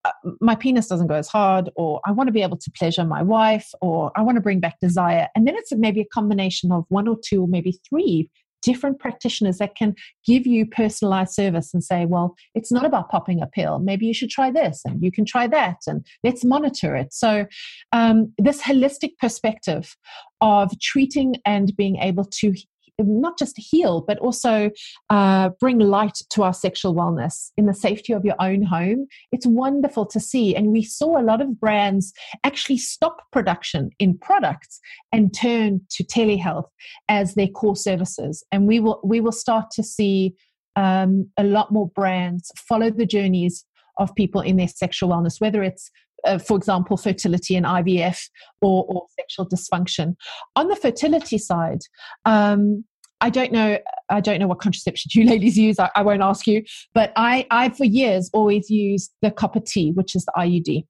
uh, 0.05 0.11
my 0.41 0.55
penis 0.55 0.87
doesn't 0.87 1.09
go 1.09 1.15
as 1.15 1.29
hard 1.29 1.71
or 1.75 2.01
i 2.07 2.13
want 2.13 2.29
to 2.29 2.33
be 2.33 2.43
able 2.43 2.57
to 2.57 2.71
pleasure 2.73 3.05
my 3.05 3.23
wife 3.23 3.69
or 3.81 4.13
i 4.17 4.23
want 4.23 4.37
to 4.37 4.43
bring 4.43 4.61
back 4.61 4.79
desire 4.81 5.29
and 5.35 5.47
then 5.47 5.55
it's 5.57 5.73
maybe 5.73 6.01
a 6.01 6.07
combination 6.13 6.71
of 6.73 6.85
one 6.89 7.09
or 7.09 7.17
two 7.25 7.43
or 7.43 7.49
maybe 7.49 7.79
three 7.89 8.29
different 8.63 8.99
practitioners 8.99 9.59
that 9.59 9.77
can 9.77 9.95
give 10.25 10.47
you 10.47 10.67
personalized 10.67 11.35
service 11.35 11.73
and 11.73 11.83
say, 11.83 12.07
well, 12.07 12.35
it's 12.55 12.73
not 12.73 12.85
about 12.85 13.11
popping 13.11 13.41
a 13.43 13.47
pill. 13.47 13.79
Maybe 13.79 14.07
you 14.07 14.15
should 14.15 14.31
try 14.31 14.51
this 14.51 14.83
and 14.85 15.03
you 15.03 15.13
can 15.13 15.25
try 15.25 15.47
that 15.47 15.79
and 15.87 16.05
let's 16.25 16.45
monitor 16.45 16.97
it. 16.97 17.13
So, 17.13 17.47
um, 17.93 18.33
this 18.39 18.63
holistic 18.63 19.19
perspective 19.21 19.97
of 20.41 20.79
treating 20.81 21.37
and 21.45 21.75
being 21.77 21.97
able 21.97 22.25
to 22.25 22.55
not 22.99 23.39
just 23.39 23.57
heal, 23.59 24.03
but 24.07 24.19
also 24.19 24.71
uh, 25.11 25.51
bring 25.61 25.79
light 25.79 26.19
to 26.31 26.43
our 26.43 26.55
sexual 26.55 26.95
wellness 26.95 27.51
in 27.57 27.67
the 27.67 27.75
safety 27.75 28.13
of 28.13 28.25
your 28.25 28.37
own 28.41 28.63
home. 28.63 29.07
It's 29.33 29.47
wonderful 29.47 30.07
to 30.07 30.21
see. 30.21 30.55
And 30.55 30.69
we 30.69 30.83
saw 30.83 31.21
a 31.21 31.23
lot 31.23 31.41
of 31.41 31.61
brands 31.61 32.13
actually 32.45 32.79
stop 32.79 33.23
production 33.33 33.91
in 33.99 34.19
products 34.19 34.81
and 35.13 35.35
turn 35.35 35.83
to 35.91 36.05
telehealth 36.05 36.69
as 37.09 37.35
their 37.35 37.49
core 37.49 37.77
services. 37.77 38.45
And 38.51 38.67
we 38.67 38.81
will, 38.81 39.01
we 39.05 39.21
will 39.21 39.33
start 39.33 39.71
to 39.73 39.83
see 39.83 40.35
um, 40.77 41.31
a 41.37 41.45
lot 41.45 41.73
more 41.73 41.89
brands 41.89 42.51
follow 42.57 42.91
the 42.91 43.07
journeys 43.07 43.65
of 43.99 44.15
people 44.15 44.43
in 44.43 44.57
their 44.57 44.69
sexual 44.69 45.09
wellness, 45.09 45.41
whether 45.41 45.63
it's 45.63 45.91
uh, 46.27 46.39
for 46.39 46.57
example, 46.57 46.97
fertility 46.97 47.57
and 47.57 47.65
IVF 47.65 48.29
or, 48.61 48.85
or, 48.89 49.07
sexual 49.19 49.49
dysfunction. 49.49 50.17
On 50.57 50.69
the 50.69 50.77
fertility 50.77 51.39
side, 51.39 51.81
um, 52.25 52.85
I 53.21 53.31
don't 53.31 53.53
know. 53.53 53.79
I 54.11 54.21
don't 54.21 54.39
know 54.39 54.47
what 54.47 54.61
contraception 54.61 55.11
you 55.15 55.25
ladies 55.31 55.57
use. 55.57 55.79
I, 55.79 55.91
I, 55.97 56.03
won't 56.03 56.23
ask 56.23 56.47
you, 56.47 56.63
but 56.95 57.13
I, 57.17 57.47
I 57.51 57.71
for 57.71 57.85
years 57.85 58.29
always 58.35 58.69
used 58.69 59.13
the 59.23 59.31
copper 59.31 59.61
T, 59.61 59.93
which 59.93 60.15
is 60.15 60.25
the 60.27 60.33
IUD, 60.37 60.85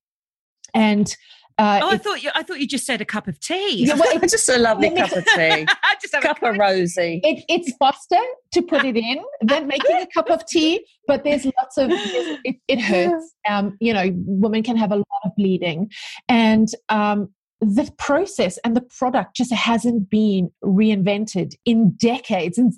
and 0.75 1.17
uh, 1.59 1.81
oh, 1.83 1.91
I 1.91 1.97
thought 1.97 2.23
you. 2.23 2.31
I 2.35 2.43
thought 2.43 2.61
you 2.61 2.67
just 2.67 2.85
said 2.85 3.01
a 3.01 3.07
cup 3.07 3.29
of 3.29 3.41
tea. 3.41 3.87
Yeah, 3.87 3.95
well, 3.95 4.19
it's 4.23 4.33
just 4.33 4.49
a 4.49 4.59
lovely 4.59 4.91
cup 4.91 5.13
of 5.13 5.25
tea. 5.25 5.67
just 6.03 6.13
a 6.13 6.21
cup 6.21 6.43
of 6.43 6.59
rosy. 6.59 7.21
It, 7.25 7.45
it's 7.49 7.75
faster 7.79 8.21
to 8.53 8.63
put 8.63 8.85
it 8.85 8.97
in 8.97 9.25
than 9.41 9.67
making 9.67 9.97
a 9.97 10.07
cup 10.07 10.29
of 10.29 10.47
tea, 10.47 10.85
but 11.07 11.25
there's 11.25 11.47
lots 11.47 11.79
of. 11.79 11.89
It, 11.91 12.57
it 12.69 12.81
hurts. 12.83 13.35
Um, 13.49 13.79
you 13.81 13.95
know, 13.95 14.11
women 14.15 14.63
can 14.63 14.77
have 14.77 14.93
a 14.93 14.97
lot 14.97 15.07
of 15.25 15.33
bleeding, 15.37 15.91
and 16.29 16.69
um, 16.91 17.31
the 17.61 17.91
process 17.99 18.59
and 18.65 18.77
the 18.77 18.83
product 18.83 19.35
just 19.35 19.53
hasn't 19.53 20.11
been 20.11 20.51
reinvented 20.63 21.55
in 21.65 21.93
decades. 21.93 22.59
And, 22.59 22.73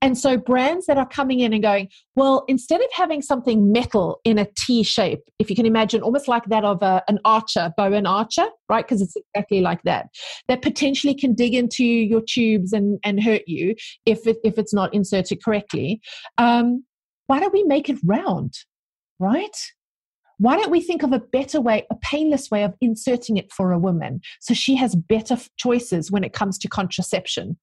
and 0.00 0.16
so 0.16 0.36
brands 0.36 0.86
that 0.86 0.96
are 0.96 1.08
coming 1.08 1.40
in 1.40 1.52
and 1.52 1.62
going, 1.62 1.88
well, 2.14 2.44
instead 2.46 2.80
of 2.80 2.86
having 2.94 3.20
something 3.20 3.72
metal 3.72 4.20
in 4.24 4.38
a 4.38 4.46
T 4.56 4.84
shape, 4.84 5.20
if 5.40 5.50
you 5.50 5.56
can 5.56 5.66
imagine 5.66 6.02
almost 6.02 6.28
like 6.28 6.44
that 6.46 6.64
of 6.64 6.82
a, 6.82 7.02
an 7.08 7.18
archer, 7.24 7.72
bow 7.76 7.92
and 7.92 8.06
archer, 8.06 8.46
right? 8.68 8.84
Because 8.84 9.02
it's 9.02 9.16
exactly 9.34 9.60
like 9.60 9.82
that, 9.82 10.06
that 10.46 10.62
potentially 10.62 11.14
can 11.14 11.34
dig 11.34 11.54
into 11.54 11.84
your 11.84 12.20
tubes 12.20 12.72
and, 12.72 13.00
and 13.04 13.22
hurt 13.22 13.42
you 13.46 13.74
if, 14.06 14.26
it, 14.26 14.36
if 14.44 14.56
it's 14.56 14.72
not 14.72 14.94
inserted 14.94 15.42
correctly. 15.42 16.00
Um, 16.38 16.84
why 17.26 17.40
don't 17.40 17.52
we 17.52 17.64
make 17.64 17.88
it 17.88 17.98
round, 18.04 18.54
right? 19.18 19.56
Why 20.38 20.56
don't 20.56 20.70
we 20.70 20.80
think 20.80 21.02
of 21.02 21.12
a 21.12 21.18
better 21.18 21.60
way, 21.60 21.86
a 21.90 21.96
painless 21.96 22.50
way 22.50 22.64
of 22.64 22.74
inserting 22.80 23.36
it 23.36 23.52
for 23.52 23.72
a 23.72 23.78
woman 23.78 24.20
so 24.40 24.54
she 24.54 24.74
has 24.76 24.94
better 24.94 25.36
choices 25.56 26.10
when 26.10 26.24
it 26.24 26.32
comes 26.32 26.58
to 26.58 26.68
contraception? 26.68 27.58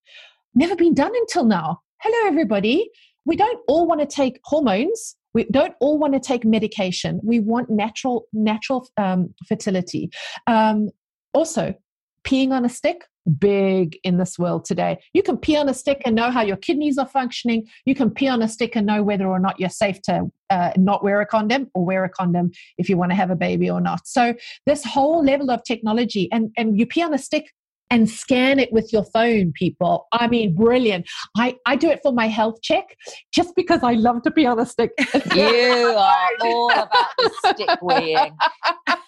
Never 0.55 0.75
been 0.75 0.93
done 0.93 1.11
until 1.15 1.45
now. 1.45 1.79
Hello, 2.01 2.27
everybody. 2.27 2.89
We 3.25 3.35
don't 3.35 3.59
all 3.67 3.87
want 3.87 4.01
to 4.01 4.07
take 4.07 4.39
hormones. 4.43 5.15
We 5.33 5.45
don't 5.45 5.75
all 5.79 5.99
want 5.99 6.13
to 6.13 6.19
take 6.19 6.43
medication. 6.43 7.19
We 7.23 7.39
want 7.39 7.69
natural, 7.69 8.25
natural 8.33 8.87
um, 8.97 9.33
fertility. 9.47 10.09
Um, 10.47 10.89
also, 11.33 11.75
peeing 12.23 12.51
on 12.51 12.65
a 12.65 12.69
stick 12.69 13.05
big 13.37 13.97
in 14.03 14.17
this 14.17 14.39
world 14.39 14.65
today. 14.65 14.99
You 15.13 15.23
can 15.23 15.37
pee 15.37 15.57
on 15.57 15.69
a 15.69 15.73
stick 15.73 16.01
and 16.05 16.15
know 16.15 16.31
how 16.31 16.41
your 16.41 16.57
kidneys 16.57 16.97
are 16.97 17.07
functioning. 17.07 17.67
You 17.85 17.95
can 17.95 18.09
pee 18.09 18.27
on 18.27 18.41
a 18.41 18.47
stick 18.47 18.75
and 18.75 18.85
know 18.85 19.03
whether 19.03 19.27
or 19.27 19.39
not 19.39 19.59
you're 19.59 19.69
safe 19.69 20.01
to 20.03 20.31
uh, 20.49 20.71
not 20.77 21.03
wear 21.03 21.21
a 21.21 21.25
condom 21.25 21.69
or 21.73 21.85
wear 21.85 22.03
a 22.03 22.09
condom 22.09 22.51
if 22.77 22.89
you 22.89 22.97
want 22.97 23.11
to 23.11 23.15
have 23.15 23.29
a 23.29 23.35
baby 23.35 23.69
or 23.69 23.81
not. 23.81 24.07
So 24.07 24.33
this 24.65 24.83
whole 24.83 25.23
level 25.23 25.51
of 25.51 25.63
technology 25.63 26.29
and 26.31 26.51
and 26.57 26.77
you 26.79 26.85
pee 26.85 27.03
on 27.03 27.13
a 27.13 27.17
stick 27.17 27.51
and 27.91 28.09
scan 28.09 28.59
it 28.59 28.71
with 28.71 28.93
your 28.93 29.03
phone, 29.03 29.51
people. 29.53 30.07
I 30.11 30.27
mean, 30.27 30.55
brilliant. 30.55 31.09
I, 31.35 31.57
I 31.65 31.75
do 31.75 31.89
it 31.89 32.01
for 32.03 32.11
my 32.11 32.27
health 32.27 32.61
check 32.61 32.95
just 33.33 33.55
because 33.55 33.81
I 33.83 33.93
love 33.93 34.21
to 34.23 34.31
be 34.31 34.45
on 34.45 34.59
a 34.59 34.65
stick. 34.65 34.91
you 35.33 35.95
are 35.97 36.29
all 36.41 36.71
about 36.71 37.09
the 37.17 37.31
stick 37.45 37.81
weighing. 37.81 38.37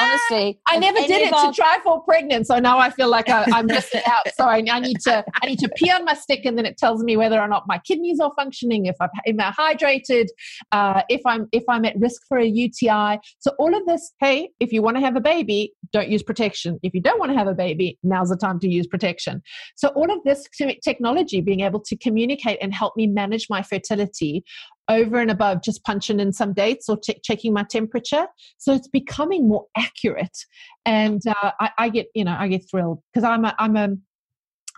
Honestly, 0.00 0.58
I 0.68 0.78
never 0.78 0.98
did 0.98 1.22
it 1.22 1.30
to 1.30 1.52
try 1.54 1.78
for 1.84 2.02
pregnant, 2.02 2.46
so 2.46 2.58
now 2.58 2.78
I 2.78 2.90
feel 2.90 3.08
like 3.08 3.28
I, 3.28 3.44
am 3.58 3.66
missing 3.66 4.02
out. 4.06 4.26
So 4.36 4.44
I, 4.44 4.62
I, 4.70 4.80
need 4.80 4.98
to 5.02 5.24
I 5.42 5.46
need 5.46 5.58
to 5.60 5.68
pee 5.76 5.90
on 5.90 6.04
my 6.04 6.14
stick, 6.14 6.44
and 6.44 6.58
then 6.58 6.66
it 6.66 6.76
tells 6.76 7.02
me 7.02 7.16
whether 7.16 7.40
or 7.40 7.48
not 7.48 7.64
my 7.66 7.78
kidneys 7.78 8.18
are 8.20 8.32
functioning, 8.36 8.86
if 8.86 8.96
I'm, 9.00 9.10
am 9.26 9.40
I 9.40 9.52
hydrated, 9.52 10.26
uh, 10.72 11.02
if 11.08 11.20
I'm 11.24 11.48
if 11.52 11.64
I'm 11.68 11.84
at 11.84 11.96
risk 11.98 12.22
for 12.28 12.38
a 12.38 12.46
UTI. 12.46 13.18
So 13.38 13.52
all 13.58 13.76
of 13.76 13.86
this. 13.86 14.12
Hey, 14.20 14.50
if 14.60 14.72
you 14.72 14.82
want 14.82 14.96
to 14.96 15.00
have 15.00 15.16
a 15.16 15.20
baby, 15.20 15.72
don't 15.96 16.10
use 16.10 16.22
protection. 16.22 16.78
If 16.82 16.94
you 16.94 17.00
don't 17.00 17.18
want 17.18 17.32
to 17.32 17.38
have 17.38 17.48
a 17.48 17.54
baby, 17.54 17.98
now's 18.02 18.28
the 18.28 18.36
time 18.36 18.58
to 18.60 18.68
use 18.68 18.86
protection. 18.86 19.42
So 19.76 19.88
all 19.88 20.10
of 20.12 20.22
this 20.24 20.46
technology 20.84 21.40
being 21.40 21.60
able 21.60 21.80
to 21.80 21.96
communicate 21.96 22.58
and 22.60 22.74
help 22.74 22.96
me 22.96 23.06
manage 23.06 23.46
my 23.48 23.62
fertility 23.62 24.44
over 24.88 25.18
and 25.18 25.30
above 25.30 25.62
just 25.62 25.84
punching 25.84 26.20
in 26.20 26.32
some 26.32 26.52
dates 26.52 26.88
or 26.88 26.98
ch- 26.98 27.22
checking 27.22 27.52
my 27.52 27.64
temperature. 27.64 28.26
So 28.58 28.74
it's 28.74 28.88
becoming 28.88 29.48
more 29.48 29.66
accurate, 29.76 30.36
and 30.84 31.20
uh, 31.26 31.52
I, 31.58 31.70
I, 31.78 31.88
get 31.88 32.06
you 32.14 32.24
know 32.24 32.36
I 32.38 32.48
get 32.48 32.68
thrilled 32.70 33.02
because 33.12 33.24
I'm 33.24 33.44
a 33.44 33.54
I'm 33.58 33.76
a 33.76 33.88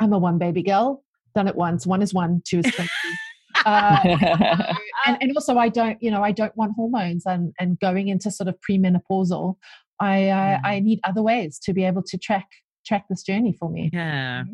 I'm 0.01 0.13
a 0.13 0.19
one 0.19 0.39
baby 0.39 0.63
girl. 0.63 1.05
Done 1.35 1.49
it 1.49 1.57
once. 1.57 1.87
One 1.87 2.01
is 2.01 2.15
one. 2.15 2.43
Two 2.47 2.61
is 2.61 2.73
twenty. 2.73 2.91
uh, 3.67 3.99
and, 5.07 5.19
and 5.21 5.33
also 5.37 5.59
I 5.59 5.69
don't 5.69 6.01
you 6.01 6.11
know 6.11 6.23
I 6.23 6.33
don't 6.33 6.57
want 6.57 6.73
hormones 6.77 7.25
and 7.27 7.53
and 7.59 7.79
going 7.81 8.09
into 8.09 8.31
sort 8.31 8.49
of 8.49 8.57
premenopausal. 8.69 9.57
I 10.01 10.29
uh, 10.29 10.59
I 10.65 10.81
need 10.81 11.01
other 11.05 11.23
ways 11.23 11.59
to 11.61 11.73
be 11.73 11.85
able 11.85 12.03
to 12.05 12.19
track 12.19 12.49
track 12.87 13.07
this 13.09 13.23
journey 13.23 13.57
for 13.59 13.71
me. 13.71 13.91
Yeah, 13.93 14.43
mm-hmm. 14.43 14.53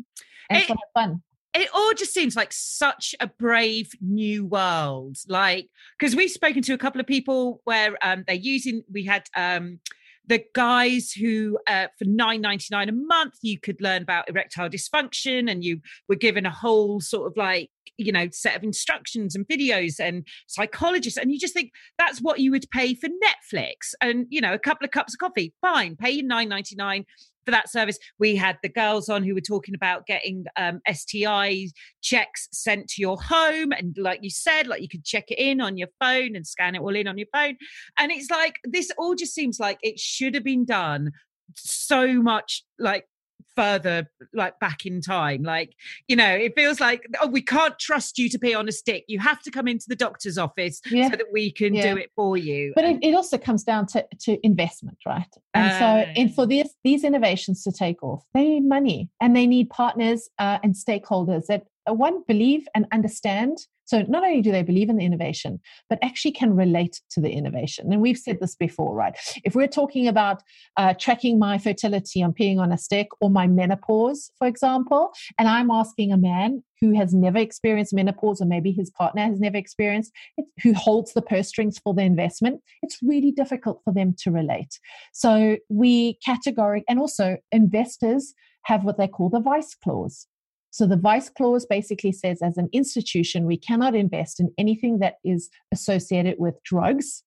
and 0.49 0.63
it, 0.63 0.77
fun 0.93 1.21
it 1.55 1.69
all 1.73 1.93
just 1.93 2.13
seems 2.13 2.35
like 2.35 2.51
such 2.51 3.15
a 3.19 3.27
brave 3.27 3.89
new 4.01 4.45
world 4.45 5.17
like 5.27 5.69
because 5.97 6.15
we've 6.15 6.31
spoken 6.31 6.61
to 6.61 6.73
a 6.73 6.77
couple 6.77 6.99
of 6.99 7.07
people 7.07 7.61
where 7.63 7.97
um, 8.01 8.23
they're 8.27 8.35
using 8.35 8.83
we 8.91 9.05
had 9.05 9.23
um, 9.35 9.79
the 10.27 10.43
guys 10.53 11.11
who 11.11 11.57
uh, 11.67 11.87
for 11.97 12.05
9.99 12.05 12.89
a 12.89 12.91
month 12.91 13.35
you 13.41 13.59
could 13.59 13.81
learn 13.81 14.01
about 14.01 14.29
erectile 14.29 14.69
dysfunction 14.69 15.49
and 15.49 15.63
you 15.63 15.79
were 16.07 16.15
given 16.15 16.45
a 16.45 16.51
whole 16.51 16.99
sort 16.99 17.27
of 17.27 17.37
like 17.37 17.69
you 17.97 18.11
know 18.11 18.27
set 18.31 18.55
of 18.55 18.63
instructions 18.63 19.35
and 19.35 19.47
videos 19.47 19.99
and 19.99 20.27
psychologists 20.47 21.17
and 21.17 21.31
you 21.31 21.39
just 21.39 21.53
think 21.53 21.71
that's 21.97 22.19
what 22.19 22.39
you 22.39 22.51
would 22.51 22.69
pay 22.71 22.93
for 22.93 23.07
netflix 23.07 23.93
and 24.01 24.25
you 24.29 24.41
know 24.41 24.53
a 24.53 24.59
couple 24.59 24.85
of 24.85 24.91
cups 24.91 25.13
of 25.13 25.19
coffee. 25.19 25.53
Fine 25.61 25.95
pay 25.95 26.11
your 26.11 26.29
9.99 26.29 27.05
for 27.45 27.51
that 27.51 27.69
service. 27.69 27.97
We 28.19 28.35
had 28.35 28.57
the 28.61 28.69
girls 28.69 29.09
on 29.09 29.23
who 29.23 29.33
were 29.33 29.41
talking 29.41 29.75
about 29.75 30.05
getting 30.05 30.45
um, 30.57 30.81
STI 30.91 31.67
checks 32.01 32.47
sent 32.51 32.89
to 32.89 33.01
your 33.01 33.17
home. 33.21 33.71
And 33.71 33.95
like 33.97 34.19
you 34.23 34.29
said, 34.29 34.67
like 34.67 34.81
you 34.81 34.89
could 34.89 35.05
check 35.05 35.25
it 35.29 35.39
in 35.39 35.61
on 35.61 35.77
your 35.77 35.89
phone 35.99 36.35
and 36.35 36.45
scan 36.45 36.75
it 36.75 36.81
all 36.81 36.95
in 36.95 37.07
on 37.07 37.17
your 37.17 37.27
phone. 37.33 37.57
And 37.97 38.11
it's 38.11 38.29
like, 38.29 38.59
this 38.63 38.91
all 38.97 39.15
just 39.15 39.33
seems 39.33 39.59
like 39.59 39.79
it 39.81 39.99
should 39.99 40.35
have 40.35 40.43
been 40.43 40.65
done 40.65 41.11
so 41.55 42.21
much 42.21 42.63
like 42.79 43.07
further 43.55 44.09
like 44.33 44.59
back 44.59 44.85
in 44.85 45.01
time 45.01 45.43
like 45.43 45.73
you 46.07 46.15
know 46.15 46.29
it 46.29 46.53
feels 46.55 46.79
like 46.79 47.05
oh 47.21 47.27
we 47.27 47.41
can't 47.41 47.79
trust 47.79 48.17
you 48.17 48.29
to 48.29 48.37
pee 48.37 48.53
on 48.53 48.67
a 48.67 48.71
stick 48.71 49.03
you 49.07 49.19
have 49.19 49.41
to 49.41 49.51
come 49.51 49.67
into 49.67 49.85
the 49.87 49.95
doctor's 49.95 50.37
office 50.37 50.81
yeah. 50.91 51.09
so 51.09 51.15
that 51.15 51.27
we 51.31 51.51
can 51.51 51.73
yeah. 51.73 51.93
do 51.93 51.97
it 51.97 52.11
for 52.15 52.37
you 52.37 52.73
but 52.75 52.83
it, 52.83 52.97
it, 53.01 53.13
also 53.15 53.37
comes 53.37 53.63
down 53.63 53.85
to, 53.85 54.05
to 54.19 54.37
investment 54.45 54.97
right 55.05 55.33
and 55.53 55.71
uh, 55.71 55.79
so 55.79 56.11
and 56.15 56.33
for 56.33 56.45
this 56.45 56.69
these 56.83 57.03
innovations 57.03 57.63
to 57.63 57.71
take 57.71 58.03
off 58.03 58.23
they 58.33 58.43
need 58.43 58.67
money 58.67 59.09
and 59.21 59.35
they 59.35 59.47
need 59.47 59.69
partners 59.69 60.29
uh, 60.39 60.59
and 60.63 60.75
stakeholders 60.75 61.45
that 61.47 61.63
one 61.93 62.23
believe 62.27 62.67
and 62.73 62.85
understand 62.91 63.59
so 63.85 64.01
not 64.07 64.23
only 64.23 64.41
do 64.41 64.51
they 64.51 64.63
believe 64.63 64.89
in 64.89 64.97
the 64.97 65.05
innovation, 65.05 65.59
but 65.89 65.99
actually 66.01 66.31
can 66.31 66.55
relate 66.55 67.01
to 67.11 67.21
the 67.21 67.29
innovation. 67.29 67.93
And 67.93 68.01
we've 68.01 68.17
said 68.17 68.39
this 68.39 68.55
before, 68.55 68.95
right? 68.95 69.15
If 69.43 69.55
we're 69.55 69.67
talking 69.67 70.07
about 70.07 70.41
uh, 70.75 70.95
tracking 70.99 71.39
my 71.39 71.59
fertility 71.59 72.23
on 72.23 72.33
peeing 72.33 72.57
on 72.57 72.71
a 72.71 72.77
stick 72.77 73.07
or 73.21 73.29
my 73.29 73.47
menopause, 73.47 74.31
for 74.37 74.47
example, 74.47 75.11
and 75.37 75.47
I'm 75.47 75.69
asking 75.69 76.11
a 76.11 76.17
man 76.17 76.63
who 76.81 76.93
has 76.95 77.13
never 77.13 77.37
experienced 77.37 77.93
menopause 77.93 78.41
or 78.41 78.45
maybe 78.45 78.71
his 78.71 78.89
partner 78.89 79.23
has 79.23 79.39
never 79.39 79.57
experienced 79.57 80.11
it, 80.37 80.45
who 80.61 80.73
holds 80.73 81.13
the 81.13 81.21
purse 81.21 81.47
strings 81.47 81.77
for 81.79 81.93
the 81.93 82.01
investment, 82.01 82.61
it's 82.81 82.97
really 83.01 83.31
difficult 83.31 83.81
for 83.85 83.93
them 83.93 84.13
to 84.19 84.31
relate. 84.31 84.79
So 85.13 85.57
we 85.69 86.17
categoric 86.27 86.83
and 86.89 86.99
also 86.99 87.37
investors 87.51 88.33
have 88.63 88.83
what 88.83 88.97
they 88.97 89.07
call 89.07 89.29
the 89.29 89.39
vice 89.39 89.75
clause. 89.75 90.27
So 90.75 90.85
the 90.85 90.97
vice 90.97 91.29
clause 91.29 91.65
basically 91.65 92.11
says, 92.11 92.41
as 92.41 92.57
an 92.57 92.67
institution, 92.73 93.45
we 93.45 93.55
cannot 93.55 93.95
invest 93.95 94.41
in 94.41 94.53
anything 94.57 94.99
that 94.99 95.19
is 95.23 95.49
associated 95.71 96.35
with 96.37 96.61
drugs 96.65 97.23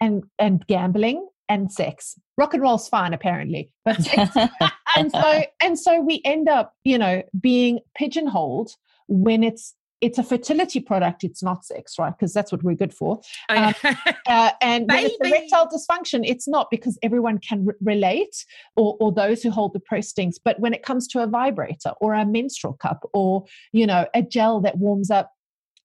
and, 0.00 0.24
and 0.40 0.66
gambling 0.66 1.24
and 1.48 1.70
sex. 1.70 2.18
Rock 2.36 2.54
and 2.54 2.62
roll's 2.64 2.88
fine, 2.88 3.14
apparently, 3.14 3.70
but 3.84 3.96
and 4.96 5.12
so 5.12 5.44
and 5.62 5.78
so 5.78 6.00
we 6.00 6.20
end 6.24 6.48
up, 6.48 6.74
you 6.82 6.98
know, 6.98 7.22
being 7.40 7.78
pigeonholed 7.96 8.72
when 9.06 9.44
it's 9.44 9.76
it's 10.00 10.18
a 10.18 10.22
fertility 10.22 10.80
product. 10.80 11.24
It's 11.24 11.42
not 11.42 11.64
sex, 11.64 11.98
right? 11.98 12.12
Because 12.16 12.32
that's 12.32 12.52
what 12.52 12.62
we're 12.62 12.74
good 12.74 12.94
for. 12.94 13.20
Um, 13.48 13.74
uh, 14.26 14.50
and 14.60 14.88
when 14.88 15.06
it's 15.06 15.16
erectile 15.20 15.68
dysfunction, 15.68 16.22
it's 16.24 16.46
not 16.46 16.68
because 16.70 16.98
everyone 17.02 17.38
can 17.38 17.66
re- 17.66 17.74
relate 17.80 18.44
or, 18.76 18.96
or 19.00 19.12
those 19.12 19.42
who 19.42 19.50
hold 19.50 19.74
the 19.74 20.02
strings. 20.02 20.38
But 20.38 20.60
when 20.60 20.72
it 20.72 20.82
comes 20.82 21.08
to 21.08 21.22
a 21.22 21.26
vibrator 21.26 21.92
or 22.00 22.14
a 22.14 22.24
menstrual 22.24 22.74
cup 22.74 23.08
or, 23.12 23.44
you 23.72 23.86
know, 23.86 24.06
a 24.14 24.22
gel 24.22 24.60
that 24.60 24.78
warms 24.78 25.10
up 25.10 25.32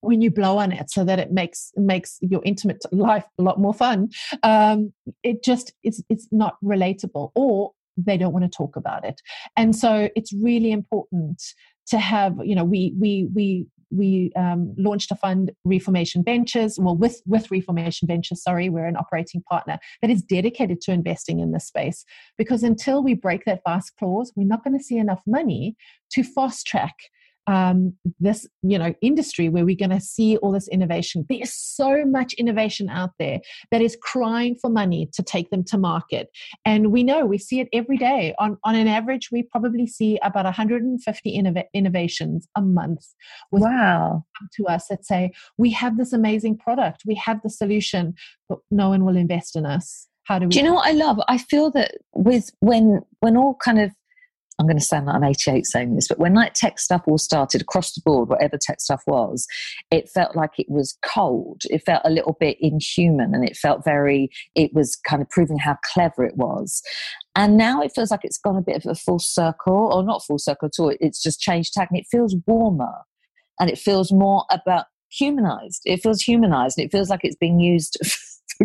when 0.02 0.22
you 0.22 0.30
blow 0.30 0.58
on 0.58 0.72
it 0.74 0.92
so 0.92 1.06
that 1.06 1.18
it 1.18 1.32
makes 1.32 1.72
makes 1.78 2.20
your 2.22 2.42
intimate 2.44 2.84
life 2.92 3.24
a 3.40 3.42
lot 3.42 3.58
more 3.58 3.74
fun 3.74 4.10
um, 4.44 4.92
it 5.24 5.42
just 5.44 5.74
it's 5.82 6.04
it's 6.10 6.28
not 6.30 6.58
relatable 6.62 7.32
or 7.36 7.72
they 7.96 8.18
don't 8.18 8.34
want 8.34 8.44
to 8.44 8.50
talk 8.50 8.76
about 8.76 9.06
it 9.06 9.22
and 9.56 9.76
so 9.76 10.10
it's 10.14 10.34
really 10.34 10.72
important 10.74 11.42
to 11.88 11.98
have 11.98 12.36
you 12.44 12.54
know 12.54 12.66
we 12.66 12.94
we 13.00 13.30
we 13.34 13.66
we 13.96 14.32
um, 14.36 14.74
launched 14.78 15.12
a 15.12 15.16
fund, 15.16 15.52
Reformation 15.64 16.24
Ventures. 16.24 16.78
Well, 16.80 16.96
with 16.96 17.22
with 17.26 17.52
Reformation 17.52 18.08
Ventures, 18.08 18.44
sorry, 18.44 18.70
we're 18.70 18.88
an 18.88 18.98
operating 18.98 19.42
partner 19.44 19.80
that 20.02 20.10
is 20.10 20.22
dedicated 20.22 20.82
to 20.82 20.92
investing 20.92 21.40
in 21.40 21.52
this 21.52 21.68
space. 21.68 22.06
Because 22.38 22.64
until 22.64 23.04
we 23.04 23.14
break 23.14 23.46
that 23.46 23.62
vice 23.66 23.90
clause, 23.90 24.32
we're 24.36 24.48
not 24.48 24.64
going 24.64 24.78
to 24.78 24.84
see 24.84 24.98
enough 24.98 25.22
money 25.26 25.76
to 26.12 26.24
fast 26.24 26.66
track 26.66 26.96
um, 27.48 27.94
this 28.20 28.48
you 28.62 28.78
know 28.78 28.94
industry 29.02 29.50
where 29.50 29.66
we're 29.66 29.76
going 29.76 29.90
to 29.90 30.00
see 30.00 30.38
all 30.38 30.52
this 30.52 30.68
innovation. 30.68 31.26
There's 31.30 31.54
so 31.54 32.06
much 32.06 32.34
innovation 32.34 32.90
out 32.90 33.12
there 33.20 33.40
that 33.72 33.82
is 33.82 33.98
crying 34.02 34.56
for 34.62 34.70
money 34.70 35.10
to 35.14 35.24
take 35.24 35.50
them 35.50 35.64
to 35.66 35.78
market. 35.78 36.30
And 36.66 36.92
we 36.92 37.04
know 37.04 37.26
we 37.26 37.38
see 37.38 37.60
it 37.60 37.68
every 37.74 37.98
day. 37.98 38.34
On, 38.40 38.58
on 38.64 38.76
an 38.76 38.88
average 38.88 39.30
we 39.32 39.44
probably 39.44 39.88
see 39.88 40.20
about 40.24 40.46
150 40.46 41.38
innov- 41.38 41.66
innovations 41.74 42.48
a 42.56 42.62
month 42.62 43.06
wow. 43.52 44.24
come 44.38 44.50
to 44.56 44.66
us 44.68 44.88
that 44.88 45.06
say 45.06 45.32
we 45.58 45.72
have 45.72 45.98
this 45.98 46.14
amazing 46.14 46.58
product. 46.58 47.04
We 47.06 47.16
have 47.16 47.42
the 47.42 47.50
solution 47.50 48.16
but 48.50 48.60
no 48.72 48.90
one 48.90 49.06
will 49.06 49.18
invest 49.18 49.56
in 49.56 49.66
us. 49.66 50.08
How 50.26 50.40
do 50.40 50.46
we 50.46 50.52
do 50.52 50.60
you 50.60 50.64
know 50.64 50.76
what 50.76 50.88
i 50.88 50.92
love? 50.92 51.20
I 51.28 51.38
feel 51.38 51.70
that 51.72 51.96
with 52.14 52.50
when 52.60 53.02
when 53.20 53.36
all 53.36 53.56
kind 53.56 53.80
of 53.80 53.92
I'm 54.60 54.68
going 54.68 54.78
to 54.78 54.84
sound 54.84 55.08
like 55.08 55.16
I'm 55.16 55.24
88 55.24 55.66
saying 55.66 55.96
this, 55.96 56.08
but 56.08 56.20
when 56.20 56.36
like 56.36 56.54
tech 56.54 56.80
stuff 56.80 57.02
all 57.08 57.18
started 57.18 57.62
across 57.62 57.94
the 57.94 58.02
board, 58.06 58.30
whatever 58.30 58.58
tech 58.62 58.80
stuff 58.80 59.02
was, 59.08 59.48
it 59.90 60.10
felt 60.10 60.36
like 60.36 60.52
it 60.58 60.68
was 60.70 60.98
cold. 61.04 61.62
It 61.70 61.84
felt 61.86 62.04
a 62.06 62.12
little 62.12 62.38
bit 62.40 62.58
inhuman 62.60 63.34
and 63.34 63.44
it 63.44 63.58
felt 63.58 63.84
very, 63.84 64.30
it 64.56 64.72
was 64.74 64.96
kind 65.08 65.22
of 65.22 65.30
proving 65.30 65.58
how 65.58 65.78
clever 65.84 66.24
it 66.24 66.38
was. 66.38 66.82
And 67.36 67.58
now 67.58 67.82
it 67.82 67.94
feels 67.96 68.12
like 68.12 68.24
it's 68.24 68.38
gone 68.38 68.58
a 68.58 68.62
bit 68.62 68.78
of 68.78 68.86
a 68.86 68.96
full 68.96 69.20
circle, 69.20 69.92
or 69.92 70.04
not 70.04 70.24
full 70.24 70.38
circle 70.38 70.68
at 70.68 70.80
all. 70.80 70.94
It's 71.00 71.22
just 71.22 71.40
changed 71.40 71.74
tack 71.74 71.90
and 71.90 72.00
it 72.00 72.06
feels 72.12 72.36
warmer 72.46 72.94
and 73.60 73.70
it 73.70 73.80
feels 73.80 74.12
more 74.12 74.46
about 74.52 74.86
humanized. 75.10 75.82
It 75.86 76.04
feels 76.04 76.22
humanized 76.22 76.78
and 76.78 76.86
it 76.86 76.92
feels 76.92 77.10
like 77.10 77.22
it's 77.24 77.36
being 77.36 77.60
used 77.60 77.98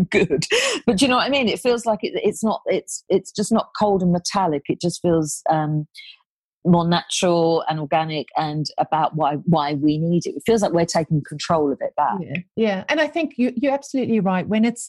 good. 0.10 0.44
But 0.86 1.00
you 1.02 1.08
know 1.08 1.16
what 1.16 1.26
I 1.26 1.30
mean? 1.30 1.48
It 1.48 1.60
feels 1.60 1.86
like 1.86 2.00
it, 2.02 2.12
it's 2.22 2.42
not. 2.42 2.62
It's 2.66 3.04
it's 3.08 3.32
just 3.32 3.52
not 3.52 3.70
cold 3.78 4.02
and 4.02 4.12
metallic. 4.12 4.62
It 4.68 4.80
just 4.80 5.00
feels 5.02 5.42
um, 5.50 5.86
more 6.64 6.86
natural 6.86 7.64
and 7.68 7.80
organic 7.80 8.28
and 8.36 8.66
about 8.78 9.16
why 9.16 9.34
why 9.44 9.74
we 9.74 9.98
need 9.98 10.26
it. 10.26 10.36
It 10.36 10.42
feels 10.46 10.62
like 10.62 10.72
we're 10.72 10.84
taking 10.84 11.22
control 11.26 11.72
of 11.72 11.78
it 11.80 11.94
back. 11.96 12.18
Yeah, 12.20 12.36
yeah. 12.56 12.84
and 12.88 13.00
I 13.00 13.06
think 13.06 13.34
you, 13.36 13.52
you're 13.56 13.74
absolutely 13.74 14.20
right. 14.20 14.46
When 14.46 14.64
it's 14.64 14.88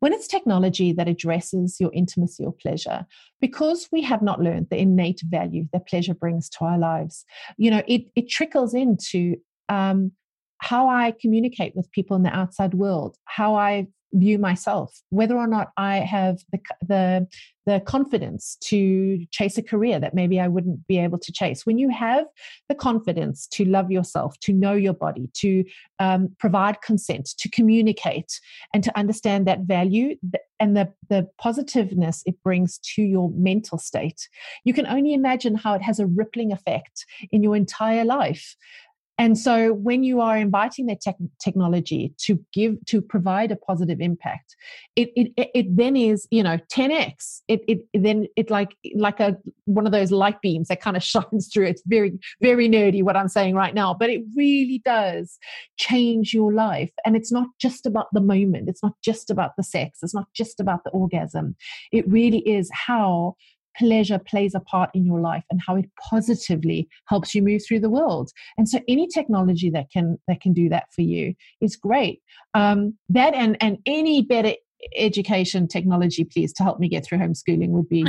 when 0.00 0.12
it's 0.12 0.26
technology 0.26 0.92
that 0.92 1.06
addresses 1.06 1.76
your 1.78 1.92
intimacy 1.94 2.44
or 2.44 2.52
pleasure, 2.52 3.06
because 3.40 3.88
we 3.92 4.02
have 4.02 4.20
not 4.20 4.40
learned 4.40 4.66
the 4.68 4.76
innate 4.76 5.20
value 5.24 5.68
that 5.72 5.86
pleasure 5.86 6.14
brings 6.14 6.48
to 6.50 6.64
our 6.64 6.78
lives, 6.78 7.24
you 7.56 7.70
know, 7.70 7.82
it 7.86 8.02
it 8.16 8.28
trickles 8.28 8.74
into 8.74 9.36
um, 9.68 10.12
how 10.58 10.88
I 10.88 11.12
communicate 11.20 11.74
with 11.74 11.90
people 11.90 12.16
in 12.16 12.22
the 12.22 12.34
outside 12.34 12.74
world, 12.74 13.16
how 13.24 13.56
I 13.56 13.88
view 14.12 14.38
myself, 14.38 15.00
whether 15.10 15.36
or 15.36 15.46
not 15.46 15.72
I 15.76 15.96
have 15.98 16.38
the, 16.52 16.60
the, 16.86 17.26
the 17.64 17.80
confidence 17.80 18.56
to 18.64 19.24
chase 19.30 19.56
a 19.56 19.62
career 19.62 19.98
that 20.00 20.14
maybe 20.14 20.40
I 20.40 20.48
wouldn't 20.48 20.86
be 20.86 20.98
able 20.98 21.18
to 21.18 21.32
chase. 21.32 21.64
When 21.64 21.78
you 21.78 21.88
have 21.88 22.26
the 22.68 22.74
confidence 22.74 23.46
to 23.52 23.64
love 23.64 23.90
yourself, 23.90 24.38
to 24.40 24.52
know 24.52 24.74
your 24.74 24.94
body, 24.94 25.30
to 25.34 25.64
um, 25.98 26.34
provide 26.38 26.82
consent, 26.82 27.30
to 27.38 27.48
communicate, 27.48 28.40
and 28.74 28.84
to 28.84 28.96
understand 28.98 29.46
that 29.46 29.60
value 29.60 30.16
and 30.60 30.76
the, 30.76 30.92
the 31.08 31.28
positiveness 31.38 32.22
it 32.26 32.40
brings 32.42 32.78
to 32.78 33.02
your 33.02 33.30
mental 33.30 33.78
state, 33.78 34.28
you 34.64 34.74
can 34.74 34.86
only 34.86 35.14
imagine 35.14 35.54
how 35.54 35.74
it 35.74 35.82
has 35.82 35.98
a 35.98 36.06
rippling 36.06 36.52
effect 36.52 37.06
in 37.30 37.42
your 37.42 37.56
entire 37.56 38.04
life. 38.04 38.56
And 39.18 39.38
so 39.38 39.74
when 39.74 40.02
you 40.02 40.20
are 40.20 40.36
inviting 40.36 40.86
the 40.86 40.96
tech- 40.96 41.16
technology 41.38 42.14
to 42.22 42.42
give, 42.52 42.76
to 42.86 43.02
provide 43.02 43.52
a 43.52 43.56
positive 43.56 44.00
impact, 44.00 44.56
it, 44.96 45.10
it, 45.14 45.50
it 45.54 45.76
then 45.76 45.96
is, 45.96 46.26
you 46.30 46.42
know, 46.42 46.58
10x. 46.72 47.42
It, 47.46 47.60
it, 47.68 47.80
then 47.94 48.26
it 48.36 48.50
like, 48.50 48.74
like 48.96 49.20
a, 49.20 49.36
one 49.66 49.86
of 49.86 49.92
those 49.92 50.10
light 50.10 50.40
beams 50.40 50.68
that 50.68 50.80
kind 50.80 50.96
of 50.96 51.02
shines 51.02 51.50
through. 51.52 51.66
It's 51.66 51.82
very, 51.86 52.18
very 52.40 52.68
nerdy 52.68 53.02
what 53.02 53.16
I'm 53.16 53.28
saying 53.28 53.54
right 53.54 53.74
now, 53.74 53.94
but 53.94 54.10
it 54.10 54.22
really 54.34 54.80
does 54.84 55.38
change 55.76 56.32
your 56.32 56.52
life. 56.52 56.92
And 57.04 57.14
it's 57.14 57.30
not 57.30 57.48
just 57.60 57.86
about 57.86 58.06
the 58.12 58.20
moment. 58.20 58.68
It's 58.68 58.82
not 58.82 58.94
just 59.04 59.30
about 59.30 59.52
the 59.56 59.62
sex. 59.62 59.98
It's 60.02 60.14
not 60.14 60.28
just 60.34 60.58
about 60.58 60.84
the 60.84 60.90
orgasm. 60.90 61.54
It 61.92 62.08
really 62.08 62.38
is 62.38 62.70
how 62.72 63.36
pleasure 63.76 64.18
plays 64.18 64.54
a 64.54 64.60
part 64.60 64.90
in 64.94 65.04
your 65.04 65.20
life 65.20 65.44
and 65.50 65.60
how 65.66 65.76
it 65.76 65.86
positively 66.10 66.88
helps 67.06 67.34
you 67.34 67.42
move 67.42 67.62
through 67.66 67.80
the 67.80 67.90
world. 67.90 68.30
And 68.58 68.68
so 68.68 68.80
any 68.88 69.08
technology 69.08 69.70
that 69.70 69.90
can 69.90 70.18
that 70.28 70.40
can 70.40 70.52
do 70.52 70.68
that 70.68 70.86
for 70.94 71.02
you 71.02 71.34
is 71.60 71.76
great. 71.76 72.20
Um, 72.54 72.96
that 73.08 73.34
and 73.34 73.56
and 73.60 73.78
any 73.86 74.22
better 74.22 74.54
education 74.96 75.68
technology 75.68 76.24
please 76.24 76.52
to 76.52 76.62
help 76.62 76.80
me 76.80 76.88
get 76.88 77.04
through 77.04 77.18
homeschooling 77.18 77.68
would 77.68 77.88
be 77.88 78.04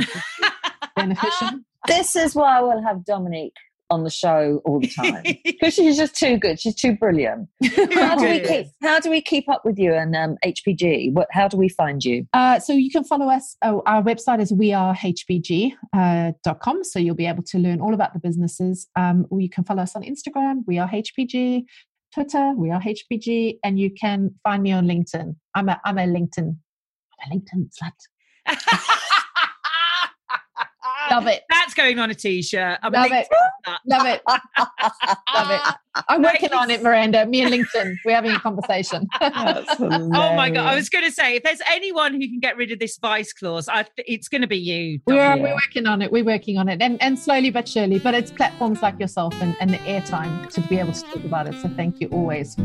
beneficial. 0.96 1.48
This 1.86 2.16
is 2.16 2.34
why 2.34 2.60
we'll 2.60 2.82
have 2.82 3.04
Dominnique 3.04 3.54
on 3.94 4.04
the 4.04 4.10
show 4.10 4.60
all 4.64 4.80
the 4.80 4.88
time 4.88 5.22
because 5.44 5.74
she's 5.74 5.96
just 5.96 6.14
too 6.14 6.36
good. 6.36 6.60
She's 6.60 6.74
too 6.74 6.96
brilliant. 6.96 7.48
how 7.94 8.16
do 8.16 8.28
we 8.28 8.40
keep 8.40 8.66
How 8.82 9.00
do 9.00 9.08
we 9.10 9.22
keep 9.22 9.48
up 9.48 9.64
with 9.64 9.78
you 9.78 9.94
and 9.94 10.14
um, 10.14 10.36
HPG? 10.44 11.12
What 11.12 11.28
How 11.30 11.48
do 11.48 11.56
we 11.56 11.68
find 11.68 12.04
you? 12.04 12.26
Uh, 12.32 12.58
so 12.58 12.72
you 12.72 12.90
can 12.90 13.04
follow 13.04 13.30
us. 13.30 13.56
Oh, 13.62 13.82
our 13.86 14.02
website 14.02 14.40
is 14.40 14.52
wearehpg.com. 14.52 15.76
Uh, 15.94 16.82
so 16.82 16.98
you'll 16.98 17.14
be 17.14 17.26
able 17.26 17.44
to 17.44 17.58
learn 17.58 17.80
all 17.80 17.94
about 17.94 18.12
the 18.12 18.20
businesses. 18.20 18.88
Um, 18.96 19.26
or 19.30 19.40
you 19.40 19.48
can 19.48 19.64
follow 19.64 19.82
us 19.82 19.96
on 19.96 20.02
Instagram. 20.02 20.64
We 20.66 20.78
are 20.78 20.88
HPG. 20.88 21.64
Twitter. 22.14 22.52
We 22.56 22.70
are 22.70 22.80
HPG, 22.80 23.58
and 23.64 23.76
you 23.76 23.90
can 23.92 24.36
find 24.44 24.62
me 24.62 24.70
on 24.70 24.86
LinkedIn. 24.86 25.34
I'm 25.56 25.68
a 25.68 25.80
I'm 25.84 25.98
a 25.98 26.02
LinkedIn. 26.02 26.56
I'm 27.20 27.32
a 27.32 27.34
LinkedIn 27.34 27.70
slut. 27.74 28.90
Love 31.14 31.26
it. 31.28 31.42
That's 31.48 31.74
going 31.74 31.98
on 32.00 32.10
a 32.10 32.14
t-shirt. 32.14 32.78
I'm 32.82 32.92
Love 32.92 33.12
it. 33.12 33.28
Love 33.86 34.06
it. 34.06 34.22
Love 34.26 35.50
it. 35.50 35.74
I'm 36.08 36.22
working 36.22 36.52
on 36.52 36.70
it, 36.70 36.82
Miranda. 36.82 37.24
Me 37.26 37.42
and 37.42 37.52
LinkedIn, 37.52 37.94
we're 38.04 38.16
having 38.16 38.32
a 38.32 38.40
conversation. 38.40 39.06
oh 39.20 40.34
my 40.34 40.50
god! 40.50 40.66
I 40.66 40.74
was 40.74 40.88
going 40.88 41.04
to 41.04 41.12
say, 41.12 41.36
if 41.36 41.44
there's 41.44 41.60
anyone 41.70 42.14
who 42.14 42.20
can 42.20 42.40
get 42.40 42.56
rid 42.56 42.72
of 42.72 42.80
this 42.80 42.98
vice 42.98 43.32
clause, 43.32 43.68
I, 43.68 43.86
it's 43.98 44.28
going 44.28 44.40
to 44.40 44.48
be 44.48 44.58
you. 44.58 44.98
We're, 45.06 45.36
we're 45.36 45.54
working 45.54 45.86
on 45.86 46.02
it. 46.02 46.10
We're 46.10 46.24
working 46.24 46.58
on 46.58 46.68
it, 46.68 46.82
and 46.82 47.00
and 47.00 47.16
slowly 47.16 47.50
but 47.50 47.68
surely. 47.68 48.00
But 48.00 48.14
it's 48.14 48.32
platforms 48.32 48.82
like 48.82 48.98
yourself 48.98 49.34
and, 49.40 49.56
and 49.60 49.70
the 49.70 49.78
airtime 49.78 50.50
to 50.54 50.60
be 50.62 50.80
able 50.80 50.92
to 50.92 51.02
talk 51.02 51.24
about 51.24 51.46
it. 51.46 51.54
So 51.62 51.68
thank 51.68 52.00
you 52.00 52.08
always. 52.08 52.56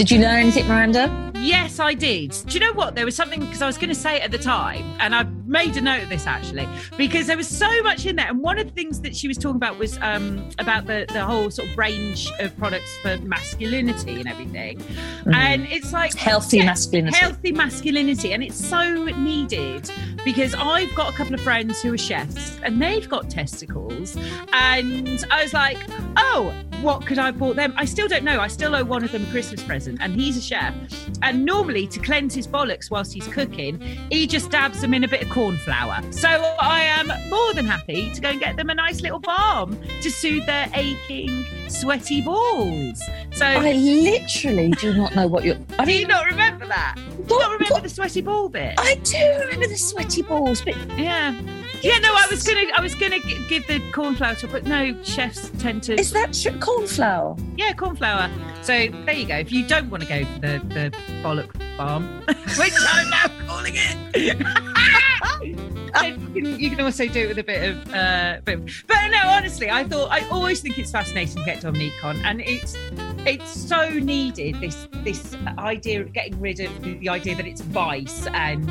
Did 0.00 0.10
you 0.10 0.18
learn 0.20 0.36
anything, 0.36 0.66
Miranda? 0.66 1.30
Yes, 1.34 1.78
I 1.78 1.92
did. 1.92 2.30
Do 2.46 2.54
you 2.54 2.60
know 2.60 2.72
what? 2.72 2.94
There 2.94 3.04
was 3.04 3.14
something 3.14 3.38
because 3.38 3.60
I 3.60 3.66
was 3.66 3.76
going 3.76 3.90
to 3.90 3.94
say 3.94 4.16
it 4.16 4.22
at 4.22 4.30
the 4.30 4.38
time, 4.38 4.96
and 4.98 5.14
I 5.14 5.24
made 5.44 5.76
a 5.76 5.82
note 5.82 6.04
of 6.04 6.08
this 6.08 6.26
actually 6.26 6.66
because 6.96 7.26
there 7.26 7.36
was 7.36 7.46
so 7.46 7.68
much 7.82 8.06
in 8.06 8.16
there. 8.16 8.28
And 8.28 8.40
one 8.40 8.58
of 8.58 8.66
the 8.66 8.72
things 8.72 9.02
that 9.02 9.14
she 9.14 9.28
was 9.28 9.36
talking 9.36 9.56
about 9.56 9.78
was 9.78 9.98
um, 10.00 10.48
about 10.58 10.86
the 10.86 11.04
the 11.12 11.22
whole 11.22 11.50
sort 11.50 11.68
of 11.68 11.76
range 11.76 12.32
of 12.40 12.56
products 12.56 12.96
for 13.02 13.18
masculinity 13.18 14.20
and 14.20 14.26
everything. 14.26 14.78
Mm. 14.78 15.34
And 15.34 15.66
it's 15.66 15.92
like 15.92 16.14
healthy 16.14 16.58
yeah, 16.58 16.64
masculinity, 16.64 17.18
healthy 17.18 17.52
masculinity, 17.52 18.32
and 18.32 18.42
it's 18.42 18.56
so 18.56 19.04
needed 19.04 19.90
because 20.24 20.54
I've 20.54 20.94
got 20.94 21.12
a 21.12 21.14
couple 21.14 21.34
of 21.34 21.42
friends 21.42 21.82
who 21.82 21.92
are 21.92 21.98
chefs 21.98 22.58
and 22.62 22.80
they've 22.80 23.06
got 23.06 23.28
testicles, 23.28 24.16
and 24.54 25.26
I 25.30 25.42
was 25.42 25.52
like, 25.52 25.76
oh, 26.16 26.54
what 26.82 27.06
could 27.06 27.18
I 27.18 27.30
bought 27.30 27.56
them? 27.56 27.74
I 27.76 27.84
still 27.84 28.08
don't 28.08 28.24
know. 28.24 28.40
I 28.40 28.48
still 28.48 28.74
owe 28.74 28.84
one 28.84 29.04
of 29.04 29.12
them 29.12 29.24
a 29.24 29.30
Christmas 29.30 29.62
present, 29.62 29.98
and 30.00 30.14
he's 30.14 30.36
a 30.36 30.40
chef. 30.40 30.74
And 31.22 31.44
normally, 31.44 31.86
to 31.88 32.00
cleanse 32.00 32.34
his 32.34 32.46
bollocks 32.46 32.90
whilst 32.90 33.12
he's 33.12 33.26
cooking, 33.28 33.80
he 34.10 34.26
just 34.26 34.50
dabs 34.50 34.80
them 34.80 34.94
in 34.94 35.04
a 35.04 35.08
bit 35.08 35.22
of 35.22 35.30
corn 35.30 35.56
flour. 35.58 36.00
So 36.10 36.28
I 36.28 36.80
am 36.82 37.08
more 37.28 37.54
than 37.54 37.66
happy 37.66 38.10
to 38.12 38.20
go 38.20 38.28
and 38.28 38.40
get 38.40 38.56
them 38.56 38.70
a 38.70 38.74
nice 38.74 39.00
little 39.02 39.18
balm 39.18 39.78
to 40.00 40.10
soothe 40.10 40.46
their 40.46 40.70
aching, 40.74 41.44
sweaty 41.68 42.22
balls. 42.22 43.02
So 43.32 43.46
I 43.46 43.72
literally 43.72 44.70
do 44.72 44.94
not 44.94 45.14
know 45.14 45.26
what 45.26 45.44
you're. 45.44 45.56
I 45.78 45.84
do 45.84 45.92
you 45.92 46.06
not 46.06 46.26
remember 46.26 46.66
that? 46.66 46.96
Do 46.96 47.34
you 47.34 47.40
not 47.40 47.52
remember 47.52 47.74
what? 47.74 47.82
the 47.82 47.88
sweaty 47.88 48.22
ball 48.22 48.48
bit? 48.48 48.74
I 48.78 48.94
do 48.96 49.18
remember 49.40 49.68
the 49.68 49.76
sweaty 49.76 50.22
balls 50.22 50.62
bit. 50.62 50.76
Yeah. 50.96 51.38
Yeah, 51.82 51.98
no, 51.98 52.12
I 52.12 52.26
was 52.30 52.42
gonna, 52.42 52.66
I 52.76 52.80
was 52.82 52.94
gonna 52.94 53.20
give 53.20 53.66
the 53.66 53.80
corn 53.92 54.14
flour 54.14 54.34
to, 54.36 54.48
but 54.48 54.64
no, 54.64 55.02
chefs 55.02 55.50
tend 55.58 55.82
to. 55.84 55.98
Is 55.98 56.10
that 56.12 56.34
true? 56.34 56.58
corn 56.60 56.86
flour? 56.86 57.36
Yeah, 57.56 57.72
corn 57.72 57.96
flour. 57.96 58.30
So 58.62 58.88
there 59.06 59.14
you 59.14 59.26
go. 59.26 59.36
If 59.36 59.50
you 59.50 59.66
don't 59.66 59.88
want 59.88 60.02
to 60.02 60.08
go 60.08 60.24
for 60.24 60.40
the 60.40 60.58
the 60.68 60.92
bollock 61.22 61.50
balm, 61.78 62.22
which 62.26 62.74
I'm 62.92 63.08
now 63.08 63.28
calling 63.46 63.74
it. 63.76 64.38
you, 65.42 66.42
can, 66.42 66.60
you 66.60 66.70
can 66.70 66.80
also 66.80 67.06
do 67.06 67.20
it 67.20 67.28
with 67.28 67.38
a 67.38 67.44
bit 67.44 67.70
of, 67.70 67.94
uh, 67.94 68.40
bit 68.44 68.58
of, 68.58 68.84
but 68.86 69.08
no, 69.08 69.18
honestly, 69.24 69.70
I 69.70 69.84
thought 69.84 70.10
I 70.10 70.28
always 70.28 70.60
think 70.60 70.78
it's 70.78 70.90
fascinating 70.90 71.36
to 71.36 71.44
get 71.44 71.62
Dominnique 71.62 72.04
on, 72.04 72.16
and 72.26 72.42
it's 72.42 72.76
it's 73.26 73.50
so 73.50 73.88
needed 73.90 74.56
this 74.60 74.88
this 75.04 75.36
idea 75.58 76.00
of 76.02 76.12
getting 76.12 76.38
rid 76.40 76.60
of 76.60 76.82
the, 76.82 76.94
the, 76.98 77.08
idea 77.08 77.34
that 77.34 77.46
it's 77.46 77.60
vice 77.60 78.26
and 78.28 78.70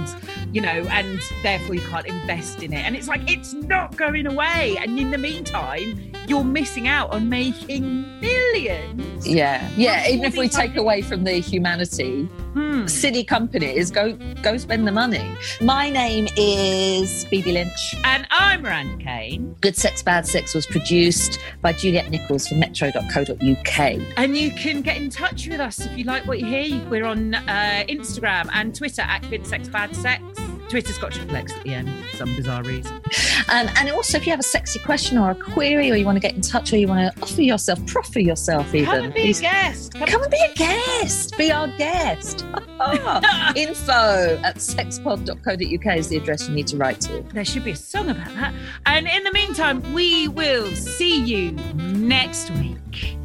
you 0.52 0.62
know 0.62 0.70
and 0.70 1.20
therefore 1.42 1.76
you 1.76 1.82
can't 1.82 2.06
invest 2.06 2.62
in 2.64 2.74
it. 2.74 2.84
And 2.86 2.96
it's 2.96 3.08
like 3.08 3.30
it's 3.30 3.54
not 3.54 3.96
going 3.96 4.28
away. 4.28 4.78
And 4.80 5.00
in 5.00 5.12
the 5.12 5.18
meantime 5.18 6.12
you're 6.28 6.44
missing 6.44 6.88
out 6.88 7.12
on 7.12 7.30
making 7.30 8.20
millions. 8.20 9.28
Yeah. 9.28 9.70
Yeah 9.76 10.08
even 10.08 10.26
if 10.26 10.38
we 10.38 10.48
take 10.50 10.76
away 10.76 11.02
from 11.02 11.24
the 11.24 11.34
humanity 11.34 12.24
hmm. 12.54 12.69
Hmm. 12.70 12.86
city 12.86 13.24
companies 13.24 13.90
go 13.90 14.14
go 14.44 14.56
spend 14.58 14.88
the 14.88 14.92
money 14.92 15.36
my 15.60 15.90
name 15.90 16.28
is 16.38 17.26
Bibi 17.26 17.52
Lynch 17.52 17.96
and 18.04 18.28
I'm 18.30 18.62
Miranda 18.62 19.04
Kane 19.04 19.56
Good 19.60 19.76
Sex 19.76 20.04
Bad 20.04 20.28
Sex 20.28 20.54
was 20.54 20.68
produced 20.68 21.40
by 21.64 21.74
Juliet 21.74 22.12
Nichols 22.12 22.48
for 22.48 22.54
metro.co.uk 22.54 23.80
and 24.18 24.38
you 24.38 24.52
can 24.52 24.84
get 24.84 24.98
in 24.98 25.10
touch 25.10 25.48
with 25.48 25.60
us 25.60 25.80
if 25.80 25.98
you 25.98 26.04
like 26.04 26.28
what 26.28 26.40
you 26.40 26.46
hear. 26.46 26.88
We're 26.90 27.06
on 27.06 27.34
uh, 27.34 27.86
Instagram 27.90 28.48
and 28.54 28.76
Twitter 28.76 29.02
at 29.02 29.28
Good 29.32 29.48
Sex 29.48 29.68
Bad 29.68 29.96
Sex. 29.96 30.22
Twitter's 30.70 30.98
got 30.98 31.12
triple 31.12 31.36
X 31.36 31.56
at 31.56 31.64
the 31.64 31.74
end 31.74 31.90
for 32.12 32.18
some 32.18 32.36
bizarre 32.36 32.64
reason. 32.64 33.02
Um, 33.50 33.68
and 33.76 33.90
also, 33.90 34.18
if 34.18 34.26
you 34.26 34.32
have 34.32 34.40
a 34.40 34.44
sexy 34.44 34.80
question 34.80 35.18
or 35.18 35.32
a 35.32 35.36
query, 35.36 35.92
or 35.92 35.96
you 35.96 36.06
want 36.06 36.16
to 36.16 36.20
get 36.20 36.36
in 36.36 36.42
touch, 36.42 36.72
or 36.72 36.78
you 36.78 36.88
want 36.88 37.14
to 37.14 37.22
offer 37.22 37.42
yourself, 37.42 37.84
proffer 37.88 38.20
yourself, 38.20 38.74
even 38.76 38.86
come 38.86 39.04
and 39.06 39.14
be 39.14 39.22
please, 39.22 39.40
a 39.40 39.44
guest. 39.44 39.94
Come, 39.96 40.08
come 40.08 40.22
and 40.22 40.32
be 40.32 40.38
a 40.38 40.54
guest. 40.54 41.38
Be 41.38 41.52
our 41.52 41.68
guest. 41.78 42.46
Info 43.56 44.40
at 44.44 44.58
sexpod.co.uk 44.58 45.98
is 45.98 46.08
the 46.10 46.18
address 46.18 46.48
you 46.48 46.56
need 46.56 46.68
to 46.68 46.78
write 46.78 47.02
to. 47.02 47.22
There 47.34 47.44
should 47.44 47.64
be 47.64 47.72
a 47.72 47.76
song 47.76 48.10
about 48.10 48.34
that. 48.36 48.54
And 48.86 49.08
in 49.08 49.24
the 49.24 49.32
meantime, 49.34 49.94
we 49.94 50.28
will 50.28 50.74
see 50.76 51.20
you 51.20 51.52
next 51.74 52.52
week. 52.52 53.18